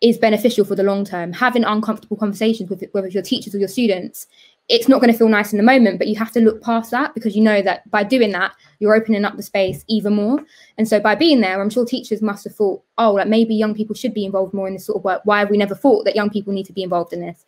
is 0.00 0.18
beneficial 0.18 0.64
for 0.64 0.74
the 0.74 0.82
long 0.82 1.04
term. 1.04 1.32
Having 1.32 1.64
uncomfortable 1.64 2.16
conversations 2.16 2.70
with 2.70 2.84
whether 2.92 3.06
it's 3.06 3.14
your 3.14 3.22
teachers 3.22 3.54
or 3.54 3.58
your 3.58 3.68
students, 3.68 4.26
it's 4.70 4.88
not 4.88 5.00
going 5.00 5.12
to 5.12 5.18
feel 5.18 5.28
nice 5.28 5.52
in 5.52 5.56
the 5.56 5.64
moment, 5.64 5.98
but 5.98 6.06
you 6.06 6.14
have 6.14 6.30
to 6.30 6.40
look 6.40 6.62
past 6.62 6.92
that 6.92 7.12
because 7.12 7.34
you 7.34 7.42
know 7.42 7.60
that 7.60 7.90
by 7.90 8.04
doing 8.04 8.30
that, 8.30 8.54
you're 8.78 8.94
opening 8.94 9.24
up 9.24 9.36
the 9.36 9.42
space 9.42 9.84
even 9.88 10.14
more. 10.14 10.40
And 10.78 10.86
so 10.86 11.00
by 11.00 11.16
being 11.16 11.40
there, 11.40 11.60
I'm 11.60 11.70
sure 11.70 11.84
teachers 11.84 12.22
must 12.22 12.44
have 12.44 12.54
thought, 12.54 12.80
oh, 12.96 13.14
like 13.14 13.26
maybe 13.26 13.52
young 13.52 13.74
people 13.74 13.96
should 13.96 14.14
be 14.14 14.24
involved 14.24 14.54
more 14.54 14.68
in 14.68 14.74
this 14.74 14.86
sort 14.86 14.98
of 14.98 15.04
work. 15.04 15.22
Why 15.24 15.40
have 15.40 15.50
we 15.50 15.56
never 15.56 15.74
thought 15.74 16.04
that 16.04 16.14
young 16.14 16.30
people 16.30 16.52
need 16.52 16.66
to 16.66 16.72
be 16.72 16.84
involved 16.84 17.12
in 17.12 17.20
this? 17.20 17.44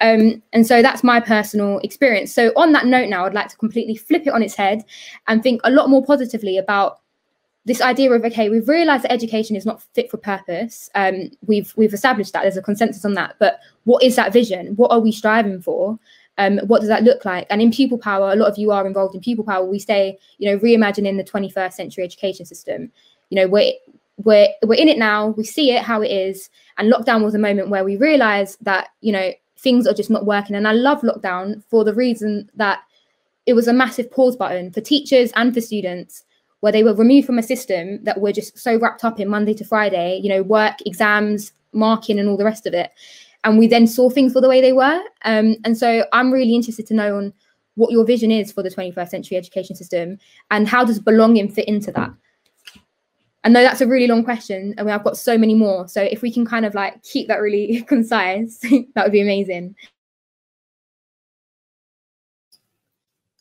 Um, 0.00 0.42
and 0.54 0.66
so 0.66 0.80
that's 0.80 1.04
my 1.04 1.20
personal 1.20 1.78
experience. 1.80 2.32
So 2.32 2.52
on 2.56 2.72
that 2.72 2.86
note 2.86 3.10
now, 3.10 3.26
I'd 3.26 3.34
like 3.34 3.48
to 3.48 3.56
completely 3.58 3.94
flip 3.94 4.26
it 4.26 4.32
on 4.32 4.42
its 4.42 4.54
head 4.54 4.82
and 5.28 5.42
think 5.42 5.60
a 5.64 5.70
lot 5.70 5.90
more 5.90 6.02
positively 6.02 6.56
about 6.56 7.01
this 7.64 7.80
idea 7.80 8.10
of 8.10 8.24
okay, 8.24 8.48
we've 8.48 8.68
realised 8.68 9.04
that 9.04 9.12
education 9.12 9.54
is 9.56 9.66
not 9.66 9.82
fit 9.94 10.10
for 10.10 10.16
purpose. 10.16 10.90
Um, 10.94 11.30
we've 11.46 11.72
we've 11.76 11.94
established 11.94 12.32
that 12.32 12.42
there's 12.42 12.56
a 12.56 12.62
consensus 12.62 13.04
on 13.04 13.14
that. 13.14 13.36
But 13.38 13.60
what 13.84 14.02
is 14.02 14.16
that 14.16 14.32
vision? 14.32 14.74
What 14.76 14.90
are 14.90 15.00
we 15.00 15.12
striving 15.12 15.60
for? 15.62 15.98
Um, 16.38 16.58
what 16.66 16.80
does 16.80 16.88
that 16.88 17.04
look 17.04 17.24
like? 17.24 17.46
And 17.50 17.60
in 17.62 17.70
pupil 17.70 17.98
power, 17.98 18.32
a 18.32 18.36
lot 18.36 18.50
of 18.50 18.58
you 18.58 18.72
are 18.72 18.86
involved 18.86 19.14
in 19.14 19.20
pupil 19.20 19.44
power. 19.44 19.64
We 19.64 19.78
say, 19.78 20.18
you 20.38 20.50
know, 20.50 20.58
reimagining 20.58 21.18
the 21.18 21.30
21st 21.30 21.74
century 21.74 22.04
education 22.04 22.46
system. 22.46 22.90
You 23.30 23.36
know, 23.36 23.48
we're 23.48 23.72
we're 24.16 24.48
we're 24.64 24.74
in 24.74 24.88
it 24.88 24.98
now. 24.98 25.28
We 25.28 25.44
see 25.44 25.72
it 25.72 25.82
how 25.82 26.02
it 26.02 26.10
is. 26.10 26.50
And 26.78 26.92
lockdown 26.92 27.22
was 27.22 27.34
a 27.34 27.38
moment 27.38 27.68
where 27.68 27.84
we 27.84 27.96
realised 27.96 28.58
that 28.62 28.88
you 29.00 29.12
know 29.12 29.32
things 29.56 29.86
are 29.86 29.94
just 29.94 30.10
not 30.10 30.26
working. 30.26 30.56
And 30.56 30.66
I 30.66 30.72
love 30.72 31.02
lockdown 31.02 31.62
for 31.70 31.84
the 31.84 31.94
reason 31.94 32.50
that 32.56 32.80
it 33.46 33.54
was 33.54 33.68
a 33.68 33.72
massive 33.72 34.10
pause 34.10 34.36
button 34.36 34.72
for 34.72 34.80
teachers 34.80 35.30
and 35.36 35.54
for 35.54 35.60
students 35.60 36.24
where 36.62 36.72
they 36.72 36.84
were 36.84 36.94
removed 36.94 37.26
from 37.26 37.40
a 37.40 37.42
system 37.42 38.02
that 38.04 38.20
were 38.20 38.30
just 38.30 38.56
so 38.56 38.78
wrapped 38.78 39.04
up 39.04 39.18
in 39.18 39.28
Monday 39.28 39.52
to 39.52 39.64
Friday, 39.64 40.20
you 40.22 40.28
know, 40.28 40.44
work, 40.44 40.76
exams, 40.86 41.52
marking, 41.72 42.20
and 42.20 42.28
all 42.28 42.36
the 42.36 42.44
rest 42.44 42.66
of 42.66 42.72
it. 42.72 42.92
And 43.42 43.58
we 43.58 43.66
then 43.66 43.88
saw 43.88 44.08
things 44.08 44.32
for 44.32 44.40
the 44.40 44.48
way 44.48 44.60
they 44.60 44.72
were. 44.72 45.02
Um, 45.24 45.56
and 45.64 45.76
so 45.76 46.06
I'm 46.12 46.32
really 46.32 46.54
interested 46.54 46.86
to 46.86 46.94
know 46.94 47.16
on 47.16 47.32
what 47.74 47.90
your 47.90 48.04
vision 48.04 48.30
is 48.30 48.52
for 48.52 48.62
the 48.62 48.70
21st 48.70 49.08
century 49.08 49.36
education 49.36 49.74
system 49.74 50.18
and 50.52 50.68
how 50.68 50.84
does 50.84 51.00
belonging 51.00 51.50
fit 51.50 51.66
into 51.66 51.90
that? 51.90 52.10
I 53.42 53.48
know 53.48 53.64
that's 53.64 53.80
a 53.80 53.86
really 53.88 54.06
long 54.06 54.22
question. 54.22 54.72
I 54.78 54.82
mean, 54.84 54.94
I've 54.94 55.02
got 55.02 55.16
so 55.16 55.36
many 55.36 55.56
more. 55.56 55.88
So 55.88 56.00
if 56.00 56.22
we 56.22 56.32
can 56.32 56.46
kind 56.46 56.64
of 56.64 56.76
like 56.76 57.02
keep 57.02 57.26
that 57.26 57.40
really 57.40 57.82
concise, 57.88 58.58
that 58.94 59.02
would 59.02 59.10
be 59.10 59.20
amazing. 59.20 59.74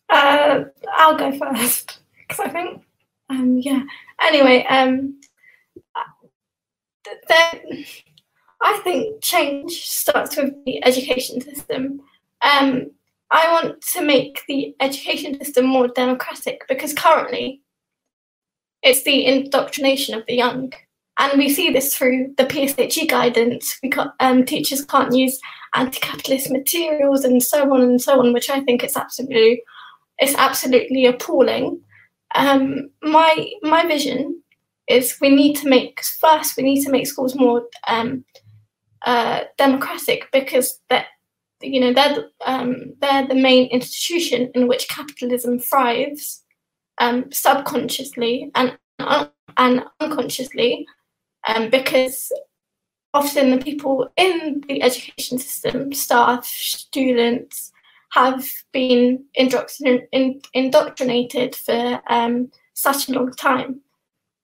Uh, 0.09 0.63
I'll 0.93 1.15
go 1.15 1.31
first 1.37 1.99
because 2.27 2.39
I 2.39 2.49
think 2.49 2.83
um, 3.31 3.57
yeah. 3.57 3.83
Anyway, 4.21 4.65
um, 4.69 5.19
then 7.27 7.85
I 8.61 8.79
think 8.83 9.21
change 9.23 9.71
starts 9.87 10.37
with 10.37 10.53
the 10.65 10.83
education 10.85 11.41
system. 11.41 12.01
Um, 12.41 12.91
I 13.31 13.51
want 13.51 13.81
to 13.93 14.03
make 14.03 14.41
the 14.47 14.75
education 14.81 15.37
system 15.39 15.65
more 15.65 15.87
democratic 15.87 16.67
because 16.67 16.93
currently 16.93 17.61
it's 18.83 19.03
the 19.03 19.25
indoctrination 19.25 20.15
of 20.15 20.25
the 20.27 20.35
young. 20.35 20.73
And 21.17 21.37
we 21.37 21.49
see 21.49 21.71
this 21.71 21.95
through 21.95 22.33
the 22.37 22.45
PSHE 22.45 23.07
guidance. 23.09 23.79
We 23.81 23.91
um, 24.19 24.43
teachers 24.43 24.83
can't 24.83 25.15
use 25.15 25.39
anti-capitalist 25.75 26.51
materials 26.51 27.23
and 27.23 27.41
so 27.41 27.73
on 27.73 27.81
and 27.81 28.01
so 28.01 28.19
on, 28.19 28.33
which 28.33 28.49
I 28.49 28.59
think 28.61 28.83
is 28.83 28.97
absolutely, 28.97 29.63
it's 30.17 30.35
absolutely 30.35 31.05
appalling. 31.05 31.81
Um, 32.35 32.89
my 33.01 33.51
my 33.61 33.85
vision 33.85 34.41
is 34.87 35.17
we 35.21 35.29
need 35.29 35.55
to 35.57 35.69
make 35.69 36.01
first 36.19 36.57
we 36.57 36.63
need 36.63 36.83
to 36.83 36.91
make 36.91 37.07
schools 37.07 37.35
more 37.35 37.63
um, 37.87 38.25
uh, 39.05 39.41
democratic 39.57 40.27
because 40.31 40.79
that 40.89 41.07
you 41.61 41.79
know 41.79 41.93
they're 41.93 42.29
um, 42.45 42.93
they're 42.99 43.27
the 43.27 43.35
main 43.35 43.67
institution 43.69 44.51
in 44.55 44.67
which 44.67 44.89
capitalism 44.89 45.59
thrives 45.59 46.43
um, 46.99 47.31
subconsciously 47.31 48.51
and 48.55 48.77
and 49.57 49.83
unconsciously 49.99 50.85
um, 51.47 51.69
because 51.69 52.31
often 53.13 53.51
the 53.51 53.57
people 53.57 54.11
in 54.15 54.63
the 54.67 54.81
education 54.81 55.37
system 55.37 55.93
staff 55.93 56.45
students 56.45 57.70
have 58.11 58.45
been 58.73 59.23
indoctrinated 59.33 61.55
for 61.55 62.01
um, 62.09 62.51
such 62.73 63.07
a 63.07 63.13
long 63.13 63.31
time. 63.33 63.81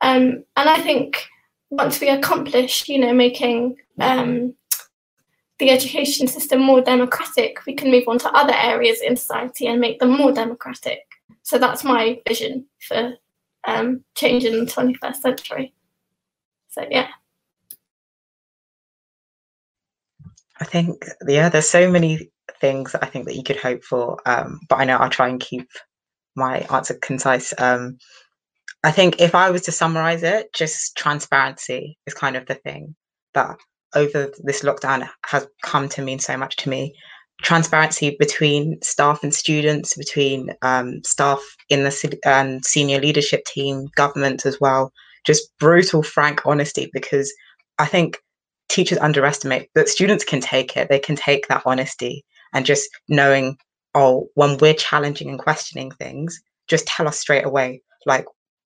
Um, 0.02 0.44
and 0.56 0.70
I 0.70 0.82
think 0.82 1.28
once 1.70 2.00
we 2.00 2.10
accomplish, 2.10 2.88
you 2.88 3.00
know, 3.00 3.14
making 3.14 3.76
um, 4.00 4.56
the 5.60 5.70
education 5.70 6.28
system 6.28 6.62
more 6.62 6.82
democratic, 6.82 7.66
we 7.66 7.74
can 7.74 7.92
move 7.92 8.08
on 8.08 8.20
to 8.20 8.32
other 8.32 8.54
areas 8.54 9.02
in 9.02 9.18
society 9.18 9.68
and 9.68 9.82
make 9.82 10.00
them 10.00 10.18
more 10.18 10.32
democratic. 10.32 11.02
So 11.44 11.58
that's 11.58 11.84
my 11.84 12.22
vision 12.28 12.66
for 12.80 13.16
um, 13.66 14.04
change 14.16 14.46
in 14.46 14.64
the 14.64 14.72
21st 14.72 15.16
century. 15.16 15.74
So, 16.70 16.86
yeah. 16.90 17.10
I 20.60 20.66
think, 20.66 21.06
yeah, 21.28 21.50
there's 21.50 21.70
so 21.70 21.92
many 21.92 22.32
things 22.60 22.96
I 22.96 23.06
think 23.06 23.26
that 23.26 23.36
you 23.36 23.44
could 23.44 23.58
hope 23.58 23.84
for. 23.84 24.18
Um, 24.26 24.60
but 24.70 24.80
I 24.80 24.86
know 24.86 24.98
I'll 24.98 25.10
try 25.10 25.28
and 25.28 25.40
keep 25.40 25.68
my 26.36 26.60
answer 26.72 26.98
concise. 27.02 27.54
Um, 27.58 27.98
I 28.84 28.92
think 28.92 29.20
if 29.20 29.36
I 29.36 29.50
was 29.50 29.64
to 29.64 29.72
summarize 29.72 30.24
it, 30.24 30.54
just 30.54 30.96
transparency 30.96 31.98
is 32.06 32.14
kind 32.14 32.36
of 32.36 32.46
the 32.46 32.56
thing 32.56 32.96
that 33.34 33.58
over 33.96 34.32
this 34.44 34.62
lockdown 34.62 35.08
has 35.26 35.48
come 35.64 35.90
to 35.90 36.02
mean 36.02 36.20
so 36.20 36.38
much 36.38 36.56
to 36.58 36.70
me. 36.70 36.94
Transparency 37.42 38.16
between 38.18 38.80
staff 38.82 39.24
and 39.24 39.34
students, 39.34 39.96
between 39.96 40.52
um, 40.62 41.02
staff 41.04 41.40
in 41.70 41.84
the 41.84 42.20
um, 42.26 42.62
senior 42.64 43.00
leadership 43.00 43.46
team, 43.46 43.88
government 43.96 44.46
as 44.46 44.60
well. 44.60 44.92
Just 45.26 45.50
brutal, 45.60 46.04
frank 46.04 46.46
honesty 46.46 46.90
because 46.94 47.32
I 47.80 47.86
think 47.86 48.18
teachers 48.70 48.98
underestimate 49.00 49.70
that 49.76 49.90
students 49.90 50.24
can 50.24 50.42
take 50.42 50.76
it. 50.78 50.90
They 50.90 51.00
can 51.00 51.16
take 51.16 51.48
that 51.48 51.64
honesty 51.66 52.24
and 52.58 52.66
just 52.66 52.90
knowing, 53.08 53.56
oh, 53.94 54.30
when 54.34 54.58
we're 54.58 54.74
challenging 54.74 55.30
and 55.30 55.38
questioning 55.38 55.92
things, 55.92 56.42
just 56.68 56.88
tell 56.88 57.08
us 57.08 57.20
straight 57.20 57.46
away, 57.46 57.84
like, 58.08 58.26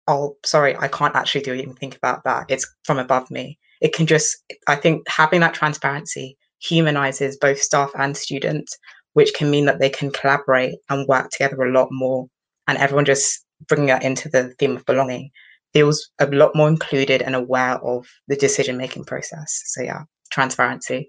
oh, 0.09 0.37
sorry, 0.45 0.77
I 0.77 0.89
can't 0.89 1.15
actually 1.15 1.43
do 1.43 1.53
anything 1.53 1.95
about 1.95 2.25
that. 2.25 2.47
It's 2.49 2.67
from 2.83 2.99
above 2.99 3.31
me. 3.31 3.61
It 3.81 3.95
can 3.95 4.07
just, 4.07 4.39
I 4.67 4.75
think 4.75 5.09
having 5.09 5.39
that 5.41 5.55
transparency 5.55 6.37
humanizes 6.59 7.37
both 7.37 7.61
staff 7.61 7.93
and 7.97 8.17
students, 8.17 8.77
which 9.13 9.35
can 9.35 9.53
mean 9.53 9.67
that 9.67 9.79
they 9.79 9.89
can 9.89 10.11
collaborate 10.11 10.75
and 10.91 11.07
work 11.07 11.31
together 11.31 11.63
a 11.63 11.73
lot 11.73 11.87
more. 11.93 12.27
And 12.67 12.79
everyone 12.79 13.05
just 13.05 13.45
bringing 13.69 13.87
that 13.87 14.03
into 14.03 14.29
the 14.29 14.53
theme 14.59 14.75
of 14.75 14.85
belonging 14.85 15.31
feels 15.73 16.11
a 16.19 16.27
lot 16.27 16.57
more 16.57 16.67
included 16.69 17.23
and 17.23 17.37
aware 17.37 17.77
of 17.85 18.05
the 18.27 18.35
decision 18.35 18.77
making 18.77 19.05
process. 19.05 19.63
So, 19.67 19.83
yeah, 19.83 20.03
transparency. 20.33 21.07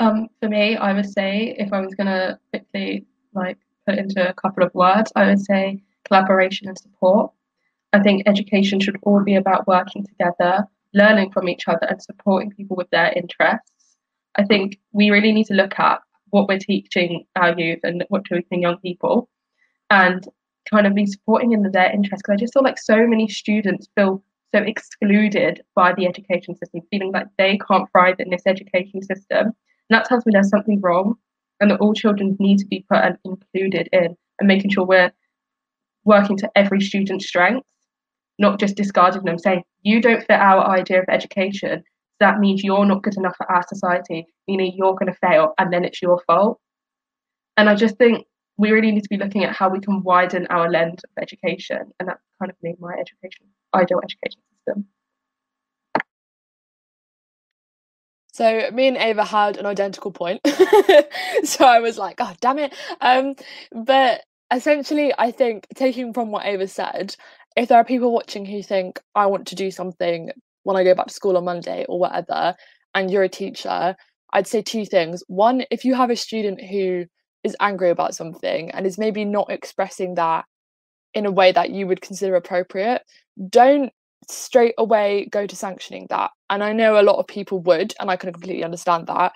Um, 0.00 0.28
for 0.40 0.48
me, 0.48 0.76
I 0.76 0.92
would 0.92 1.10
say 1.10 1.56
if 1.58 1.72
I 1.72 1.80
was 1.80 1.94
gonna 1.94 2.38
quickly 2.50 3.06
like 3.34 3.58
put 3.86 3.98
into 3.98 4.28
a 4.28 4.34
couple 4.34 4.62
of 4.62 4.74
words, 4.74 5.12
I 5.16 5.26
would 5.26 5.40
say 5.40 5.82
collaboration 6.06 6.68
and 6.68 6.78
support. 6.78 7.32
I 7.92 8.00
think 8.00 8.22
education 8.26 8.80
should 8.80 8.98
all 9.02 9.22
be 9.24 9.34
about 9.34 9.66
working 9.66 10.06
together, 10.06 10.66
learning 10.94 11.32
from 11.32 11.48
each 11.48 11.66
other, 11.66 11.86
and 11.88 12.00
supporting 12.02 12.50
people 12.50 12.76
with 12.76 12.90
their 12.90 13.12
interests. 13.16 13.96
I 14.36 14.44
think 14.44 14.78
we 14.92 15.10
really 15.10 15.32
need 15.32 15.46
to 15.46 15.54
look 15.54 15.78
at 15.78 16.00
what 16.30 16.48
we're 16.48 16.58
teaching 16.58 17.24
our 17.34 17.58
youth 17.58 17.80
and 17.82 18.04
what 18.08 18.22
we're 18.30 18.40
teaching 18.40 18.62
young 18.62 18.78
people, 18.78 19.28
and 19.90 20.24
kind 20.70 20.86
of 20.86 20.94
be 20.94 21.06
supporting 21.06 21.52
in 21.52 21.62
their 21.72 21.90
interests. 21.90 22.22
Because 22.22 22.34
I 22.34 22.36
just 22.36 22.52
feel 22.52 22.62
like 22.62 22.78
so 22.78 23.06
many 23.06 23.26
students 23.26 23.88
feel 23.96 24.22
so 24.54 24.62
excluded 24.62 25.62
by 25.74 25.92
the 25.94 26.06
education 26.06 26.54
system, 26.54 26.82
feeling 26.90 27.10
like 27.12 27.26
they 27.36 27.58
can't 27.66 27.90
thrive 27.90 28.16
in 28.20 28.30
this 28.30 28.42
education 28.46 29.02
system. 29.02 29.54
And 29.88 29.96
that 29.96 30.06
tells 30.06 30.24
me 30.26 30.32
there's 30.32 30.50
something 30.50 30.80
wrong, 30.80 31.16
and 31.60 31.70
that 31.70 31.80
all 31.80 31.94
children 31.94 32.36
need 32.38 32.58
to 32.58 32.66
be 32.66 32.84
put 32.90 32.98
and 32.98 33.18
included 33.24 33.88
in, 33.92 34.16
and 34.38 34.48
making 34.48 34.70
sure 34.70 34.84
we're 34.84 35.12
working 36.04 36.36
to 36.38 36.50
every 36.54 36.80
student's 36.80 37.26
strengths 37.26 37.68
not 38.38 38.60
just 38.60 38.76
discarding 38.76 39.24
them, 39.24 39.38
saying, 39.38 39.62
you 39.82 40.00
don't 40.00 40.20
fit 40.20 40.40
our 40.40 40.66
idea 40.68 41.00
of 41.00 41.08
education. 41.08 41.82
That 42.20 42.38
means 42.38 42.62
you're 42.62 42.84
not 42.84 43.02
good 43.02 43.16
enough 43.16 43.36
for 43.36 43.50
our 43.50 43.64
society, 43.66 44.26
meaning 44.46 44.72
you're 44.76 44.94
going 44.94 45.12
to 45.12 45.18
fail 45.18 45.54
and 45.58 45.72
then 45.72 45.84
it's 45.84 46.00
your 46.00 46.22
fault. 46.26 46.60
And 47.56 47.68
I 47.68 47.74
just 47.74 47.96
think 47.96 48.26
we 48.56 48.70
really 48.70 48.92
need 48.92 49.02
to 49.02 49.08
be 49.08 49.16
looking 49.16 49.44
at 49.44 49.54
how 49.54 49.68
we 49.68 49.80
can 49.80 50.02
widen 50.02 50.46
our 50.48 50.70
lens 50.70 51.00
of 51.04 51.22
education. 51.22 51.92
And 51.98 52.08
that's 52.08 52.22
kind 52.40 52.50
of 52.50 52.56
made 52.62 52.80
my 52.80 52.92
education, 52.92 53.46
ideal 53.74 54.00
education 54.02 54.40
system. 54.56 54.86
So 58.38 58.70
me 58.72 58.86
and 58.86 58.96
Ava 58.96 59.24
had 59.24 59.56
an 59.56 59.66
identical 59.66 60.12
point. 60.12 60.40
so 61.42 61.64
I 61.64 61.80
was 61.80 61.98
like, 61.98 62.18
oh 62.20 62.32
damn 62.40 62.60
it. 62.60 62.72
Um, 63.00 63.34
but 63.72 64.22
essentially 64.54 65.12
I 65.18 65.32
think 65.32 65.66
taking 65.74 66.12
from 66.12 66.30
what 66.30 66.46
Ava 66.46 66.68
said, 66.68 67.16
if 67.56 67.68
there 67.68 67.78
are 67.78 67.84
people 67.84 68.12
watching 68.12 68.46
who 68.46 68.62
think 68.62 69.00
I 69.16 69.26
want 69.26 69.48
to 69.48 69.56
do 69.56 69.72
something 69.72 70.30
when 70.62 70.76
I 70.76 70.84
go 70.84 70.94
back 70.94 71.08
to 71.08 71.14
school 71.14 71.36
on 71.36 71.46
Monday 71.46 71.84
or 71.88 71.98
whatever, 71.98 72.54
and 72.94 73.10
you're 73.10 73.24
a 73.24 73.28
teacher, 73.28 73.96
I'd 74.32 74.46
say 74.46 74.62
two 74.62 74.86
things. 74.86 75.24
One, 75.26 75.64
if 75.72 75.84
you 75.84 75.96
have 75.96 76.10
a 76.10 76.14
student 76.14 76.62
who 76.62 77.06
is 77.42 77.56
angry 77.58 77.90
about 77.90 78.14
something 78.14 78.70
and 78.70 78.86
is 78.86 78.98
maybe 78.98 79.24
not 79.24 79.50
expressing 79.50 80.14
that 80.14 80.44
in 81.12 81.26
a 81.26 81.32
way 81.32 81.50
that 81.50 81.70
you 81.70 81.88
would 81.88 82.02
consider 82.02 82.36
appropriate, 82.36 83.02
don't 83.50 83.92
straight 84.28 84.74
away 84.78 85.28
go 85.30 85.46
to 85.46 85.56
sanctioning 85.56 86.06
that. 86.10 86.30
And 86.50 86.62
I 86.62 86.72
know 86.72 87.00
a 87.00 87.02
lot 87.02 87.18
of 87.18 87.26
people 87.26 87.60
would, 87.60 87.94
and 88.00 88.10
I 88.10 88.16
can 88.16 88.32
completely 88.32 88.64
understand 88.64 89.06
that, 89.06 89.32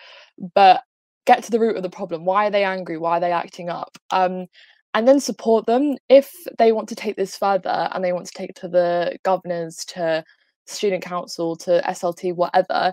but 0.55 0.83
get 1.27 1.45
to 1.45 1.51
the 1.51 1.61
root 1.61 1.77
of 1.77 1.83
the 1.83 1.91
problem. 1.91 2.25
Why 2.25 2.47
are 2.47 2.51
they 2.51 2.65
angry? 2.65 2.99
Why 2.99 3.19
are 3.19 3.21
they 3.21 3.33
acting 3.33 3.69
up? 3.69 3.97
Um, 4.11 4.47
and 4.95 5.09
then 5.09 5.21
support 5.21 5.67
them 5.67 5.97
if 6.09 6.33
they 6.59 6.73
want 6.73 6.89
to 6.91 6.95
take 6.95 7.17
this 7.17 7.37
further 7.37 7.89
and 7.93 8.05
they 8.05 8.13
want 8.13 8.27
to 8.27 8.33
take 8.33 8.51
it 8.51 8.57
to 8.57 8.69
the 8.69 9.19
governors 9.23 9.85
to 9.87 10.25
student 10.67 11.03
council 11.03 11.57
to 11.57 11.83
slt 11.89 12.35
whatever 12.35 12.93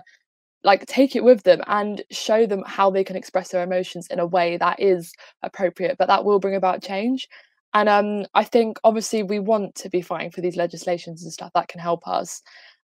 like 0.62 0.84
take 0.86 1.16
it 1.16 1.24
with 1.24 1.42
them 1.44 1.60
and 1.66 2.02
show 2.10 2.46
them 2.46 2.62
how 2.66 2.90
they 2.90 3.04
can 3.04 3.16
express 3.16 3.50
their 3.50 3.62
emotions 3.62 4.06
in 4.10 4.18
a 4.18 4.26
way 4.26 4.56
that 4.56 4.80
is 4.80 5.12
appropriate 5.42 5.96
but 5.98 6.08
that 6.08 6.24
will 6.24 6.40
bring 6.40 6.54
about 6.56 6.82
change 6.82 7.28
and 7.74 7.88
um, 7.88 8.26
i 8.34 8.44
think 8.44 8.78
obviously 8.84 9.22
we 9.22 9.38
want 9.38 9.74
to 9.74 9.88
be 9.88 10.02
fighting 10.02 10.30
for 10.30 10.40
these 10.40 10.56
legislations 10.56 11.22
and 11.22 11.32
stuff 11.32 11.50
that 11.54 11.68
can 11.68 11.80
help 11.80 12.06
us 12.06 12.42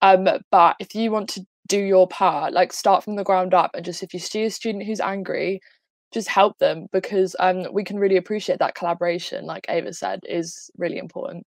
um, 0.02 0.28
but 0.50 0.76
if 0.78 0.94
you 0.94 1.10
want 1.10 1.28
to 1.28 1.44
do 1.68 1.78
your 1.78 2.06
part 2.06 2.52
like 2.52 2.72
start 2.72 3.02
from 3.02 3.16
the 3.16 3.24
ground 3.24 3.54
up 3.54 3.70
and 3.74 3.84
just 3.84 4.02
if 4.02 4.12
you 4.14 4.20
see 4.20 4.44
a 4.44 4.50
student 4.50 4.84
who's 4.84 5.00
angry 5.00 5.60
just 6.12 6.28
help 6.28 6.56
them 6.58 6.86
because 6.92 7.34
um, 7.40 7.66
we 7.72 7.82
can 7.82 7.98
really 7.98 8.16
appreciate 8.16 8.58
that 8.58 8.74
collaboration 8.74 9.44
like 9.44 9.66
ava 9.68 9.92
said 9.92 10.20
is 10.28 10.70
really 10.78 10.98
important. 10.98 11.44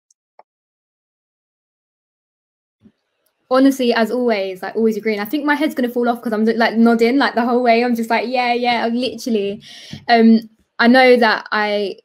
Honestly 3.51 3.93
as 3.93 4.11
always 4.11 4.63
like 4.63 4.77
always 4.77 4.97
agreeing. 4.97 5.21
I 5.21 5.25
think 5.27 5.45
my 5.45 5.55
head's 5.55 5.75
going 5.75 5.87
to 5.89 5.93
fall 5.93 6.09
off 6.09 6.19
because 6.19 6.33
i'm 6.33 6.45
like 6.45 6.77
nodding 6.77 7.19
like 7.19 7.35
the 7.35 7.45
whole 7.45 7.63
way. 7.63 7.85
I'm 7.85 7.95
just 7.95 8.11
like 8.11 8.29
yeah 8.29 8.53
yeah 8.55 8.87
I'm 8.87 8.95
literally 8.95 9.63
um 10.09 10.41
i 10.79 10.87
know 10.87 11.17
that 11.17 11.47
i 11.53 11.97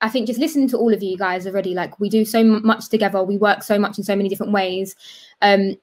i 0.00 0.08
think 0.08 0.26
just 0.26 0.40
listening 0.40 0.68
to 0.68 0.76
all 0.76 0.92
of 0.92 1.02
you 1.02 1.16
guys 1.16 1.46
already 1.46 1.74
like 1.74 1.98
we 2.00 2.08
do 2.08 2.24
so 2.24 2.42
much 2.42 2.88
together 2.88 3.22
we 3.22 3.36
work 3.36 3.62
so 3.62 3.78
much 3.78 3.98
in 3.98 4.04
so 4.04 4.16
many 4.16 4.28
different 4.28 4.52
ways 4.52 4.96
um 5.42 5.76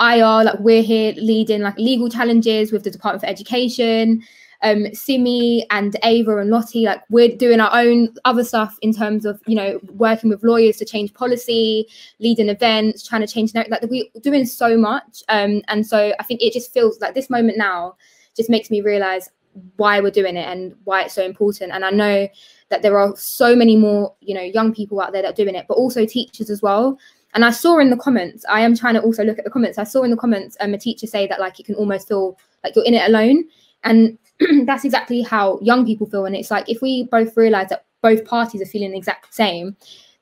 Aya, 0.00 0.42
like 0.42 0.58
we're 0.58 0.82
here 0.82 1.12
leading 1.16 1.62
like 1.62 1.78
legal 1.78 2.08
challenges 2.08 2.72
with 2.72 2.82
the 2.82 2.90
Department 2.90 3.20
for 3.20 3.28
Education 3.28 4.24
um, 4.64 4.92
Simi 4.94 5.66
and 5.70 5.96
Ava 6.02 6.38
and 6.38 6.50
Lottie, 6.50 6.86
like 6.86 7.02
we're 7.10 7.36
doing 7.36 7.60
our 7.60 7.70
own 7.72 8.14
other 8.24 8.42
stuff 8.42 8.76
in 8.80 8.94
terms 8.94 9.26
of, 9.26 9.40
you 9.46 9.54
know, 9.54 9.78
working 9.92 10.30
with 10.30 10.42
lawyers 10.42 10.78
to 10.78 10.86
change 10.86 11.12
policy, 11.12 11.86
leading 12.18 12.48
events, 12.48 13.06
trying 13.06 13.20
to 13.20 13.26
change, 13.26 13.54
like 13.54 13.68
we're 13.82 14.04
doing 14.22 14.46
so 14.46 14.76
much. 14.76 15.22
Um, 15.28 15.62
and 15.68 15.86
so 15.86 16.14
I 16.18 16.22
think 16.24 16.40
it 16.40 16.54
just 16.54 16.72
feels 16.72 16.98
like 17.00 17.14
this 17.14 17.28
moment 17.28 17.58
now 17.58 17.96
just 18.34 18.48
makes 18.48 18.70
me 18.70 18.80
realize 18.80 19.28
why 19.76 20.00
we're 20.00 20.10
doing 20.10 20.36
it 20.36 20.48
and 20.48 20.74
why 20.84 21.02
it's 21.02 21.14
so 21.14 21.24
important. 21.24 21.70
And 21.72 21.84
I 21.84 21.90
know 21.90 22.26
that 22.70 22.82
there 22.82 22.98
are 22.98 23.14
so 23.16 23.54
many 23.54 23.76
more, 23.76 24.14
you 24.20 24.34
know, 24.34 24.42
young 24.42 24.74
people 24.74 25.00
out 25.00 25.12
there 25.12 25.22
that 25.22 25.32
are 25.32 25.44
doing 25.44 25.54
it, 25.54 25.66
but 25.68 25.74
also 25.74 26.06
teachers 26.06 26.50
as 26.50 26.62
well. 26.62 26.98
And 27.34 27.44
I 27.44 27.50
saw 27.50 27.78
in 27.78 27.90
the 27.90 27.96
comments, 27.96 28.44
I 28.48 28.60
am 28.60 28.76
trying 28.76 28.94
to 28.94 29.02
also 29.02 29.24
look 29.24 29.38
at 29.38 29.44
the 29.44 29.50
comments. 29.50 29.78
I 29.78 29.84
saw 29.84 30.02
in 30.02 30.10
the 30.10 30.16
comments 30.16 30.56
um, 30.60 30.72
a 30.72 30.78
teacher 30.78 31.06
say 31.06 31.26
that 31.26 31.40
like 31.40 31.58
it 31.58 31.66
can 31.66 31.74
almost 31.74 32.08
feel 32.08 32.38
like 32.62 32.76
you're 32.76 32.84
in 32.84 32.94
it 32.94 33.08
alone. 33.08 33.44
And 33.82 34.18
that's 34.66 34.84
exactly 34.84 35.22
how 35.22 35.58
young 35.60 35.84
people 35.84 36.06
feel. 36.06 36.26
And 36.26 36.36
it's 36.36 36.50
like 36.50 36.68
if 36.68 36.80
we 36.80 37.04
both 37.04 37.36
realize 37.36 37.68
that 37.68 37.86
both 38.02 38.24
parties 38.24 38.62
are 38.62 38.66
feeling 38.66 38.92
the 38.92 38.98
exact 38.98 39.34
same, 39.34 39.76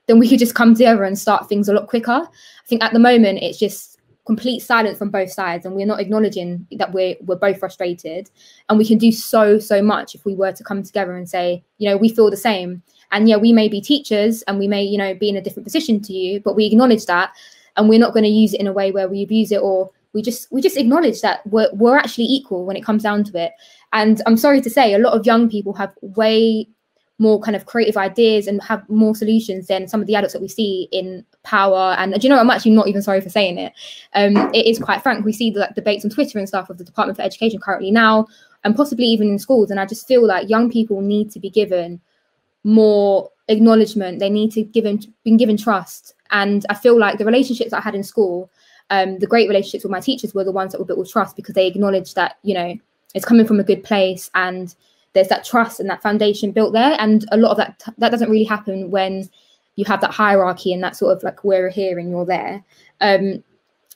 then 0.07 0.19
we 0.19 0.29
could 0.29 0.39
just 0.39 0.55
come 0.55 0.75
together 0.75 1.05
and 1.05 1.19
start 1.19 1.49
things 1.49 1.69
a 1.69 1.75
lot 1.75 1.87
quicker. 1.87 2.13
I 2.13 2.67
think 2.67 2.83
at 2.83 2.93
the 2.93 2.99
moment 2.99 3.41
it's 3.43 3.59
just 3.59 3.92
complete 4.25 4.61
silence 4.61 4.99
from 4.99 5.11
both 5.11 5.33
sides 5.33 5.67
and 5.67 5.75
we're 5.75 5.87
not 5.87 6.01
acknowledging 6.01 6.67
that 6.79 6.93
we're 6.93 7.17
we're 7.23 7.37
both 7.37 7.59
frustrated. 7.59 8.31
And 8.69 8.79
we 8.79 8.87
can 8.87 8.99
do 8.99 9.11
so 9.11 9.59
so 9.59 9.83
much 9.83 10.15
if 10.15 10.25
we 10.25 10.35
were 10.35 10.53
to 10.53 10.65
come 10.65 10.83
together 10.83 11.17
and 11.17 11.29
say 11.29 11.65
you 11.79 11.89
know 11.89 11.97
we 11.97 12.09
feel 12.09 12.31
the 12.31 12.37
same. 12.37 12.83
And 13.11 13.29
yeah 13.29 13.37
we 13.37 13.53
may 13.53 13.69
be 13.69 13.81
teachers 13.81 14.43
and 14.43 14.59
we 14.59 14.69
may 14.69 14.83
you 14.83 14.99
know 14.99 15.15
be 15.15 15.29
in 15.29 15.37
a 15.37 15.43
different 15.43 15.67
position 15.67 16.01
to 16.03 16.13
you 16.13 16.41
but 16.41 16.57
we 16.57 16.67
acknowledge 16.67 17.07
that 17.07 17.33
and 17.77 17.89
we're 17.89 17.99
not 17.99 18.13
going 18.13 18.25
to 18.25 18.31
use 18.31 18.55
it 18.55 18.61
in 18.61 18.67
a 18.67 18.73
way 18.73 18.93
where 18.93 19.09
we 19.09 19.23
abuse 19.23 19.51
it 19.51 19.61
or 19.61 19.91
we 20.13 20.23
just 20.23 20.51
we 20.53 20.61
just 20.61 20.77
acknowledge 20.77 21.21
that 21.23 21.47
we're, 21.47 21.73
we're 21.73 21.97
actually 21.97 22.27
equal 22.27 22.65
when 22.65 22.77
it 22.77 22.85
comes 22.85 23.03
down 23.03 23.25
to 23.25 23.39
it. 23.39 23.53
And 23.93 24.23
i'm 24.27 24.37
sorry 24.37 24.61
to 24.63 24.71
say 24.71 24.95
a 24.95 24.99
lot 24.99 25.15
of 25.15 25.27
young 25.27 25.51
people 25.51 25.73
have 25.75 25.93
way 26.01 26.69
more 27.23 27.39
kind 27.41 27.55
of 27.55 27.67
creative 27.67 27.97
ideas 27.97 28.49
and 28.49 28.61
have 28.63 28.89
more 28.91 29.15
solutions 29.15 29.69
than 29.69 29.87
some 29.87 30.01
of 30.01 30.09
the 30.09 30.17
adults 30.17 30.33
that 30.33 30.43
we 30.43 30.49
see 30.49 30.89
in 30.91 31.25
power. 31.45 31.95
And 31.97 32.13
do 32.13 32.21
you 32.21 32.29
know 32.29 32.41
i'm 32.41 32.51
actually 32.51 32.73
not 32.73 32.89
even 32.89 33.01
sorry 33.01 33.21
for 33.21 33.31
saying 33.31 33.59
it. 33.59 33.73
Um 34.15 34.37
it 34.53 34.67
is 34.67 34.79
quite 34.79 35.03
frank. 35.03 35.25
We 35.25 35.33
see 35.33 35.51
the 35.51 35.61
like, 35.61 35.75
debates 35.75 36.05
on 36.05 36.11
twitter 36.11 36.39
and 36.39 36.49
stuff 36.49 36.69
of 36.69 36.79
the 36.79 36.85
department 36.85 37.17
for 37.17 37.23
education 37.23 37.61
currently 37.61 37.93
now 37.93 38.27
and 38.65 38.75
possibly 38.75 39.07
even 39.07 39.29
in 39.29 39.39
schools. 39.39 39.71
And 39.71 39.79
i 39.79 39.87
just 39.87 40.09
feel 40.09 40.27
like 40.27 40.51
young 40.51 40.69
people 40.71 41.01
need 41.01 41.31
to 41.31 41.39
be 41.39 41.51
given 41.51 42.01
more 42.65 43.31
acknowledgement. 43.49 44.21
They 44.21 44.31
need 44.31 44.53
to 44.53 44.63
give 44.63 44.85
them 44.85 44.99
been 45.25 45.37
given 45.37 45.57
trust. 45.57 46.15
And 46.31 46.67
i 46.71 46.75
feel 46.75 46.99
like 46.99 47.19
the 47.19 47.25
relationships 47.25 47.73
i 47.73 47.81
had 47.81 47.95
in 47.95 48.03
school 48.03 48.51
um, 48.91 49.19
the 49.21 49.27
great 49.27 49.49
relationships 49.49 49.85
with 49.85 49.91
my 49.91 50.01
teachers 50.01 50.35
were 50.35 50.45
the 50.45 50.53
ones 50.53 50.73
that 50.73 50.79
were 50.79 50.85
built 50.85 50.99
with 50.99 51.11
trust 51.11 51.35
because 51.37 51.55
they 51.55 51.67
acknowledged 51.67 52.15
that 52.15 52.39
you 52.43 52.53
know 52.53 52.77
it's 53.15 53.25
coming 53.25 53.47
from 53.47 53.61
a 53.61 53.65
good 53.71 53.85
place 53.85 54.31
and 54.35 54.75
there's 55.15 55.29
that 55.29 55.45
trust 55.45 55.81
and 55.81 55.89
that 55.91 56.03
foundation 56.03 56.53
built 56.53 56.73
there 56.73 56.97
and 56.99 57.27
a 57.33 57.37
lot 57.37 57.51
of 57.51 57.57
that 57.57 57.83
that 57.99 58.11
doesn't 58.11 58.31
really 58.31 58.45
happen 58.45 58.91
when 58.91 59.29
you 59.77 59.85
have 59.85 60.01
that 60.01 60.11
hierarchy 60.11 60.73
and 60.73 60.83
that 60.83 60.97
sort 60.97 61.17
of 61.17 61.23
like 61.23 61.45
we're 61.45 61.71
here 61.71 61.99
and 61.99 62.11
you're 62.11 62.27
there 62.27 62.63
um, 63.01 63.43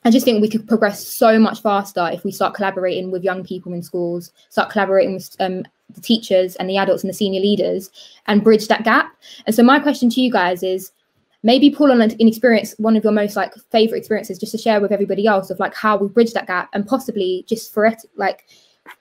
I 0.06 0.10
just 0.10 0.24
think 0.24 0.40
we 0.40 0.48
could 0.48 0.68
progress 0.68 1.04
so 1.04 1.36
much 1.36 1.62
faster 1.62 2.08
if 2.12 2.22
we 2.22 2.30
start 2.30 2.54
collaborating 2.54 3.10
with 3.10 3.24
young 3.24 3.42
people 3.42 3.72
in 3.72 3.82
schools, 3.82 4.32
start 4.50 4.70
collaborating 4.70 5.14
with 5.14 5.34
um, 5.40 5.64
the 5.90 6.00
teachers 6.00 6.54
and 6.56 6.70
the 6.70 6.76
adults 6.76 7.02
and 7.02 7.08
the 7.08 7.14
senior 7.14 7.40
leaders 7.40 7.90
and 8.26 8.44
bridge 8.44 8.68
that 8.68 8.84
gap. 8.84 9.12
And 9.46 9.54
so 9.54 9.64
my 9.64 9.80
question 9.80 10.08
to 10.10 10.20
you 10.20 10.30
guys 10.30 10.62
is 10.62 10.92
maybe 11.42 11.70
pull 11.70 11.90
on 11.90 12.00
an 12.00 12.14
experience, 12.20 12.74
one 12.78 12.96
of 12.96 13.02
your 13.02 13.12
most 13.12 13.34
like 13.34 13.54
favorite 13.72 13.98
experiences, 13.98 14.38
just 14.38 14.52
to 14.52 14.58
share 14.58 14.80
with 14.80 14.92
everybody 14.92 15.26
else 15.26 15.50
of 15.50 15.58
like 15.58 15.74
how 15.74 15.96
we 15.96 16.06
bridge 16.06 16.32
that 16.34 16.46
gap, 16.46 16.68
and 16.72 16.86
possibly 16.86 17.44
just 17.48 17.72
for 17.74 17.84
it, 17.84 18.04
like 18.16 18.46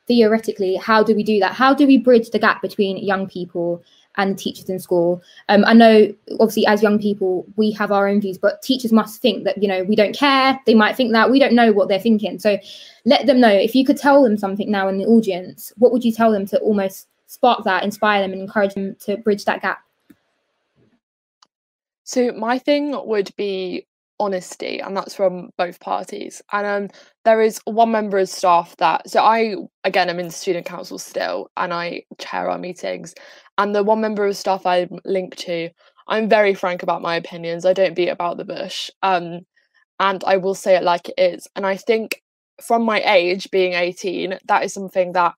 theoretically, 0.08 0.76
how 0.76 1.04
do 1.04 1.16
we 1.16 1.24
do 1.24 1.40
that? 1.40 1.54
How 1.54 1.74
do 1.74 1.88
we 1.88 1.98
bridge 1.98 2.30
the 2.30 2.40
gap 2.40 2.62
between 2.62 2.98
young 2.98 3.28
people 3.28 3.84
and 4.18 4.38
teachers 4.38 4.70
in 4.70 4.80
school. 4.80 5.22
Um, 5.50 5.64
I 5.66 5.74
know, 5.74 6.14
obviously, 6.40 6.66
as 6.66 6.82
young 6.82 7.00
people, 7.00 7.46
we 7.56 7.72
have 7.72 7.92
our 7.92 8.08
own 8.08 8.22
views, 8.22 8.38
but 8.38 8.62
teachers 8.62 8.92
must 8.92 9.22
think 9.22 9.44
that 9.44 9.62
you 9.62 9.68
know 9.68 9.84
we 9.84 9.96
don't 9.96 10.16
care. 10.16 10.60
They 10.66 10.74
might 10.74 10.96
think 10.96 11.12
that 11.14 11.30
we 11.30 11.40
don't 11.40 11.54
know 11.54 11.72
what 11.72 11.90
they're 11.90 12.00
thinking. 12.00 12.40
So 12.40 12.58
let 13.06 13.26
them 13.26 13.40
know. 13.40 13.50
If 13.50 13.76
you 13.76 13.86
could 13.86 13.98
tell 13.98 14.24
them 14.24 14.38
something 14.38 14.70
now 14.70 14.88
in 14.88 14.98
the 14.98 15.06
audience, 15.06 15.74
what 15.78 15.92
would 15.92 16.04
you 16.04 16.12
tell 16.12 16.32
them 16.32 16.46
to 16.48 16.60
almost 16.60 17.08
spark 17.28 17.64
that, 17.66 17.84
inspire 17.84 18.22
them, 18.22 18.32
and 18.32 18.42
encourage 18.42 18.74
them 18.74 18.96
to 19.02 19.18
bridge 19.18 19.46
that 19.46 19.62
gap? 19.62 19.80
So 22.04 22.32
my 22.34 22.60
thing 22.60 22.96
would 23.06 23.36
be 23.36 23.88
honesty 24.20 24.80
and 24.80 24.96
that's 24.96 25.16
from 25.16 25.50
both 25.58 25.80
parties 25.80 26.42
and 26.54 26.66
um 26.66 26.90
there 27.26 27.42
is 27.42 27.60
one 27.66 27.92
member 27.92 28.18
of 28.18 28.30
staff 28.30 28.76
that 28.78 29.10
so 29.10 29.22
i 29.22 29.56
again 29.84 30.10
i'm 30.10 30.20
in 30.20 30.32
student 30.32 30.66
council 30.66 30.98
still 30.98 31.50
and 31.58 31.74
i 31.74 32.02
chair 32.18 32.50
our 32.50 32.58
meetings 32.58 33.14
and 33.58 33.76
the 33.76 33.84
one 33.84 34.00
member 34.00 34.26
of 34.26 34.38
staff 34.38 34.66
i'm 34.66 35.00
linked 35.04 35.38
to 35.38 35.70
i'm 36.08 36.30
very 36.30 36.54
frank 36.54 36.82
about 36.82 37.02
my 37.02 37.16
opinions 37.16 37.66
i 37.66 37.74
don't 37.74 37.96
beat 37.96 38.10
about 38.10 38.38
the 38.38 38.46
bush 38.46 38.90
um 39.04 39.42
and 40.00 40.24
i 40.26 40.38
will 40.38 40.56
say 40.56 40.76
it 40.76 40.84
like 40.84 41.10
it 41.10 41.16
is 41.18 41.48
and 41.56 41.66
i 41.66 41.76
think 41.76 42.22
from 42.62 42.84
my 42.84 43.02
age 43.02 43.52
being 43.52 43.74
18 43.74 44.38
that 44.48 44.64
is 44.64 44.74
something 44.74 45.12
that 45.12 45.34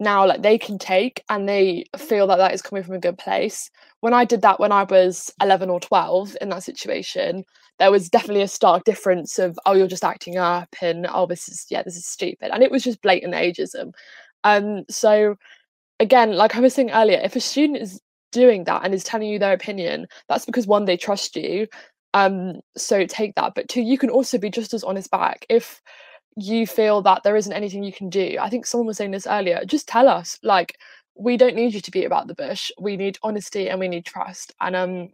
now 0.00 0.26
like 0.26 0.42
they 0.42 0.58
can 0.58 0.78
take 0.78 1.22
and 1.28 1.48
they 1.48 1.84
feel 1.96 2.26
that 2.26 2.36
that 2.36 2.54
is 2.54 2.62
coming 2.62 2.84
from 2.84 2.94
a 2.94 3.00
good 3.00 3.18
place. 3.18 3.70
When 4.00 4.14
i 4.14 4.24
did 4.24 4.42
that 4.42 4.60
when 4.60 4.72
i 4.72 4.84
was 4.84 5.32
11 5.42 5.70
or 5.70 5.80
12 5.80 6.36
in 6.40 6.50
that 6.50 6.62
situation 6.62 7.44
there 7.78 7.90
was 7.90 8.08
definitely 8.08 8.42
a 8.42 8.48
stark 8.48 8.84
difference 8.84 9.38
of 9.38 9.58
oh 9.66 9.72
you're 9.74 9.86
just 9.86 10.04
acting 10.04 10.36
up 10.36 10.74
and 10.82 11.06
oh 11.12 11.26
this 11.26 11.48
is 11.48 11.66
yeah 11.70 11.82
this 11.82 11.96
is 11.96 12.06
stupid 12.06 12.50
and 12.52 12.62
it 12.62 12.70
was 12.70 12.82
just 12.84 13.02
blatant 13.02 13.34
ageism. 13.34 13.92
Um 14.44 14.84
so 14.88 15.36
again 16.00 16.32
like 16.32 16.54
i 16.54 16.60
was 16.60 16.74
saying 16.74 16.90
earlier 16.92 17.20
if 17.24 17.34
a 17.34 17.40
student 17.40 17.78
is 17.78 18.00
doing 18.30 18.64
that 18.64 18.84
and 18.84 18.94
is 18.94 19.02
telling 19.02 19.28
you 19.28 19.38
their 19.38 19.52
opinion 19.52 20.06
that's 20.28 20.44
because 20.44 20.66
one 20.66 20.84
they 20.84 20.96
trust 20.96 21.34
you 21.34 21.66
um 22.14 22.60
so 22.76 23.04
take 23.04 23.34
that 23.34 23.54
but 23.54 23.68
two 23.68 23.82
you 23.82 23.98
can 23.98 24.10
also 24.10 24.38
be 24.38 24.50
just 24.50 24.74
as 24.74 24.84
honest 24.84 25.10
back 25.10 25.44
if 25.48 25.82
you 26.38 26.66
feel 26.66 27.02
that 27.02 27.22
there 27.24 27.36
isn't 27.36 27.52
anything 27.52 27.82
you 27.82 27.92
can 27.92 28.08
do. 28.08 28.36
I 28.40 28.48
think 28.48 28.64
someone 28.64 28.86
was 28.86 28.96
saying 28.96 29.10
this 29.10 29.26
earlier 29.26 29.64
just 29.66 29.88
tell 29.88 30.08
us 30.08 30.38
like 30.42 30.78
we 31.16 31.36
don't 31.36 31.56
need 31.56 31.74
you 31.74 31.80
to 31.80 31.90
be 31.90 32.04
about 32.04 32.28
the 32.28 32.34
bush 32.34 32.70
we 32.78 32.96
need 32.96 33.18
honesty 33.24 33.68
and 33.68 33.80
we 33.80 33.88
need 33.88 34.06
trust 34.06 34.52
and 34.60 34.76
um 34.76 35.08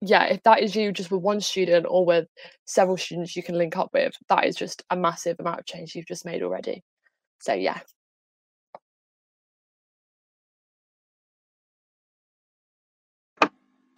yeah, 0.00 0.24
if 0.24 0.42
that 0.44 0.60
is 0.60 0.74
you 0.74 0.92
just 0.92 1.10
with 1.10 1.22
one 1.22 1.40
student 1.40 1.86
or 1.88 2.04
with 2.06 2.26
several 2.64 2.96
students 2.96 3.36
you 3.36 3.42
can 3.42 3.58
link 3.58 3.76
up 3.76 3.90
with, 3.92 4.14
that 4.28 4.46
is 4.46 4.56
just 4.56 4.82
a 4.90 4.96
massive 4.96 5.36
amount 5.38 5.60
of 5.60 5.66
change 5.66 5.94
you've 5.94 6.06
just 6.06 6.24
made 6.24 6.42
already. 6.42 6.82
So 7.40 7.52
yeah. 7.52 7.80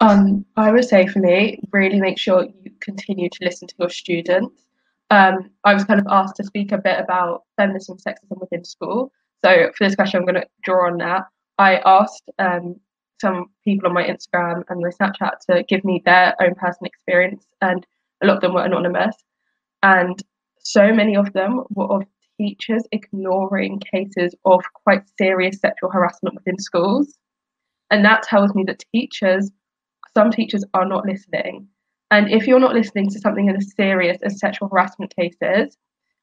Um, 0.01 0.45
I 0.57 0.73
would 0.73 0.85
say 0.85 1.07
for 1.07 1.21
me, 1.21 1.61
really 1.71 2.01
make 2.01 2.19
sure 2.19 2.45
you 2.45 2.73
continue 2.81 3.29
to 3.31 3.45
listen 3.45 3.69
to 3.69 3.75
your 3.79 3.89
students. 3.89 4.67
Um, 5.11 5.51
I 5.63 5.75
was 5.75 5.85
kind 5.85 6.01
of 6.01 6.07
asked 6.09 6.37
to 6.37 6.45
speak 6.45 6.73
a 6.73 6.79
bit 6.79 6.99
about 6.99 7.45
feminism 7.57 7.97
and 8.05 8.17
sexism 8.17 8.41
within 8.41 8.65
school. 8.65 9.13
So 9.45 9.71
for 9.77 9.85
this 9.87 9.95
question, 9.95 10.19
I'm 10.19 10.27
going 10.27 10.43
to 10.43 10.49
draw 10.65 10.89
on 10.89 10.99
that. 10.99 11.27
I 11.59 11.77
asked 11.85 12.29
um, 12.41 12.81
some 13.23 13.47
people 13.65 13.89
on 13.89 13.95
my 13.95 14.05
Instagram 14.05 14.65
and 14.69 14.81
my 14.81 14.91
Snapchat 14.91 15.39
to 15.49 15.65
give 15.69 15.85
me 15.85 16.03
their 16.05 16.35
own 16.43 16.55
personal 16.55 16.89
experience, 16.89 17.47
and 17.63 17.87
a 18.23 18.27
lot 18.27 18.37
of 18.37 18.43
them 18.43 18.55
were 18.55 18.65
anonymous. 18.65 19.17
And 19.83 20.23
so 20.59 20.93
many 20.93 21.17
of 21.17 21.33
them 21.33 21.63
were 21.71 21.87
of 21.87 22.03
teachers 22.39 22.83
ignoring 22.93 23.81
cases 23.81 24.35
of 24.45 24.61
quite 24.85 25.03
serious 25.19 25.61
sexual 25.61 25.91
harassment 25.91 26.35
within 26.35 26.59
schools. 26.59 27.19
And 27.91 28.05
that 28.05 28.23
tells 28.23 28.55
me 28.55 28.65
that 28.65 28.85
teachers, 28.95 29.51
some 30.15 30.31
teachers 30.31 30.65
are 30.75 30.87
not 30.87 31.07
listening. 31.07 31.69
And 32.11 32.31
if 32.31 32.47
you're 32.47 32.61
not 32.61 32.75
listening 32.75 33.09
to 33.11 33.19
something 33.21 33.49
as 33.49 33.75
serious 33.75 34.19
as 34.23 34.39
sexual 34.39 34.69
harassment 34.69 35.15
cases, 35.17 35.77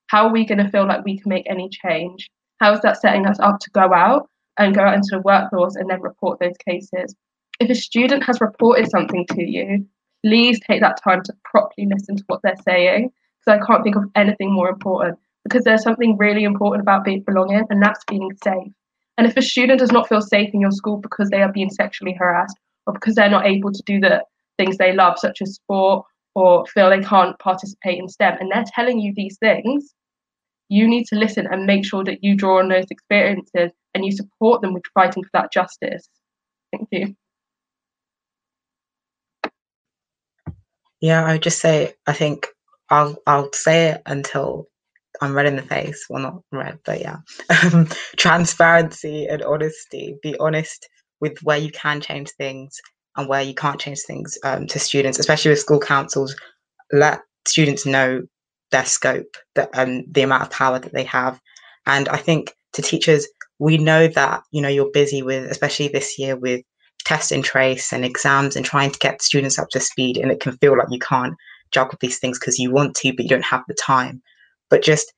how 0.07 0.27
are 0.27 0.33
we 0.33 0.45
going 0.45 0.63
to 0.63 0.69
feel 0.69 0.87
like 0.87 1.05
we 1.05 1.19
can 1.19 1.29
make 1.29 1.49
any 1.49 1.69
change? 1.69 2.29
How 2.59 2.73
is 2.73 2.81
that 2.81 2.99
setting 2.99 3.25
us 3.25 3.39
up 3.39 3.59
to 3.61 3.69
go 3.71 3.93
out 3.93 4.29
and 4.59 4.75
go 4.75 4.81
out 4.81 4.95
into 4.95 5.09
the 5.11 5.21
workforce 5.21 5.75
and 5.75 5.89
then 5.89 6.01
report 6.01 6.39
those 6.39 6.57
cases. 6.67 7.15
If 7.59 7.69
a 7.69 7.75
student 7.75 8.23
has 8.23 8.39
reported 8.39 8.89
something 8.89 9.25
to 9.31 9.43
you, 9.43 9.85
please 10.23 10.59
take 10.59 10.81
that 10.81 11.01
time 11.03 11.23
to 11.23 11.33
properly 11.43 11.87
listen 11.87 12.17
to 12.17 12.23
what 12.27 12.41
they're 12.43 12.55
saying 12.63 13.11
because 13.39 13.59
I 13.59 13.65
can't 13.65 13.83
think 13.83 13.95
of 13.95 14.03
anything 14.15 14.51
more 14.51 14.69
important 14.69 15.17
because 15.43 15.63
there's 15.63 15.83
something 15.83 16.17
really 16.17 16.43
important 16.43 16.81
about 16.81 17.03
being 17.03 17.21
belonging 17.21 17.63
and 17.69 17.81
that's 17.81 18.03
being 18.05 18.29
safe. 18.43 18.71
And 19.17 19.27
if 19.27 19.35
a 19.35 19.41
student 19.41 19.79
does 19.79 19.91
not 19.91 20.07
feel 20.07 20.21
safe 20.21 20.53
in 20.53 20.61
your 20.61 20.71
school 20.71 20.97
because 20.97 21.29
they 21.29 21.41
are 21.41 21.51
being 21.51 21.69
sexually 21.69 22.13
harassed 22.13 22.57
or 22.85 22.93
because 22.93 23.15
they're 23.15 23.29
not 23.29 23.45
able 23.45 23.71
to 23.71 23.83
do 23.85 23.99
the 23.99 24.23
things 24.57 24.77
they 24.77 24.93
love, 24.93 25.17
such 25.17 25.41
as 25.41 25.55
sport, 25.55 26.05
or 26.35 26.65
feel 26.67 26.89
they 26.89 27.01
can't 27.01 27.37
participate 27.39 27.99
in 27.99 28.07
STEM, 28.07 28.37
and 28.39 28.51
they're 28.51 28.65
telling 28.73 28.99
you 28.99 29.13
these 29.15 29.37
things, 29.37 29.93
you 30.69 30.87
need 30.87 31.05
to 31.07 31.15
listen 31.15 31.47
and 31.47 31.65
make 31.65 31.85
sure 31.85 32.03
that 32.03 32.23
you 32.23 32.35
draw 32.35 32.59
on 32.59 32.69
those 32.69 32.85
experiences 32.89 33.71
and 33.93 34.05
you 34.05 34.11
support 34.11 34.61
them 34.61 34.73
with 34.73 34.83
fighting 34.93 35.23
for 35.23 35.29
that 35.33 35.51
justice. 35.51 36.07
Thank 36.71 36.87
you. 36.91 37.15
Yeah, 41.01 41.25
I 41.25 41.33
would 41.33 41.41
just 41.41 41.59
say 41.59 41.93
I 42.07 42.13
think 42.13 42.47
I'll 42.89 43.17
I'll 43.25 43.51
say 43.53 43.89
it 43.89 44.01
until 44.05 44.67
I'm 45.21 45.33
red 45.33 45.47
in 45.47 45.55
the 45.55 45.61
face. 45.61 46.05
Well, 46.09 46.21
not 46.21 46.41
red, 46.51 46.79
but 46.85 47.01
yeah. 47.01 47.17
Transparency 48.17 49.27
and 49.27 49.41
honesty. 49.41 50.17
Be 50.21 50.37
honest 50.39 50.87
with 51.19 51.37
where 51.41 51.57
you 51.57 51.71
can 51.71 51.99
change 51.99 52.29
things 52.31 52.79
and 53.17 53.27
where 53.27 53.41
you 53.41 53.53
can't 53.53 53.79
change 53.79 53.99
things 54.05 54.37
um, 54.43 54.67
to 54.67 54.79
students, 54.79 55.19
especially 55.19 55.49
with 55.49 55.59
school 55.59 55.79
councils. 55.79 56.35
Let 56.91 57.21
students 57.45 57.85
know 57.85 58.21
their 58.71 58.85
scope, 58.85 59.35
the, 59.55 59.69
um, 59.79 60.03
the 60.11 60.21
amount 60.21 60.43
of 60.43 60.51
power 60.51 60.79
that 60.79 60.93
they 60.93 61.03
have. 61.03 61.39
And 61.85 62.07
I 62.09 62.17
think 62.17 62.53
to 62.73 62.81
teachers, 62.81 63.27
we 63.59 63.77
know 63.77 64.07
that, 64.07 64.43
you 64.51 64.61
know, 64.61 64.69
you're 64.69 64.91
busy 64.91 65.21
with, 65.21 65.49
especially 65.49 65.87
this 65.87 66.17
year 66.17 66.35
with 66.35 66.63
test 67.05 67.31
and 67.31 67.43
trace 67.43 67.91
and 67.91 68.05
exams 68.05 68.55
and 68.55 68.65
trying 68.65 68.91
to 68.91 68.99
get 68.99 69.21
students 69.21 69.57
up 69.57 69.69
to 69.69 69.79
speed. 69.79 70.17
And 70.17 70.31
it 70.31 70.39
can 70.39 70.57
feel 70.57 70.77
like 70.77 70.87
you 70.91 70.99
can't 70.99 71.35
juggle 71.71 71.97
these 71.99 72.19
things 72.19 72.39
because 72.39 72.59
you 72.59 72.71
want 72.71 72.95
to, 72.97 73.13
but 73.13 73.23
you 73.23 73.29
don't 73.29 73.43
have 73.43 73.63
the 73.67 73.73
time. 73.73 74.21
But 74.69 74.83
just 74.83 75.13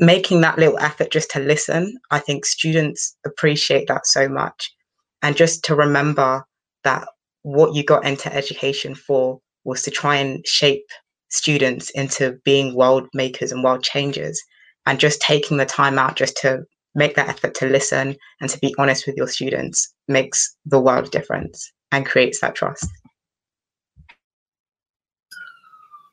making 0.00 0.40
that 0.40 0.58
little 0.58 0.78
effort 0.78 1.10
just 1.10 1.30
to 1.32 1.40
listen, 1.40 1.98
I 2.10 2.18
think 2.18 2.44
students 2.44 3.16
appreciate 3.26 3.88
that 3.88 4.06
so 4.06 4.28
much. 4.28 4.72
And 5.22 5.36
just 5.36 5.64
to 5.64 5.74
remember 5.74 6.44
that 6.84 7.08
what 7.42 7.74
you 7.74 7.84
got 7.84 8.04
into 8.04 8.32
education 8.32 8.94
for 8.94 9.40
was 9.64 9.82
to 9.82 9.90
try 9.90 10.16
and 10.16 10.46
shape 10.46 10.86
students 11.30 11.90
into 11.90 12.38
being 12.44 12.74
world 12.74 13.08
makers 13.14 13.52
and 13.52 13.62
world 13.62 13.82
changers 13.82 14.40
and 14.86 14.98
just 14.98 15.20
taking 15.20 15.58
the 15.58 15.66
time 15.66 15.98
out 15.98 16.16
just 16.16 16.36
to 16.38 16.62
make 16.94 17.14
that 17.14 17.28
effort 17.28 17.54
to 17.54 17.66
listen 17.66 18.16
and 18.40 18.50
to 18.50 18.58
be 18.58 18.74
honest 18.78 19.06
with 19.06 19.16
your 19.16 19.28
students 19.28 19.94
makes 20.08 20.56
the 20.64 20.80
world 20.80 21.10
difference 21.10 21.70
and 21.92 22.06
creates 22.06 22.40
that 22.40 22.54
trust. 22.54 22.86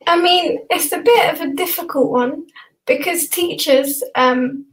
I 0.08 0.22
mean 0.22 0.60
it's 0.70 0.92
a 0.92 1.02
bit 1.02 1.34
of 1.34 1.42
a 1.42 1.54
difficult 1.54 2.12
one 2.12 2.46
because 2.86 3.30
teachers 3.30 4.04
um, 4.16 4.66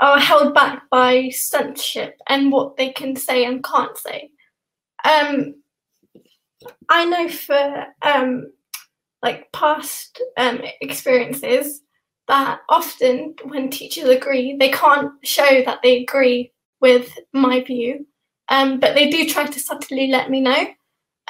are 0.00 0.18
held 0.18 0.54
back 0.54 0.82
by 0.90 1.28
censorship 1.28 2.16
and 2.28 2.50
what 2.50 2.76
they 2.76 2.90
can 2.90 3.14
say 3.14 3.44
and 3.44 3.62
can't 3.62 3.96
say. 3.96 4.30
Um, 5.04 5.54
i 6.90 7.04
know 7.06 7.28
for 7.28 7.86
um, 8.02 8.52
like 9.22 9.50
past 9.52 10.20
um, 10.36 10.60
experiences 10.80 11.82
that 12.28 12.60
often 12.68 13.34
when 13.44 13.70
teachers 13.70 14.08
agree, 14.08 14.56
they 14.56 14.70
can't 14.70 15.12
show 15.24 15.62
that 15.64 15.80
they 15.82 16.02
agree 16.02 16.52
with 16.80 17.12
my 17.32 17.62
view, 17.62 18.06
um, 18.48 18.78
but 18.78 18.94
they 18.94 19.10
do 19.10 19.28
try 19.28 19.46
to 19.46 19.60
subtly 19.60 20.08
let 20.08 20.30
me 20.30 20.40
know. 20.40 20.66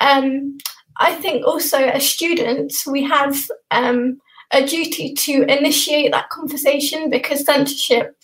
Um, 0.01 0.59
I 0.99 1.15
think 1.15 1.47
also 1.47 1.79
as 1.79 2.09
students, 2.09 2.87
we 2.87 3.03
have 3.05 3.37
um, 3.71 4.21
a 4.53 4.65
duty 4.65 5.15
to 5.15 5.43
initiate 5.43 6.13
that 6.13 6.31
conversation 6.31 7.11
because 7.11 7.45
censorship 7.45 8.17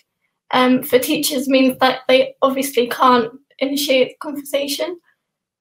um, 0.53 0.83
for 0.83 0.99
teachers 0.99 1.49
means 1.49 1.79
that 1.79 2.01
they 2.09 2.35
obviously 2.43 2.89
can't 2.89 3.33
initiate 3.59 4.11
the 4.11 4.17
conversation. 4.21 4.99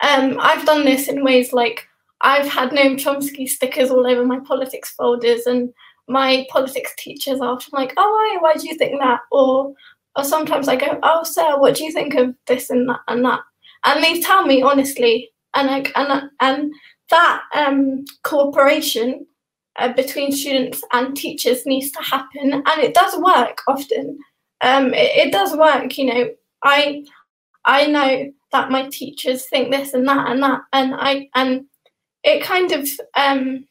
Um, 0.02 0.38
I've 0.40 0.66
done 0.66 0.86
this 0.86 1.08
in 1.08 1.24
ways 1.24 1.54
like 1.54 1.88
I've 2.26 2.48
had 2.48 2.72
Noam 2.72 2.98
Chomsky 2.98 3.48
stickers 3.48 3.92
all 3.92 4.08
over 4.08 4.26
my 4.26 4.40
politics 4.40 4.90
folders, 4.90 5.46
and 5.46 5.72
my 6.08 6.46
politics 6.50 6.92
teachers 6.98 7.40
often 7.40 7.70
like, 7.72 7.94
"Oh, 7.98 8.12
why? 8.12 8.38
Why 8.42 8.54
do 8.56 8.68
you 8.68 8.76
think 8.76 9.00
that?" 9.00 9.20
Or, 9.32 9.74
or 10.18 10.24
sometimes 10.24 10.68
I 10.68 10.76
go, 10.76 11.00
"Oh, 11.04 11.24
sir, 11.24 11.58
what 11.60 11.76
do 11.76 11.84
you 11.84 11.92
think 11.92 12.16
of 12.16 12.36
this 12.48 12.72
and 12.72 12.90
that 12.90 13.02
and 13.08 13.24
that?" 13.26 13.42
And 13.86 14.04
they 14.04 14.20
tell 14.22 14.44
me 14.44 14.64
honestly, 14.64 15.30
and 15.54 15.68
like, 15.68 15.92
and 15.96 16.30
and 16.40 16.74
that 17.12 17.44
um, 17.54 18.06
cooperation 18.24 19.28
uh, 19.78 19.94
between 19.94 20.32
students 20.32 20.82
and 20.94 21.16
teachers 21.16 21.68
needs 21.68 21.92
to 21.92 22.02
happen, 22.02 22.54
and 22.54 22.82
it 22.82 22.96
does 22.96 23.16
work 23.20 23.62
often. 23.68 24.18
Um, 24.62 24.96
it, 24.96 25.28
it 25.28 25.32
does 25.32 25.56
work, 25.56 25.96
you 25.96 26.06
know. 26.06 26.30
I 26.64 27.06
I 27.66 27.86
know 27.86 28.34
that 28.52 28.72
my 28.72 28.90
teachers 28.90 29.48
think 29.48 29.70
this 29.72 29.94
and 29.94 30.08
that 30.08 30.28
and 30.32 30.42
that 30.42 30.62
and 30.74 30.96
I 30.96 31.30
and 31.36 31.66
it 32.26 32.44
kind 32.44 32.74
of 32.74 32.90
um 33.16 33.66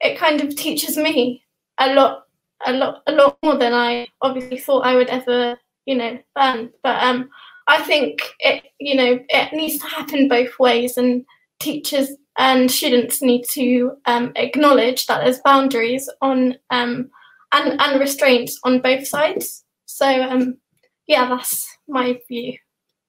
it 0.00 0.16
kind 0.16 0.40
of 0.40 0.56
teaches 0.56 0.96
me 0.96 1.44
a 1.78 1.92
lot 1.92 2.24
a 2.66 2.72
lot 2.72 3.02
a 3.06 3.12
lot 3.12 3.36
more 3.42 3.56
than 3.56 3.74
I 3.74 4.08
obviously 4.22 4.58
thought 4.58 4.86
I 4.86 4.94
would 4.94 5.08
ever 5.08 5.58
you 5.84 5.96
know 5.96 6.18
learn. 6.36 6.70
But 6.82 7.02
um 7.02 7.28
I 7.66 7.82
think 7.82 8.20
it 8.40 8.64
you 8.78 8.94
know 8.94 9.18
it 9.28 9.52
needs 9.52 9.78
to 9.78 9.86
happen 9.88 10.28
both 10.28 10.58
ways 10.58 10.96
and 10.96 11.24
teachers 11.60 12.10
and 12.38 12.70
students 12.70 13.20
need 13.20 13.44
to 13.50 13.96
um, 14.06 14.30
acknowledge 14.36 15.06
that 15.06 15.24
there's 15.24 15.40
boundaries 15.40 16.08
on 16.22 16.56
um, 16.70 17.10
and 17.52 17.80
and 17.80 17.98
restraints 17.98 18.60
on 18.62 18.80
both 18.80 19.06
sides. 19.06 19.64
So 19.86 20.06
um 20.06 20.58
yeah 21.06 21.28
that's 21.28 21.66
my 21.88 22.20
view. 22.28 22.56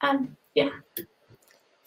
Um 0.01 0.35
yeah 0.55 0.69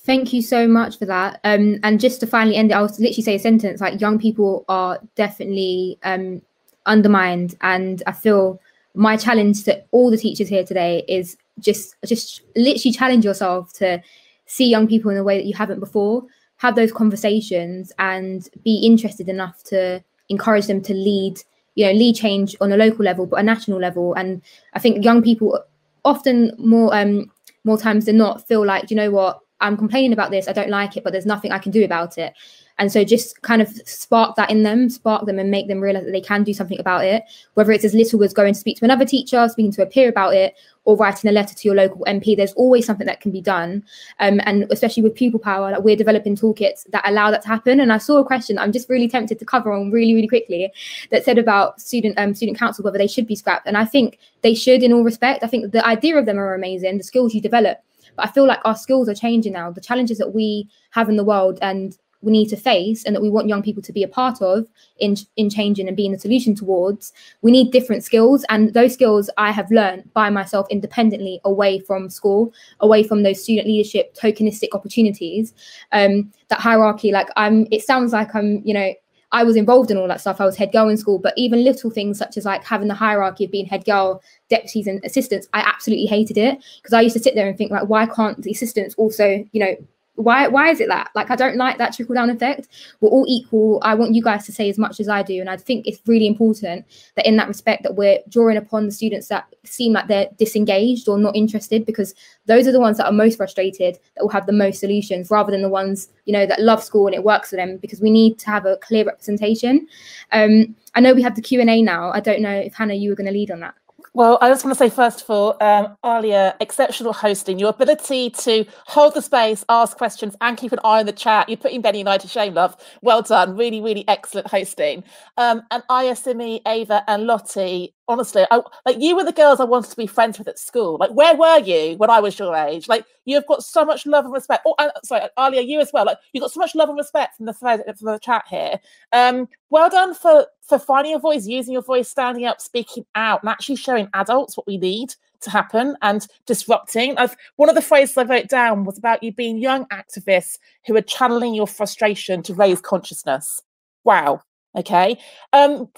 Thank 0.05 0.33
you 0.33 0.43
so 0.43 0.67
much 0.67 0.99
for 0.99 1.07
that. 1.07 1.39
Um, 1.45 1.79
and 1.85 2.01
just 2.01 2.19
to 2.21 2.27
finally 2.27 2.57
end 2.57 2.73
it, 2.73 2.75
I'll 2.75 2.87
literally 2.87 3.23
say 3.23 3.37
a 3.37 3.39
sentence 3.39 3.81
like 3.81 4.01
young 4.01 4.19
people 4.19 4.65
are 4.69 4.99
definitely 5.15 5.97
um, 6.03 6.43
undermined. 6.87 7.55
And 7.61 8.03
I 8.07 8.13
feel 8.13 8.61
my 8.95 9.17
challenge 9.17 9.63
to 9.65 9.83
all 9.93 10.11
the 10.11 10.19
teachers 10.19 10.49
here 10.49 10.65
today 10.65 11.05
is 11.09 11.37
just 11.61 11.95
just 12.05 12.43
literally 12.57 12.93
challenge 12.93 13.25
yourself 13.25 13.73
to 13.75 14.03
see 14.47 14.69
young 14.69 14.89
people 14.89 15.11
in 15.11 15.19
a 15.19 15.23
way 15.23 15.39
that 15.39 15.47
you 15.47 15.55
haven't 15.55 15.79
before, 15.79 16.25
have 16.57 16.75
those 16.75 16.91
conversations 16.91 17.93
and 18.01 18.49
be 18.65 18.85
interested 18.85 19.29
enough 19.29 19.63
to 19.65 20.03
encourage 20.29 20.67
them 20.67 20.83
to 20.83 20.95
lead, 20.95 21.39
you 21.77 21.87
know, 21.87 21.93
lead 21.93 22.17
change 22.17 22.57
on 22.61 22.73
a 22.73 22.77
local 22.77 23.05
level, 23.05 23.25
but 23.25 23.39
a 23.39 23.43
national 23.43 23.79
level. 23.79 24.15
And 24.15 24.43
I 24.75 24.81
think 24.81 25.05
young 25.05 25.23
people 25.23 25.63
often 26.05 26.53
more 26.59 26.93
um 26.93 27.31
more 27.65 27.79
times 27.79 28.07
than 28.07 28.17
not 28.17 28.49
feel 28.49 28.67
like, 28.67 28.91
you 28.91 28.97
know 28.97 29.13
what, 29.13 29.39
I'm 29.63 29.77
complaining 29.77 30.13
about 30.13 30.31
this, 30.31 30.49
I 30.49 30.53
don't 30.53 30.71
like 30.71 30.97
it, 30.97 31.05
but 31.05 31.13
there's 31.13 31.27
nothing 31.27 31.53
I 31.53 31.59
can 31.59 31.73
do 31.73 31.85
about 31.85 32.19
it. 32.19 32.35
And 32.79 32.91
so 32.91 33.05
just 33.05 33.43
kind 33.43 33.63
of 33.63 33.69
spark 33.87 34.37
that 34.37 34.51
in 34.51 34.63
them, 34.63 34.89
spark 34.89 35.27
them 35.27 35.39
and 35.39 35.51
make 35.51 35.69
them 35.69 35.81
realize 35.81 36.05
that 36.05 36.11
they 36.11 36.21
can 36.21 36.43
do 36.43 36.55
something 36.55 36.81
about 36.81 37.05
it, 37.05 37.23
whether 37.55 37.71
it's 37.71 37.85
as 37.85 37.95
little 37.95 38.23
as 38.25 38.33
going 38.33 38.55
to 38.55 38.59
speak 38.59 38.79
to 38.79 38.85
another 38.85 39.05
teacher, 39.05 39.49
speaking 39.49 39.73
to 39.73 39.83
a 39.83 39.87
peer 39.87 40.09
about 40.09 40.35
it, 40.35 40.55
or 40.85 40.97
writing 40.97 41.31
a 41.31 41.33
letter 41.33 41.55
to 41.55 41.69
your 41.69 41.77
local 41.77 42.05
MP. 42.07 42.37
There's 42.37 42.55
always 42.55 42.85
something 42.85 43.07
that 43.07 43.21
can 43.21 43.31
be 43.31 43.41
done. 43.41 43.85
Um, 44.19 44.41
and 44.45 44.67
especially 44.71 45.03
with 45.03 45.15
pupil 45.15 45.39
power, 45.39 45.71
like 45.71 45.83
we're 45.83 45.97
developing 45.97 46.35
toolkits 46.35 46.91
that 46.91 47.09
allow 47.09 47.31
that 47.31 47.43
to 47.43 47.49
happen. 47.49 47.79
And 47.79 47.93
I 47.93 47.99
saw 47.99 48.19
a 48.19 48.25
question 48.25 48.59
I'm 48.59 48.73
just 48.73 48.89
really 48.89 49.09
tempted 49.09 49.39
to 49.39 49.45
cover 49.45 49.73
on 49.73 49.91
really, 49.93 50.15
really 50.15 50.29
quickly 50.29 50.73
that 51.11 51.25
said 51.25 51.39
about 51.39 51.81
student 51.81 52.19
um, 52.19 52.35
student 52.35 52.59
council, 52.59 52.83
whether 52.83 52.99
they 52.99 53.07
should 53.07 53.27
be 53.27 53.37
scrapped. 53.37 53.67
And 53.67 53.77
I 53.77 53.85
think 53.85 54.19
they 54.41 54.55
should 54.55 54.83
in 54.83 54.93
all 54.93 55.05
respect. 55.05 55.45
I 55.45 55.47
think 55.47 55.73
the 55.73 55.87
idea 55.87 56.19
of 56.19 56.27
them 56.27 56.39
are 56.39 56.55
amazing, 56.55 56.99
the 56.99 57.05
skills 57.05 57.35
you 57.35 57.41
develop 57.41 57.79
but 58.17 58.29
I 58.29 58.31
feel 58.31 58.47
like 58.47 58.61
our 58.65 58.77
skills 58.77 59.09
are 59.09 59.15
changing 59.15 59.53
now. 59.53 59.71
The 59.71 59.81
challenges 59.81 60.19
that 60.19 60.35
we 60.35 60.69
have 60.91 61.09
in 61.09 61.17
the 61.17 61.25
world 61.25 61.59
and 61.63 61.97
we 62.23 62.33
need 62.33 62.49
to 62.49 62.57
face 62.57 63.05
and 63.05 63.15
that 63.15 63.21
we 63.21 63.29
want 63.29 63.49
young 63.49 63.63
people 63.63 63.83
to 63.83 63.93
be 63.93 64.03
a 64.03 64.09
part 64.09 64.41
of 64.41 64.67
in 64.99 65.17
in 65.37 65.51
changing 65.51 65.89
and 65.89 65.97
being 65.97 66.13
the 66.13 66.19
solution 66.19 66.55
towards 66.55 67.13
we 67.43 67.51
need 67.51 67.73
different 67.73 68.03
skills 68.05 68.45
and 68.49 68.73
those 68.75 68.95
skills 68.95 69.29
i 69.37 69.51
have 69.51 69.71
learned 69.71 70.09
by 70.15 70.31
myself 70.31 70.67
independently 70.71 71.41
away 71.45 71.79
from 71.81 72.09
school 72.09 72.53
away 72.81 73.03
from 73.03 73.23
those 73.23 73.43
student 73.43 73.67
leadership 73.67 74.15
tokenistic 74.15 74.69
opportunities 74.73 75.53
um 75.93 76.31
that 76.49 76.61
hierarchy 76.61 77.11
like 77.11 77.29
i'm 77.37 77.67
it 77.71 77.83
sounds 77.83 78.13
like 78.13 78.35
i'm 78.35 78.63
you 78.65 78.73
know 78.73 78.93
I 79.33 79.45
was 79.45 79.57
involved 79.57 79.91
in 79.91 79.97
all 79.97 80.07
that 80.09 80.20
stuff. 80.20 80.41
I 80.41 80.45
was 80.45 80.57
head 80.57 80.72
girl 80.72 80.89
in 80.89 80.97
school, 80.97 81.18
but 81.18 81.33
even 81.37 81.64
little 81.64 81.91
things 81.91 82.18
such 82.18 82.37
as 82.37 82.45
like 82.45 82.64
having 82.64 82.89
the 82.89 82.95
hierarchy 82.95 83.47
of 83.47 83.51
being 83.51 83.66
head 83.66 83.85
girl, 83.85 84.22
deputies, 84.51 84.87
and 84.87 85.03
assistants, 85.05 85.49
I 85.55 85.61
absolutely 85.61 86.07
hated 86.07 86.37
it 86.37 86.62
because 86.83 86.93
I 86.93 87.01
used 87.01 87.16
to 87.16 87.22
sit 87.22 87.35
there 87.35 87.49
and 87.49 87.57
think 87.57 87.70
like, 87.70 87.89
why 87.89 88.07
can't 88.07 88.41
the 88.43 88.51
assistants 88.51 88.95
also, 88.97 89.45
you 89.53 89.61
know, 89.61 89.74
why 90.17 90.47
why 90.47 90.69
is 90.69 90.81
it 90.81 90.89
that? 90.89 91.11
Like 91.15 91.31
i 91.31 91.37
don't 91.37 91.57
like 91.57 91.79
that 91.79 91.95
trickle 91.95 92.15
down 92.15 92.31
effect. 92.31 92.69
We're 93.01 93.09
all 93.09 93.25
equal. 93.29 93.79
I 93.83 93.95
want 93.95 94.15
you 94.15 94.23
guys 94.23 94.45
to 94.47 94.53
say 94.53 94.69
as 94.69 94.79
much 94.79 95.01
as 95.01 95.09
i 95.09 95.23
do. 95.23 95.41
And 95.41 95.49
i 95.49 95.57
think 95.57 95.87
it's 95.87 96.01
really 96.07 96.27
important 96.27 96.85
that 97.17 97.27
in 97.27 97.37
that 97.37 97.49
respect 97.49 97.83
that 97.83 97.97
we're 97.97 98.19
drawing 98.29 98.57
upon 98.57 98.87
the 98.87 98.93
students 98.93 99.29
that 99.29 99.47
seem 99.65 99.93
like 99.93 100.09
they're 100.09 100.29
disengaged 100.37 101.09
or 101.09 101.19
not 101.19 101.35
interested 101.35 101.87
because 101.87 102.15
those 102.47 102.67
are 102.67 102.73
the 102.73 102.81
ones 102.81 102.99
that 102.99 103.07
are 103.07 103.13
most 103.13 103.37
frustrated 103.37 103.99
that 104.17 104.23
will 104.23 104.29
have 104.29 104.47
the 104.47 104.53
most 104.53 104.81
solutions 104.81 105.31
rather 105.31 105.51
than 105.51 105.63
the 105.63 105.69
ones 105.69 106.09
you 106.27 106.33
know 106.33 106.47
that 106.47 106.61
love 106.61 106.83
school 106.83 107.07
and 107.07 107.15
it 107.15 107.25
works 107.25 107.51
for 107.51 107.57
them 107.57 107.79
because 107.79 108.01
we 108.01 108.11
need 108.11 108.39
to 108.39 108.47
have 108.47 108.67
a 108.67 108.77
clear 108.79 109.05
representation. 109.05 109.87
Um 110.33 110.75
i 110.95 111.01
know 111.01 111.15
we 111.15 111.23
have 111.23 111.35
the 111.35 111.43
q&a 111.43 111.83
now. 111.83 112.11
I 112.13 112.21
don't 112.21 112.43
know 112.43 112.55
if 112.55 112.75
hannah 112.75 112.95
you 112.95 113.11
were 113.11 113.17
going 113.17 113.27
to 113.27 113.33
lead 113.33 113.51
on 113.51 113.61
that 113.61 113.75
well, 114.15 114.39
I 114.43 114.49
just 114.51 114.65
want 114.65 114.77
to 114.77 114.79
say, 114.79 114.91
first 114.91 115.23
of 115.23 115.31
all, 115.31 115.57
um, 115.63 115.97
Alia, 116.05 116.57
exceptional 116.61 117.15
hosting. 117.15 117.59
Your 117.59 117.71
ability 117.71 118.31
to 118.31 118.67
hold 118.87 119.15
the 119.15 119.23
space, 119.23 119.65
ask 119.69 119.97
questions, 119.97 120.37
and 120.41 120.59
keep 120.59 120.73
an 120.73 120.81
eye 120.85 121.01
on 121.01 121.07
the 121.07 121.13
chat. 121.13 121.49
You're 121.49 121.57
putting 121.59 121.81
Benny 121.81 122.01
and 122.01 122.09
I 122.09 122.19
to 122.19 122.29
shame, 122.29 122.55
love. 122.55 122.77
Well 123.03 123.23
done. 123.23 123.57
Really, 123.57 123.81
really 123.81 124.05
excellent 124.09 124.49
hosting. 124.49 125.05
Um, 125.39 125.63
and 125.71 125.83
Simi, 126.19 126.61
Ava, 126.67 127.05
and 127.09 127.27
Lottie, 127.27 127.95
honestly, 128.13 128.45
I, 128.51 128.63
like 128.87 129.01
you 129.01 129.17
were 129.17 129.25
the 129.25 129.33
girls 129.33 129.59
I 129.59 129.65
wanted 129.65 129.91
to 129.91 129.97
be 129.97 130.07
friends 130.07 130.39
with 130.39 130.47
at 130.49 130.59
school. 130.59 130.99
Like, 131.01 131.11
where 131.11 131.35
were 131.35 131.59
you 131.59 131.97
when 131.97 132.11
I 132.11 132.21
was 132.21 132.39
your 132.39 132.55
age? 132.55 132.89
Like, 132.89 133.05
you've 133.25 133.47
got 133.47 133.65
so 133.65 133.85
much 133.85 134.07
love 134.07 134.25
and 134.25 134.35
respect. 134.35 134.63
Oh, 134.67 134.75
and, 134.79 134.93
sorry, 135.03 135.29
Alia, 135.39 135.63
you 135.63 135.81
as 135.81 135.91
well. 135.93 136.05
Like, 136.05 136.19
you 136.33 136.41
got 136.41 136.53
so 136.53 136.61
much 136.61 136.75
love 136.75 136.89
and 136.89 136.99
respect 136.99 137.37
from 137.37 137.47
the 137.47 137.53
thread 137.53 137.83
from 137.99 138.13
the 138.13 138.19
chat 138.19 138.45
here. 138.49 138.79
Um, 139.13 139.49
well 139.71 139.91
done 139.91 140.15
for 140.15 140.47
for 140.61 140.79
finding 140.79 141.11
your 141.11 141.21
voice, 141.21 141.47
using 141.47 141.73
your 141.73 141.83
voice, 141.83 142.09
standing 142.09 142.45
up, 142.45 142.61
speaking 142.61 143.05
out, 143.15 143.43
and 143.43 143.49
actually 143.49 143.77
showing 143.77 144.09
adults 144.15 144.57
what 144.57 144.67
we 144.67 144.77
need 144.77 145.15
to 145.41 145.51
happen 145.51 145.97
and 146.03 146.29
disrupting. 146.47 147.19
I've, 147.19 147.37
one 147.57 147.69
of 147.69 147.75
the 147.75 147.83
phrases 147.83 148.17
I 148.17 148.23
wrote 148.23 148.49
down 148.49 148.85
was 148.85 148.97
about 148.97 149.23
you 149.23 149.33
being 149.33 149.59
young 149.59 149.87
activists 149.87 150.59
who 150.87 150.97
are 150.97 151.03
channeling 151.03 151.55
your 151.55 151.67
frustration 151.67 152.43
to 152.45 152.55
raise 152.55 152.81
consciousness. 152.81 153.61
Wow, 154.05 154.43
Okay. 154.75 155.18
Um, 155.53 155.89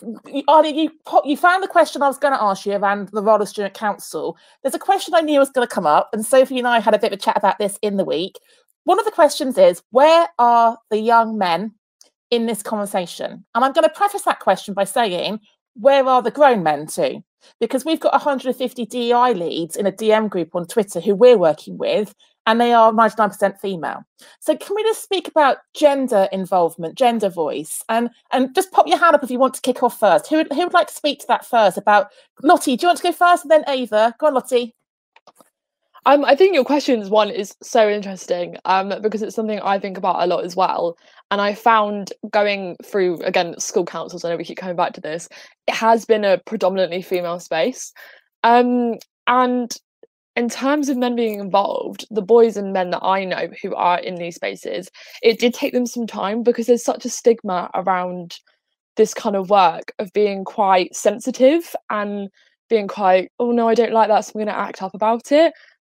Alia, 0.49 0.75
you 0.75 0.91
you 1.25 1.37
found 1.37 1.62
the 1.62 1.68
question 1.68 2.03
I 2.03 2.09
was 2.09 2.18
going 2.18 2.35
to 2.35 2.43
ask 2.43 2.66
you 2.66 2.72
around 2.72 3.09
the 3.12 3.22
role 3.22 3.41
of 3.41 3.49
student 3.49 3.75
council. 3.75 4.37
There's 4.62 4.75
a 4.75 4.81
question 4.81 5.14
I 5.14 5.20
knew 5.20 5.39
was 5.39 5.51
going 5.51 5.66
to 5.66 5.72
come 5.72 5.87
up, 5.87 6.11
and 6.12 6.27
Sophie 6.27 6.59
and 6.59 6.66
I 6.66 6.81
had 6.81 6.95
a 6.95 6.99
bit 6.99 7.12
of 7.12 7.18
a 7.18 7.22
chat 7.22 7.37
about 7.37 7.59
this 7.59 7.79
in 7.83 7.97
the 7.97 8.05
week. 8.05 8.39
One 8.85 8.99
of 8.99 9.05
the 9.05 9.12
questions 9.12 9.57
is, 9.59 9.83
where 9.91 10.29
are 10.39 10.77
the 10.91 10.99
young 10.99 11.39
men 11.39 11.72
in 12.31 12.47
this 12.47 12.62
conversation? 12.62 13.45
And 13.55 13.64
I'm 13.64 13.72
going 13.72 13.89
to 13.89 13.95
preface 13.95 14.22
that 14.22 14.41
question 14.41 14.75
by 14.75 14.85
saying, 14.85 15.41
where 15.75 16.07
are 16.07 16.20
the 16.20 16.31
grown 16.31 16.62
men 16.62 16.87
too? 16.87 17.22
Because 17.61 17.85
we've 17.85 18.01
got 18.01 18.12
150 18.12 18.87
DEI 18.87 19.35
leads 19.35 19.77
in 19.77 19.87
a 19.87 19.93
DM 19.93 20.29
group 20.29 20.55
on 20.55 20.66
Twitter 20.66 21.01
who 21.01 21.14
we're 21.14 21.39
working 21.39 21.79
with, 21.79 22.14
and 22.47 22.61
they 22.61 22.72
are 22.72 22.92
99% 22.92 23.59
female. 23.61 24.05
So 24.40 24.57
can 24.57 24.76
we 24.76 24.82
just 24.82 25.03
speak 25.03 25.28
about 25.28 25.59
gender 25.74 26.28
involvement, 26.32 26.97
gender 26.97 27.28
voice, 27.28 27.82
and 27.88 28.11
and 28.32 28.55
just 28.55 28.72
pop 28.72 28.86
your 28.86 28.99
hand 28.99 29.14
up 29.14 29.24
if 29.24 29.30
you 29.30 29.38
want 29.38 29.55
to 29.55 29.61
kick 29.61 29.82
off 29.82 29.99
first. 29.99 30.28
Who 30.28 30.45
who 30.45 30.64
would 30.64 30.74
like 30.74 30.88
to 30.88 30.95
speak 30.95 31.20
to 31.20 31.26
that 31.28 31.45
first? 31.45 31.78
About 31.78 32.09
Lottie, 32.42 32.76
do 32.76 32.82
you 32.82 32.88
want 32.88 32.99
to 32.99 33.05
go 33.05 33.12
first, 33.12 33.45
and 33.45 33.51
then 33.51 33.64
Ava? 33.68 34.14
Go 34.18 34.26
on, 34.26 34.34
Lottie. 34.34 34.74
Um, 36.07 36.24
I 36.24 36.34
think 36.34 36.55
your 36.55 36.64
questions 36.64 37.09
one 37.09 37.30
is 37.30 37.57
so 37.62 37.88
interesting 37.88 38.59
um, 38.66 38.92
because 39.01 39.22
it's 39.22 39.34
something 39.34 39.59
I 39.61 39.78
think 39.78 39.97
about 39.97 40.22
a 40.22 40.26
lot 40.26 40.45
as 40.45 40.55
well. 40.55 40.99
And 41.30 41.40
I 41.40 41.55
found 41.55 42.12
going 42.30 42.76
through 42.84 43.22
again 43.22 43.59
school 43.59 43.86
councils. 43.86 44.22
I 44.22 44.28
know 44.28 44.36
we 44.36 44.45
keep 44.45 44.59
coming 44.59 44.76
back 44.76 44.92
to 44.95 45.01
this. 45.01 45.30
It 45.66 45.74
has 45.74 46.05
been 46.05 46.24
a 46.24 46.38
predominantly 46.45 47.01
female 47.01 47.40
space, 47.40 47.92
um, 48.42 48.97
and 49.26 49.74
in 50.37 50.49
terms 50.49 50.89
of 50.89 50.97
men 50.97 51.14
being 51.14 51.39
involved, 51.39 52.07
the 52.11 52.22
boys 52.22 52.57
and 52.57 52.72
men 52.72 52.91
that 52.91 53.05
I 53.05 53.24
know 53.24 53.49
who 53.62 53.74
are 53.74 54.01
in 54.01 54.16
these 54.16 54.35
spaces, 54.35 54.91
it 55.22 55.39
did 55.39 55.55
take 55.55 55.72
them 55.72 55.87
some 55.87 56.07
time 56.07 56.43
because 56.43 56.66
there's 56.66 56.85
such 56.85 57.05
a 57.05 57.11
stigma 57.11 57.70
around 57.74 58.39
this 58.97 59.14
kind 59.14 59.37
of 59.37 59.51
work 59.51 59.93
of 59.99 60.12
being 60.12 60.45
quite 60.45 60.95
sensitive 60.95 61.74
and 61.91 62.28
being 62.68 62.89
quite, 62.89 63.30
oh 63.39 63.53
no, 63.53 63.68
I 63.68 63.74
don't 63.74 63.93
like 63.93 64.09
that, 64.09 64.24
so 64.24 64.32
I'm 64.35 64.45
going 64.45 64.55
to 64.55 64.59
act 64.59 64.82
up 64.82 64.95
about 64.95 65.30
it. 65.30 65.53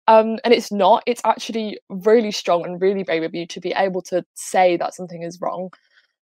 Um, 0.08 0.38
and 0.44 0.54
it's 0.54 0.72
not, 0.72 1.04
it's 1.06 1.22
actually 1.26 1.80
really 1.90 2.32
strong 2.32 2.64
and 2.64 2.82
really 2.82 3.04
brave 3.04 3.24
of 3.24 3.36
you 3.36 3.46
to 3.48 3.60
be 3.60 3.74
able 3.76 4.02
to 4.04 4.24
say 4.36 4.78
that 4.78 4.94
something 4.94 5.24
is 5.24 5.42
wrong. 5.42 5.72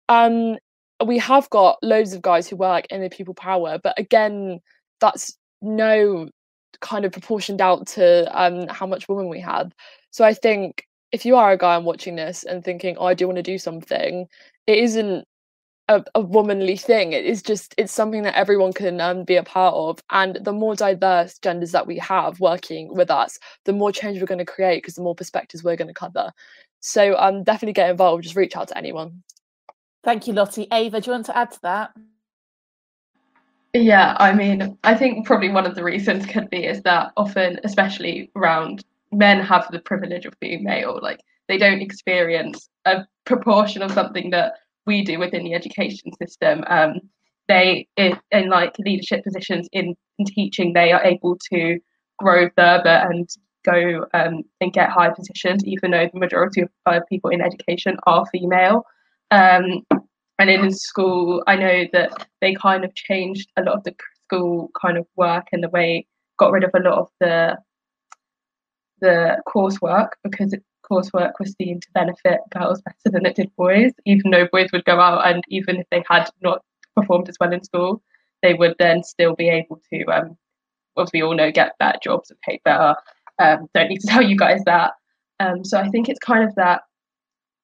Um, 0.10 0.58
we 1.06 1.18
have 1.20 1.50
got 1.52 1.78
loads 1.82 2.14
of 2.14 2.22
guys 2.22 2.48
who 2.48 2.56
work 2.56 2.86
in 2.90 3.02
the 3.02 3.10
Pupil 3.10 3.34
Power, 3.34 3.80
but 3.82 3.98
again, 3.98 4.60
that's 5.00 5.38
no 5.62 6.30
kind 6.80 7.06
of 7.06 7.12
proportioned 7.12 7.62
out 7.62 7.88
to 7.88 8.26
um, 8.40 8.68
how 8.68 8.86
much 8.86 9.08
women 9.08 9.30
we 9.30 9.40
have. 9.40 9.74
So 10.12 10.24
I 10.24 10.34
think 10.34 10.88
if 11.12 11.26
you 11.26 11.36
are 11.36 11.52
a 11.52 11.58
guy 11.58 11.76
and 11.76 11.86
watching 11.86 12.16
this 12.16 12.44
and 12.44 12.64
thinking, 12.64 12.98
oh, 12.98 13.06
I 13.06 13.14
do 13.14 13.28
want 13.28 13.38
to 13.38 13.44
do 13.44 13.58
something, 13.58 14.28
it 14.68 14.78
isn't 14.78 15.28
a, 15.88 16.04
a 16.16 16.22
womanly 16.22 16.78
thing. 16.78 17.14
It 17.14 17.26
is 17.26 17.42
just 17.42 17.76
it's 17.78 17.92
something 17.92 18.24
that 18.24 18.38
everyone 18.38 18.74
can 18.74 19.02
um, 19.02 19.24
be 19.24 19.36
a 19.36 19.44
part 19.44 19.76
of. 19.76 20.00
And 20.10 20.38
the 20.42 20.54
more 20.54 20.76
diverse 20.76 21.38
genders 21.40 21.72
that 21.72 21.88
we 21.88 21.98
have 21.98 22.40
working 22.40 22.94
with 22.94 23.12
us, 23.12 23.38
the 23.66 23.74
more 23.74 23.92
change 23.92 24.20
we're 24.20 24.26
going 24.26 24.38
to 24.38 24.46
create 24.46 24.78
because 24.78 24.96
the 24.96 25.02
more 25.02 25.16
perspectives 25.16 25.64
we're 25.64 25.76
going 25.76 25.88
to 25.90 25.94
cover. 25.94 26.32
So 26.80 27.16
um, 27.18 27.44
definitely 27.44 27.74
get 27.74 27.90
involved. 27.90 28.24
Just 28.24 28.36
reach 28.36 28.56
out 28.56 28.70
to 28.70 28.78
anyone. 28.78 29.24
Thank 30.04 30.28
you, 30.28 30.34
Lottie. 30.34 30.68
Ava, 30.72 31.00
do 31.00 31.12
you 31.12 31.14
want 31.14 31.26
to 31.28 31.38
add 31.38 31.52
to 31.52 31.62
that? 31.62 31.92
Yeah, 33.74 34.18
I 34.20 34.34
mean, 34.34 34.78
I 34.84 34.96
think 34.96 35.26
probably 35.26 35.50
one 35.50 35.66
of 35.66 35.76
the 35.76 35.84
reasons 35.84 36.26
could 36.26 36.50
be 36.50 36.66
is 36.66 36.82
that 36.84 37.14
often, 37.16 37.60
especially 37.64 38.30
around 38.36 38.84
men 39.12 39.40
have 39.40 39.68
the 39.72 39.80
privilege 39.80 40.26
of 40.26 40.38
being 40.42 40.64
male. 40.64 41.00
Like 41.02 41.22
they 41.48 41.58
don't 41.58 41.82
experience 41.82 42.70
a 42.86 43.06
proportion 43.26 43.82
of 43.82 43.92
something 43.92 44.30
that 44.32 44.54
we 44.86 45.04
do 45.04 45.20
within 45.20 45.44
the 45.44 45.54
education 45.54 46.12
system. 46.22 46.66
Um, 46.68 47.00
they 47.48 47.88
in, 47.96 48.18
like 48.50 48.78
leadership 48.80 49.24
positions 49.24 49.70
in, 49.72 49.96
in, 50.18 50.26
teaching, 50.26 50.74
they 50.74 50.92
are 50.92 51.04
able 51.04 51.38
to 51.52 51.80
grow 52.20 52.50
further 52.58 52.90
and 52.90 53.30
go 53.64 54.06
um, 54.14 54.44
and 54.60 54.74
get 54.74 54.90
high 54.90 55.12
positions, 55.12 55.64
even 55.66 55.92
though 55.92 56.10
the 56.12 56.20
majority 56.20 56.62
of 56.62 56.70
uh, 56.86 57.00
people 57.08 57.30
in 57.30 57.42
education 57.42 57.98
are 58.06 58.26
female. 58.28 58.86
Um, 59.32 59.86
and 60.42 60.50
in 60.50 60.72
school, 60.72 61.44
I 61.46 61.56
know 61.56 61.86
that 61.94 62.28
they 62.42 62.56
kind 62.56 62.84
of 62.84 62.96
changed 62.96 63.48
a 63.58 63.62
lot 63.62 63.76
of 63.76 63.84
the 63.84 63.94
school 64.26 64.72
kind 64.82 64.98
of 64.98 65.06
work 65.16 65.46
and 65.52 65.64
the 65.64 65.70
way 65.70 66.08
got 66.40 66.52
rid 66.52 66.64
of 66.64 66.72
a 66.74 66.80
lot 66.80 66.98
of 66.98 67.10
the 67.20 67.58
the 69.02 69.38
coursework 69.48 70.10
because 70.24 70.52
it, 70.54 70.64
coursework 70.92 71.34
was 71.40 71.54
seen 71.62 71.80
to 71.80 71.88
benefit 71.94 72.40
girls 72.52 72.82
better 72.82 73.12
than 73.12 73.28
it 73.28 73.36
did 73.36 73.56
boys, 73.56 73.92
even 74.06 74.32
though 74.32 74.48
boys 74.52 74.70
would 74.74 74.84
go 74.86 75.00
out 75.00 75.28
and 75.28 75.44
even 75.50 75.78
if 75.78 75.86
they 75.92 76.04
had 76.10 76.28
not 76.42 76.64
performed 76.96 77.30
as 77.30 77.38
well 77.40 77.54
in 77.54 77.64
school, 77.64 78.02
they 78.42 78.56
would 78.56 78.76
then 78.80 79.04
still 79.04 79.36
be 79.36 79.48
able 79.48 79.80
to, 79.94 80.04
um, 80.06 80.36
as 80.98 81.12
we 81.14 81.22
all 81.22 81.36
know, 81.36 81.52
get 81.52 81.78
better 81.78 82.00
jobs 82.04 82.32
and 82.32 82.42
pay 82.42 82.60
better. 82.66 82.96
Um, 83.38 83.68
don't 83.76 83.90
need 83.90 84.02
to 84.02 84.08
tell 84.14 84.24
you 84.24 84.36
guys 84.36 84.62
that. 84.66 84.94
Um, 85.40 85.64
so 85.64 85.78
I 85.78 85.88
think 85.90 86.10
it's 86.10 86.20
kind 86.20 86.44
of 86.44 86.56
that 86.56 86.82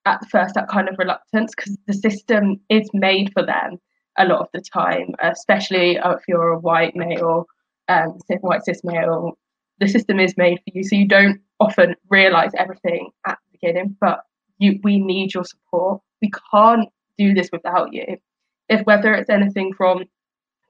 at 0.07 0.29
first 0.29 0.55
that 0.55 0.69
kind 0.69 0.87
of 0.87 0.97
reluctance 0.97 1.53
because 1.55 1.77
the 1.85 1.93
system 1.93 2.59
is 2.69 2.89
made 2.93 3.31
for 3.33 3.45
them 3.45 3.77
a 4.17 4.25
lot 4.25 4.41
of 4.41 4.47
the 4.53 4.61
time, 4.61 5.13
especially 5.21 5.97
if 6.03 6.21
you're 6.27 6.53
a 6.53 6.59
white 6.59 6.95
male, 6.95 7.45
um, 7.89 8.17
white 8.41 8.63
cis 8.65 8.83
male. 8.83 9.37
The 9.79 9.87
system 9.87 10.19
is 10.19 10.35
made 10.37 10.57
for 10.57 10.71
you, 10.73 10.83
so 10.83 10.95
you 10.95 11.07
don't 11.07 11.39
often 11.59 11.95
realize 12.09 12.51
everything 12.57 13.09
at 13.25 13.37
the 13.37 13.57
beginning. 13.59 13.95
But 14.01 14.21
you, 14.57 14.79
we 14.83 14.97
need 14.97 15.33
your 15.33 15.43
support. 15.43 16.01
We 16.21 16.31
can't 16.51 16.89
do 17.17 17.33
this 17.33 17.49
without 17.51 17.93
you. 17.93 18.17
If 18.69 18.81
whether 18.85 19.13
it's 19.13 19.29
anything 19.29 19.73
from 19.73 20.05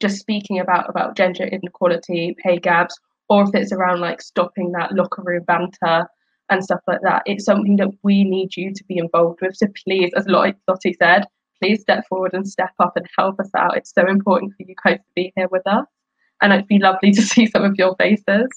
just 0.01 0.17
speaking 0.19 0.59
about 0.59 0.89
about 0.89 1.15
gender 1.15 1.45
inequality, 1.45 2.35
pay 2.43 2.57
gaps, 2.57 2.95
or 3.29 3.43
if 3.43 3.49
it's 3.53 3.71
around 3.71 4.01
like 4.01 4.21
stopping 4.21 4.71
that 4.73 4.93
locker 4.93 5.23
room 5.23 5.43
banter 5.43 6.07
and 6.49 6.63
stuff 6.63 6.81
like 6.87 7.01
that. 7.01 7.23
It's 7.25 7.45
something 7.45 7.75
that 7.77 7.89
we 8.03 8.23
need 8.23 8.55
you 8.55 8.73
to 8.73 8.83
be 8.85 8.97
involved 8.97 9.39
with. 9.41 9.55
So 9.55 9.67
please, 9.83 10.11
as 10.15 10.27
Lottie 10.27 10.95
said, 10.99 11.25
please 11.61 11.81
step 11.81 12.07
forward 12.07 12.33
and 12.33 12.47
step 12.47 12.71
up 12.79 12.95
and 12.95 13.07
help 13.17 13.39
us 13.39 13.49
out. 13.55 13.77
It's 13.77 13.93
so 13.93 14.07
important 14.07 14.53
for 14.55 14.63
you 14.67 14.75
guys 14.83 14.97
to 14.97 15.11
be 15.15 15.33
here 15.35 15.47
with 15.51 15.65
us. 15.65 15.85
And 16.41 16.53
it'd 16.53 16.67
be 16.67 16.79
lovely 16.79 17.11
to 17.11 17.21
see 17.33 17.47
some 17.47 17.63
of 17.63 17.75
your 17.77 17.95
faces. 17.95 18.47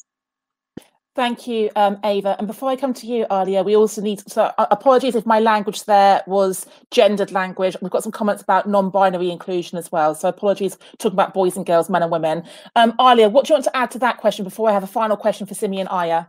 Thank 1.17 1.49
you, 1.49 1.71
um, 1.75 1.99
Ava. 2.05 2.37
And 2.39 2.47
before 2.47 2.71
I 2.71 2.77
come 2.77 2.95
to 2.95 3.07
you, 3.07 3.27
Alia, 3.33 3.65
we 3.65 3.77
also 3.77 4.01
need, 4.01 4.23
so 4.31 4.53
uh, 4.57 4.67
apologies 4.71 5.17
if 5.17 5.27
my 5.27 5.41
language 5.41 5.85
there 5.85 6.23
was 6.29 6.67
gendered 6.93 7.33
language. 7.33 7.77
We've 7.83 7.91
got 7.91 8.05
some 8.05 8.13
comments 8.13 8.43
about 8.43 8.69
non-binary 8.69 9.29
inclusion 9.29 9.77
as 9.77 9.91
well. 9.91 10.15
So 10.15 10.29
apologies 10.29 10.79
talking 10.99 11.17
about 11.17 11.35
boys 11.35 11.57
and 11.57 11.67
girls, 11.67 11.91
men 11.91 12.05
and 12.05 12.13
women. 12.13 12.45
Um, 12.77 12.95
Alia, 13.01 13.29
what 13.29 13.45
do 13.45 13.53
you 13.53 13.57
want 13.57 13.65
to 13.65 13.77
add 13.77 13.91
to 13.91 13.99
that 13.99 14.19
question 14.19 14.45
before 14.45 14.71
I 14.71 14.73
have 14.73 14.85
a 14.85 14.87
final 14.89 15.17
question 15.17 15.49
for 15.49 15.55
Simi 15.55 15.81
and 15.81 15.89
Aya? 15.89 16.27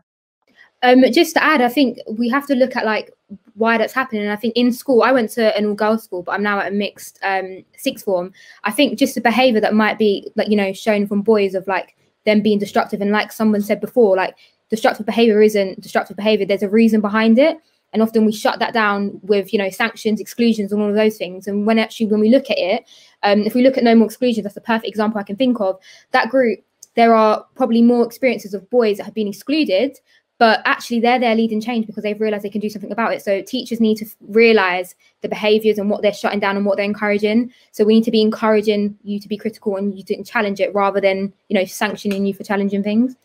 Um, 0.83 1.03
just 1.11 1.35
to 1.35 1.43
add, 1.43 1.61
I 1.61 1.69
think 1.69 1.99
we 2.07 2.27
have 2.29 2.47
to 2.47 2.55
look 2.55 2.75
at 2.75 2.85
like 2.85 3.11
why 3.55 3.77
that's 3.77 3.93
happening. 3.93 4.23
And 4.23 4.31
I 4.31 4.35
think 4.35 4.55
in 4.55 4.71
school, 4.71 5.03
I 5.03 5.11
went 5.11 5.29
to 5.31 5.55
an 5.55 5.65
all 5.65 5.75
girls 5.75 6.03
school, 6.03 6.23
but 6.23 6.31
I'm 6.31 6.43
now 6.43 6.59
at 6.59 6.71
a 6.71 6.75
mixed 6.75 7.19
um, 7.23 7.63
sixth 7.77 8.05
form. 8.05 8.33
I 8.63 8.71
think 8.71 8.97
just 8.97 9.15
the 9.15 9.21
behavior 9.21 9.61
that 9.61 9.75
might 9.75 9.99
be 9.99 10.31
like, 10.35 10.49
you 10.49 10.55
know, 10.55 10.73
shown 10.73 11.07
from 11.07 11.21
boys 11.21 11.53
of 11.53 11.67
like 11.67 11.95
them 12.25 12.41
being 12.41 12.59
destructive. 12.59 13.01
And 13.01 13.11
like 13.11 13.31
someone 13.31 13.61
said 13.61 13.79
before, 13.79 14.15
like 14.15 14.35
destructive 14.69 15.05
behavior 15.05 15.41
isn't 15.41 15.81
destructive 15.81 16.17
behavior, 16.17 16.45
there's 16.45 16.63
a 16.63 16.69
reason 16.69 17.01
behind 17.01 17.37
it. 17.37 17.57
And 17.93 18.01
often 18.01 18.25
we 18.25 18.31
shut 18.31 18.57
that 18.59 18.73
down 18.73 19.19
with, 19.21 19.51
you 19.51 19.59
know, 19.59 19.69
sanctions, 19.69 20.21
exclusions, 20.21 20.71
and 20.71 20.81
all 20.81 20.89
of 20.89 20.95
those 20.95 21.17
things. 21.17 21.45
And 21.45 21.67
when 21.67 21.77
actually, 21.77 22.05
when 22.05 22.21
we 22.21 22.29
look 22.29 22.49
at 22.49 22.57
it, 22.57 22.89
um, 23.21 23.41
if 23.41 23.53
we 23.53 23.63
look 23.63 23.77
at 23.77 23.83
no 23.83 23.93
more 23.95 24.05
exclusions, 24.05 24.43
that's 24.43 24.55
the 24.55 24.61
perfect 24.61 24.87
example 24.87 25.19
I 25.19 25.23
can 25.23 25.35
think 25.35 25.59
of. 25.59 25.77
That 26.11 26.29
group, 26.29 26.59
there 26.95 27.13
are 27.13 27.45
probably 27.55 27.81
more 27.81 28.05
experiences 28.05 28.53
of 28.53 28.69
boys 28.69 28.97
that 28.97 29.03
have 29.03 29.13
been 29.13 29.27
excluded 29.27 29.97
but 30.41 30.59
actually 30.65 30.99
they're 30.99 31.19
there 31.19 31.35
leading 31.35 31.61
change 31.61 31.85
because 31.85 32.01
they've 32.01 32.19
realized 32.19 32.43
they 32.43 32.49
can 32.49 32.59
do 32.59 32.67
something 32.67 32.91
about 32.91 33.13
it. 33.13 33.21
So 33.21 33.43
teachers 33.43 33.79
need 33.79 33.97
to 33.97 34.07
realize 34.21 34.95
the 35.21 35.29
behaviors 35.29 35.77
and 35.77 35.87
what 35.87 36.01
they're 36.01 36.11
shutting 36.11 36.39
down 36.39 36.57
and 36.57 36.65
what 36.65 36.77
they're 36.77 36.83
encouraging. 36.83 37.53
So 37.69 37.85
we 37.85 37.93
need 37.93 38.05
to 38.05 38.11
be 38.11 38.23
encouraging 38.23 38.97
you 39.03 39.19
to 39.19 39.27
be 39.27 39.37
critical 39.37 39.75
and 39.75 39.95
you 39.95 40.03
to 40.05 40.23
challenge 40.23 40.59
it 40.59 40.73
rather 40.73 40.99
than 40.99 41.31
you 41.47 41.53
know 41.53 41.63
sanctioning 41.63 42.25
you 42.25 42.33
for 42.33 42.43
challenging 42.43 42.81
things. 42.81 43.15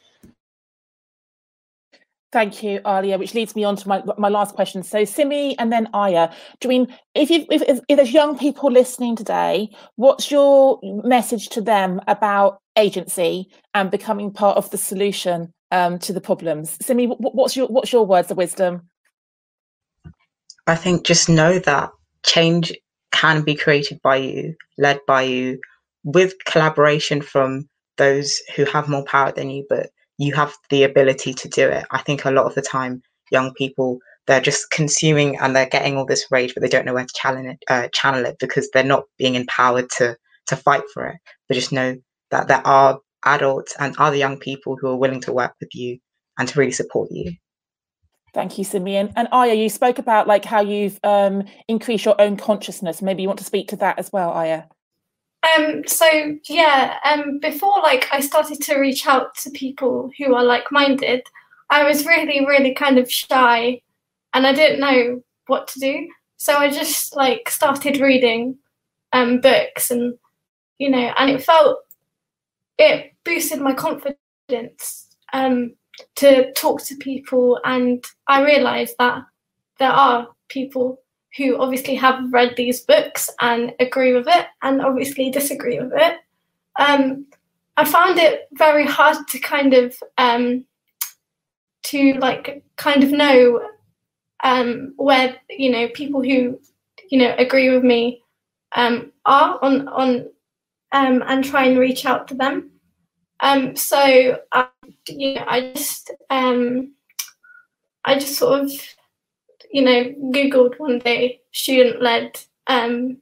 Thank 2.32 2.62
you, 2.62 2.82
Alia, 2.86 3.16
which 3.16 3.32
leads 3.32 3.56
me 3.56 3.64
on 3.64 3.76
to 3.76 3.88
my, 3.88 4.02
my 4.18 4.28
last 4.28 4.54
question. 4.54 4.82
So, 4.82 5.06
Simi 5.06 5.58
and 5.58 5.72
then 5.72 5.88
Aya, 5.94 6.28
do 6.60 6.68
you 6.68 6.68
mean 6.68 6.94
if, 7.14 7.30
you, 7.30 7.46
if, 7.50 7.80
if 7.88 7.96
there's 7.96 8.12
young 8.12 8.36
people 8.36 8.70
listening 8.70 9.16
today, 9.16 9.70
what's 9.94 10.30
your 10.30 10.78
message 10.82 11.48
to 11.50 11.62
them 11.62 11.98
about 12.08 12.60
agency 12.76 13.48
and 13.72 13.90
becoming 13.90 14.30
part 14.30 14.58
of 14.58 14.70
the 14.70 14.76
solution 14.76 15.54
um, 15.70 15.98
to 16.00 16.12
the 16.12 16.20
problems. 16.20 16.76
Simi, 16.84 17.06
what's 17.06 17.56
your 17.56 17.66
what's 17.68 17.92
your 17.92 18.06
words 18.06 18.30
of 18.30 18.36
wisdom? 18.36 18.88
I 20.66 20.76
think 20.76 21.06
just 21.06 21.28
know 21.28 21.58
that 21.60 21.90
change 22.24 22.72
can 23.12 23.42
be 23.42 23.54
created 23.54 24.00
by 24.02 24.16
you, 24.16 24.54
led 24.78 25.00
by 25.06 25.22
you, 25.22 25.60
with 26.04 26.34
collaboration 26.44 27.22
from 27.22 27.68
those 27.96 28.40
who 28.54 28.64
have 28.64 28.88
more 28.88 29.04
power 29.04 29.32
than 29.32 29.48
you, 29.48 29.64
but 29.68 29.90
you 30.18 30.34
have 30.34 30.54
the 30.70 30.82
ability 30.82 31.32
to 31.34 31.48
do 31.48 31.68
it. 31.68 31.86
I 31.90 31.98
think 31.98 32.24
a 32.24 32.30
lot 32.30 32.46
of 32.46 32.54
the 32.54 32.62
time, 32.62 33.02
young 33.30 33.54
people 33.54 34.00
they're 34.26 34.40
just 34.40 34.70
consuming 34.70 35.36
and 35.38 35.54
they're 35.54 35.68
getting 35.68 35.96
all 35.96 36.04
this 36.04 36.26
rage, 36.30 36.52
but 36.54 36.60
they 36.60 36.68
don't 36.68 36.84
know 36.84 36.94
where 36.94 37.04
to 37.04 37.14
channel 37.14 37.48
it, 37.48 37.58
uh, 37.70 37.88
channel 37.92 38.24
it 38.26 38.36
because 38.38 38.68
they're 38.70 38.84
not 38.84 39.04
being 39.18 39.34
empowered 39.34 39.88
to 39.98 40.16
to 40.46 40.56
fight 40.56 40.82
for 40.92 41.06
it. 41.06 41.16
But 41.48 41.54
just 41.54 41.72
know 41.72 41.96
that 42.30 42.48
there 42.48 42.64
are 42.66 42.98
adults 43.26 43.74
and 43.78 43.94
other 43.98 44.16
young 44.16 44.38
people 44.38 44.76
who 44.80 44.88
are 44.88 44.96
willing 44.96 45.20
to 45.22 45.32
work 45.32 45.54
with 45.60 45.74
you 45.74 45.98
and 46.38 46.48
to 46.48 46.58
really 46.58 46.72
support 46.72 47.10
you. 47.10 47.32
Thank 48.32 48.58
you, 48.58 48.64
Simeon. 48.64 49.12
And 49.16 49.28
Aya, 49.32 49.54
you 49.54 49.70
spoke 49.70 49.98
about 49.98 50.26
like 50.26 50.44
how 50.44 50.60
you've 50.60 51.00
um, 51.04 51.44
increased 51.68 52.04
your 52.04 52.20
own 52.20 52.36
consciousness. 52.36 53.00
Maybe 53.00 53.22
you 53.22 53.28
want 53.28 53.38
to 53.38 53.46
speak 53.46 53.68
to 53.68 53.76
that 53.76 53.98
as 53.98 54.12
well, 54.12 54.30
Aya. 54.32 54.64
Um, 55.56 55.86
so 55.86 56.06
yeah, 56.48 56.98
um, 57.04 57.38
before 57.38 57.78
like 57.82 58.08
I 58.12 58.20
started 58.20 58.60
to 58.62 58.78
reach 58.78 59.06
out 59.06 59.34
to 59.36 59.50
people 59.50 60.10
who 60.18 60.34
are 60.34 60.44
like-minded, 60.44 61.22
I 61.70 61.84
was 61.84 62.04
really, 62.04 62.44
really 62.44 62.74
kind 62.74 62.98
of 62.98 63.10
shy, 63.10 63.80
and 64.34 64.46
I 64.46 64.52
didn't 64.52 64.80
know 64.80 65.22
what 65.46 65.68
to 65.68 65.80
do. 65.80 66.06
So 66.36 66.56
I 66.56 66.68
just 66.68 67.16
like 67.16 67.48
started 67.48 68.00
reading 68.00 68.58
um, 69.12 69.40
books, 69.40 69.90
and 69.90 70.18
you 70.78 70.90
know, 70.90 71.12
and 71.16 71.30
it 71.30 71.42
felt 71.42 71.78
it 72.78 73.12
boosted 73.24 73.60
my 73.60 73.74
confidence 73.74 75.16
um, 75.32 75.74
to 76.16 76.52
talk 76.52 76.82
to 76.84 76.96
people, 76.96 77.60
and 77.64 78.04
I 78.28 78.44
realised 78.44 78.96
that 78.98 79.24
there 79.78 79.90
are 79.90 80.28
people 80.48 81.00
who 81.36 81.58
obviously 81.58 81.94
have 81.96 82.32
read 82.32 82.54
these 82.56 82.80
books 82.80 83.30
and 83.40 83.72
agree 83.80 84.14
with 84.14 84.26
it, 84.28 84.46
and 84.62 84.82
obviously 84.82 85.30
disagree 85.30 85.78
with 85.80 85.92
it. 85.94 86.18
Um, 86.78 87.26
I 87.76 87.84
found 87.84 88.18
it 88.18 88.48
very 88.52 88.86
hard 88.86 89.16
to 89.28 89.38
kind 89.38 89.74
of 89.74 89.94
um, 90.18 90.64
to 91.84 92.14
like 92.14 92.64
kind 92.76 93.04
of 93.04 93.12
know 93.12 93.60
um, 94.42 94.94
where 94.96 95.36
you 95.50 95.70
know 95.70 95.88
people 95.88 96.22
who 96.22 96.58
you 97.10 97.18
know 97.18 97.34
agree 97.38 97.70
with 97.70 97.84
me 97.84 98.22
um, 98.74 99.12
are 99.24 99.58
on 99.62 99.88
on 99.88 100.26
um, 100.92 101.22
and 101.26 101.44
try 101.44 101.64
and 101.64 101.78
reach 101.78 102.06
out 102.06 102.28
to 102.28 102.34
them. 102.34 102.70
Um, 103.40 103.76
so 103.76 104.38
I, 104.52 104.68
you 105.08 105.34
know, 105.34 105.44
I 105.46 105.72
just 105.74 106.10
um, 106.30 106.94
I 108.04 108.18
just 108.18 108.36
sort 108.36 108.60
of 108.60 108.70
you 109.70 109.82
know 109.82 110.04
googled 110.32 110.78
one 110.78 110.98
day 111.00 111.40
student 111.52 112.00
led 112.00 112.38
um, 112.66 113.18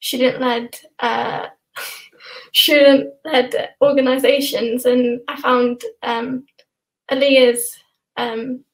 student 0.00 0.40
led 0.40 0.76
uh, 0.98 1.46
student 2.54 3.14
led 3.24 3.70
organisations, 3.80 4.84
and 4.84 5.20
I 5.28 5.40
found 5.40 5.82
um, 6.02 6.46
Alia's 7.10 7.76
um, 8.16 8.64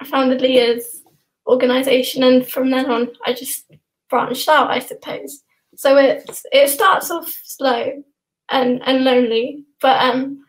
I 0.00 0.06
found 0.06 0.32
Alia's 0.32 1.02
organisation, 1.46 2.22
and 2.22 2.46
from 2.46 2.70
then 2.70 2.90
on, 2.90 3.10
I 3.26 3.32
just 3.32 3.70
branched 4.08 4.48
out, 4.48 4.70
I 4.70 4.78
suppose. 4.78 5.42
So 5.76 5.96
it 5.96 6.28
it 6.52 6.68
starts 6.68 7.10
off 7.10 7.32
slow 7.44 8.02
and 8.50 8.82
and 8.84 9.04
lonely, 9.04 9.64
but 9.80 10.00
um, 10.02 10.44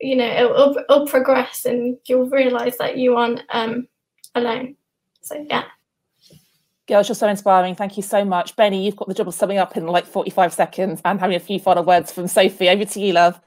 you 0.00 0.16
know, 0.16 0.26
it'll, 0.26 0.78
it'll 0.78 1.06
progress, 1.06 1.64
and 1.64 1.96
you'll 2.06 2.28
realise 2.28 2.76
that 2.78 2.96
you 2.96 3.16
aren't 3.16 3.42
um 3.50 3.88
alone. 4.34 4.76
So 5.22 5.44
yeah. 5.48 5.64
Girls, 6.86 7.08
you're 7.08 7.16
so 7.16 7.28
inspiring. 7.28 7.74
Thank 7.74 7.98
you 7.98 8.02
so 8.02 8.24
much. 8.24 8.56
Benny, 8.56 8.84
you've 8.84 8.96
got 8.96 9.08
the 9.08 9.14
job 9.14 9.28
of 9.28 9.34
summing 9.34 9.58
up 9.58 9.76
in 9.76 9.86
like 9.86 10.06
45 10.06 10.54
seconds 10.54 11.02
and 11.04 11.20
having 11.20 11.36
a 11.36 11.40
few 11.40 11.60
final 11.60 11.84
words 11.84 12.10
from 12.10 12.28
Sophie. 12.28 12.70
Over 12.70 12.86
to 12.86 13.00
you, 13.00 13.12
love. 13.12 13.38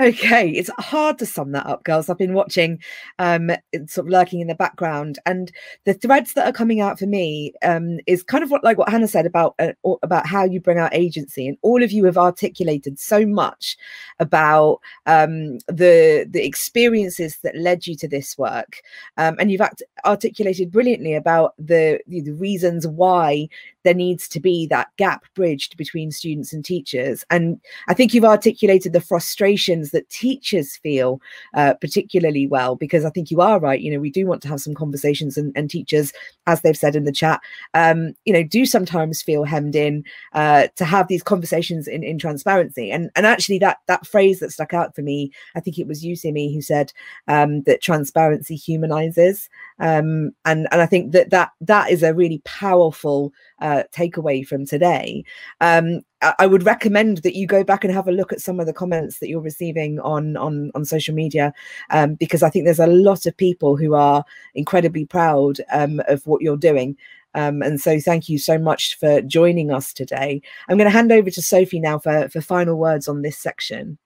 Okay, 0.00 0.50
it's 0.50 0.70
hard 0.78 1.18
to 1.18 1.26
sum 1.26 1.52
that 1.52 1.66
up, 1.66 1.84
girls. 1.84 2.08
I've 2.08 2.18
been 2.18 2.34
watching, 2.34 2.80
um, 3.20 3.50
sort 3.86 4.06
of 4.06 4.08
lurking 4.08 4.40
in 4.40 4.48
the 4.48 4.54
background, 4.54 5.20
and 5.24 5.52
the 5.84 5.94
threads 5.94 6.32
that 6.34 6.46
are 6.48 6.52
coming 6.52 6.80
out 6.80 6.98
for 6.98 7.06
me 7.06 7.52
um, 7.62 8.00
is 8.06 8.24
kind 8.24 8.42
of 8.42 8.50
what, 8.50 8.64
like 8.64 8.76
what 8.76 8.88
Hannah 8.88 9.06
said 9.06 9.24
about 9.24 9.54
uh, 9.60 9.72
about 10.02 10.26
how 10.26 10.44
you 10.44 10.60
bring 10.60 10.78
out 10.78 10.92
agency, 10.94 11.46
and 11.46 11.56
all 11.62 11.82
of 11.82 11.92
you 11.92 12.04
have 12.06 12.18
articulated 12.18 12.98
so 12.98 13.24
much 13.24 13.76
about 14.18 14.80
um, 15.06 15.58
the 15.68 16.26
the 16.28 16.44
experiences 16.44 17.38
that 17.44 17.56
led 17.56 17.86
you 17.86 17.94
to 17.96 18.08
this 18.08 18.36
work, 18.36 18.82
um, 19.16 19.36
and 19.38 19.52
you've 19.52 19.60
act- 19.60 19.82
articulated 20.04 20.72
brilliantly 20.72 21.14
about 21.14 21.54
the 21.56 22.00
the 22.08 22.32
reasons 22.32 22.84
why 22.84 23.48
there 23.84 23.94
needs 23.94 24.26
to 24.28 24.40
be 24.40 24.66
that 24.66 24.88
gap 24.96 25.24
bridged 25.34 25.76
between 25.76 26.10
students 26.10 26.52
and 26.52 26.64
teachers. 26.64 27.24
And 27.30 27.60
I 27.88 27.94
think 27.94 28.12
you've 28.12 28.24
articulated 28.24 28.92
the 28.92 29.00
frustrations 29.00 29.90
that 29.90 30.08
teachers 30.10 30.76
feel 30.76 31.20
uh, 31.54 31.74
particularly 31.74 32.46
well, 32.46 32.76
because 32.76 33.04
I 33.04 33.10
think 33.10 33.30
you 33.30 33.40
are 33.40 33.60
right. 33.60 33.80
You 33.80 33.92
know, 33.92 34.00
we 34.00 34.10
do 34.10 34.26
want 34.26 34.42
to 34.42 34.48
have 34.48 34.60
some 34.60 34.74
conversations, 34.74 35.36
and, 35.36 35.52
and 35.56 35.70
teachers, 35.70 36.12
as 36.46 36.62
they've 36.62 36.76
said 36.76 36.96
in 36.96 37.04
the 37.04 37.12
chat, 37.12 37.40
um, 37.74 38.14
you 38.24 38.32
know, 38.32 38.42
do 38.42 38.66
sometimes 38.66 39.22
feel 39.22 39.44
hemmed 39.44 39.76
in 39.76 40.04
uh, 40.32 40.68
to 40.76 40.84
have 40.84 41.08
these 41.08 41.22
conversations 41.22 41.86
in, 41.86 42.02
in 42.02 42.18
transparency. 42.18 42.90
And 42.90 43.10
and 43.14 43.26
actually, 43.26 43.58
that 43.58 43.78
that 43.86 44.06
phrase 44.06 44.40
that 44.40 44.52
stuck 44.52 44.74
out 44.74 44.94
for 44.94 45.02
me, 45.02 45.30
I 45.54 45.60
think 45.60 45.78
it 45.78 45.86
was 45.86 46.04
you, 46.04 46.16
Simi, 46.16 46.54
who 46.54 46.62
said 46.62 46.92
um, 47.28 47.62
that 47.62 47.82
transparency 47.82 48.56
humanizes. 48.56 49.48
Um, 49.80 50.30
and 50.44 50.68
and 50.70 50.80
I 50.80 50.86
think 50.86 51.12
that 51.12 51.30
that 51.30 51.50
that 51.60 51.90
is 51.90 52.02
a 52.02 52.14
really 52.14 52.40
powerful 52.44 53.32
uh, 53.60 53.82
takeaway 53.92 54.46
from 54.46 54.66
today. 54.66 55.24
Um, 55.60 56.02
I, 56.22 56.34
I 56.40 56.46
would 56.46 56.64
recommend 56.64 57.18
that 57.18 57.34
you 57.34 57.46
go 57.46 57.64
back 57.64 57.84
and 57.84 57.92
have 57.92 58.06
a 58.06 58.12
look 58.12 58.32
at 58.32 58.40
some 58.40 58.60
of 58.60 58.66
the 58.66 58.72
comments 58.72 59.18
that 59.18 59.28
you're 59.28 59.40
receiving 59.40 59.98
on 60.00 60.36
on 60.36 60.70
on 60.74 60.84
social 60.84 61.14
media, 61.14 61.52
um, 61.90 62.14
because 62.14 62.42
I 62.42 62.50
think 62.50 62.64
there's 62.64 62.78
a 62.78 62.86
lot 62.86 63.26
of 63.26 63.36
people 63.36 63.76
who 63.76 63.94
are 63.94 64.24
incredibly 64.54 65.06
proud 65.06 65.58
um, 65.72 66.00
of 66.08 66.26
what 66.26 66.42
you're 66.42 66.56
doing. 66.56 66.96
Um, 67.34 67.62
and 67.62 67.80
so 67.80 67.98
thank 67.98 68.28
you 68.28 68.38
so 68.38 68.58
much 68.58 68.96
for 68.98 69.20
joining 69.22 69.72
us 69.72 69.92
today. 69.92 70.40
I'm 70.68 70.78
going 70.78 70.90
to 70.90 70.96
hand 70.96 71.10
over 71.10 71.30
to 71.30 71.42
Sophie 71.42 71.80
now 71.80 71.98
for, 71.98 72.28
for 72.28 72.40
final 72.40 72.78
words 72.78 73.08
on 73.08 73.22
this 73.22 73.36
section. 73.36 73.98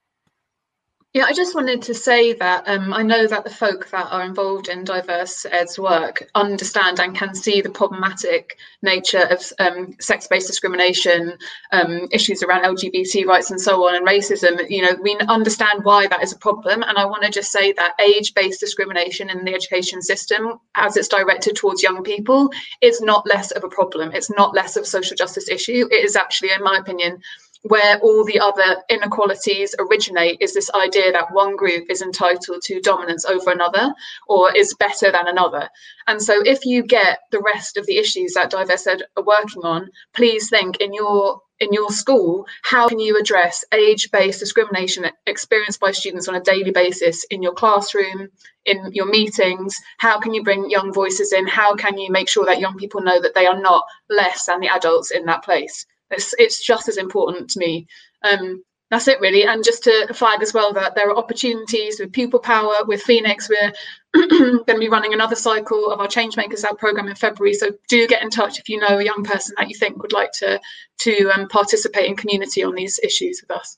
Yeah, 1.11 1.25
I 1.25 1.33
just 1.33 1.55
wanted 1.55 1.81
to 1.81 1.95
say 1.95 2.33
that 2.33 2.67
um, 2.67 2.93
I 2.93 3.01
know 3.01 3.25
that 3.25 3.43
the 3.43 3.49
folk 3.49 3.89
that 3.89 4.11
are 4.11 4.23
involved 4.23 4.67
in 4.67 4.83
diverse 4.83 5.43
ed's 5.49 5.79
work 5.79 6.29
understand 6.35 6.99
and 6.99 7.17
can 7.17 7.33
see 7.33 7.61
the 7.61 7.71
problematic 7.71 8.59
nature 8.83 9.25
of 9.27 9.41
um, 9.57 9.95
sex-based 9.99 10.45
discrimination, 10.45 11.35
um, 11.71 12.07
issues 12.11 12.43
around 12.43 12.63
LGBT 12.63 13.25
rights 13.25 13.49
and 13.49 13.59
so 13.59 13.87
on, 13.87 13.95
and 13.95 14.07
racism. 14.07 14.69
You 14.69 14.83
know, 14.83 14.97
we 15.01 15.17
understand 15.27 15.83
why 15.83 16.05
that 16.05 16.21
is 16.21 16.31
a 16.31 16.37
problem, 16.37 16.83
and 16.83 16.95
I 16.95 17.05
want 17.05 17.23
to 17.23 17.31
just 17.31 17.51
say 17.51 17.71
that 17.73 17.99
age-based 17.99 18.59
discrimination 18.59 19.31
in 19.31 19.43
the 19.45 19.55
education 19.55 20.03
system, 20.03 20.59
as 20.75 20.95
it's 20.95 21.07
directed 21.07 21.55
towards 21.55 21.81
young 21.81 22.03
people, 22.03 22.51
is 22.81 23.01
not 23.01 23.25
less 23.25 23.49
of 23.49 23.63
a 23.63 23.69
problem. 23.69 24.11
It's 24.13 24.29
not 24.29 24.53
less 24.53 24.75
of 24.75 24.83
a 24.83 24.85
social 24.85 25.17
justice 25.17 25.49
issue. 25.49 25.87
It 25.89 26.05
is 26.05 26.15
actually, 26.15 26.51
in 26.55 26.63
my 26.63 26.77
opinion, 26.77 27.19
where 27.63 27.99
all 27.99 28.23
the 28.23 28.39
other 28.39 28.81
inequalities 28.89 29.75
originate 29.79 30.37
is 30.39 30.53
this 30.53 30.71
idea 30.73 31.11
that 31.11 31.31
one 31.33 31.55
group 31.55 31.85
is 31.89 32.01
entitled 32.01 32.61
to 32.63 32.79
dominance 32.79 33.25
over 33.25 33.51
another 33.51 33.93
or 34.27 34.55
is 34.55 34.73
better 34.75 35.11
than 35.11 35.27
another. 35.27 35.69
And 36.07 36.21
so 36.21 36.41
if 36.45 36.65
you 36.65 36.83
get 36.83 37.19
the 37.31 37.41
rest 37.41 37.75
of 37.75 37.85
the 37.85 37.97
issues 37.97 38.33
that 38.33 38.51
Diverse 38.51 38.87
Ed 38.87 39.03
are 39.17 39.23
working 39.23 39.63
on, 39.63 39.89
please 40.13 40.49
think 40.49 40.77
in 40.77 40.93
your 40.93 41.41
in 41.59 41.73
your 41.73 41.89
school, 41.89 42.47
how 42.63 42.87
can 42.87 42.99
you 42.99 43.17
address 43.19 43.65
age-based 43.73 44.39
discrimination 44.39 45.05
experienced 45.27 45.81
by 45.81 45.91
students 45.91 46.29
on 46.29 46.35
a 46.35 46.41
daily 46.41 46.71
basis 46.71 47.25
in 47.25 47.43
your 47.43 47.51
classroom, 47.51 48.29
in 48.65 48.89
your 48.93 49.07
meetings? 49.07 49.75
How 49.97 50.21
can 50.21 50.33
you 50.33 50.41
bring 50.41 50.69
young 50.69 50.93
voices 50.93 51.33
in? 51.33 51.47
How 51.47 51.75
can 51.75 51.97
you 51.97 52.11
make 52.11 52.29
sure 52.29 52.45
that 52.45 52.61
young 52.61 52.77
people 52.77 53.01
know 53.01 53.21
that 53.21 53.35
they 53.35 53.45
are 53.45 53.59
not 53.59 53.83
less 54.09 54.45
than 54.45 54.61
the 54.61 54.69
adults 54.73 55.11
in 55.11 55.25
that 55.25 55.43
place? 55.43 55.85
It's, 56.11 56.33
it's 56.37 56.63
just 56.63 56.87
as 56.87 56.97
important 56.97 57.49
to 57.51 57.59
me. 57.59 57.87
Um, 58.23 58.63
that's 58.89 59.07
it 59.07 59.19
really. 59.19 59.43
And 59.43 59.63
just 59.63 59.83
to 59.83 60.11
flag 60.13 60.41
as 60.41 60.53
well 60.53 60.73
that 60.73 60.95
there 60.95 61.09
are 61.09 61.17
opportunities 61.17 61.99
with 61.99 62.11
Pupil 62.11 62.39
Power, 62.39 62.73
with 62.87 63.01
Phoenix. 63.03 63.47
We're 63.49 63.71
going 64.13 64.65
to 64.65 64.79
be 64.79 64.89
running 64.89 65.13
another 65.13 65.35
cycle 65.35 65.91
of 65.91 65.99
our 65.99 66.07
Changemakers 66.07 66.63
Out 66.63 66.79
program 66.79 67.07
in 67.07 67.15
February. 67.15 67.53
So 67.53 67.69
do 67.87 68.07
get 68.07 68.23
in 68.23 68.29
touch 68.29 68.59
if 68.59 68.67
you 68.67 68.79
know 68.79 68.97
a 68.97 69.03
young 69.03 69.23
person 69.23 69.55
that 69.57 69.69
you 69.69 69.75
think 69.75 70.01
would 70.01 70.13
like 70.13 70.31
to 70.33 70.59
to 70.99 71.31
um, 71.35 71.47
participate 71.49 72.05
in 72.05 72.15
community 72.15 72.63
on 72.63 72.73
these 72.73 72.99
issues 73.03 73.41
with 73.41 73.55
us. 73.55 73.77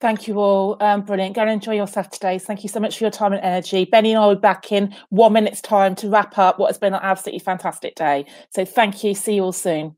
Thank 0.00 0.26
you 0.26 0.40
all. 0.40 0.82
Um, 0.82 1.02
brilliant. 1.02 1.36
Go 1.36 1.42
and 1.42 1.50
enjoy 1.50 1.74
yourself 1.74 2.08
today. 2.10 2.38
Thank 2.38 2.62
you 2.62 2.70
so 2.70 2.80
much 2.80 2.96
for 2.96 3.04
your 3.04 3.10
time 3.10 3.34
and 3.34 3.42
energy. 3.42 3.84
Benny 3.84 4.12
and 4.12 4.18
I 4.18 4.26
will 4.26 4.34
be 4.34 4.40
back 4.40 4.72
in 4.72 4.96
one 5.10 5.34
minute's 5.34 5.60
time 5.60 5.94
to 5.96 6.08
wrap 6.08 6.38
up 6.38 6.58
what 6.58 6.68
has 6.68 6.78
been 6.78 6.94
an 6.94 7.00
absolutely 7.02 7.40
fantastic 7.40 7.96
day. 7.96 8.24
So 8.48 8.64
thank 8.64 9.04
you. 9.04 9.14
See 9.14 9.34
you 9.34 9.44
all 9.44 9.52
soon. 9.52 9.94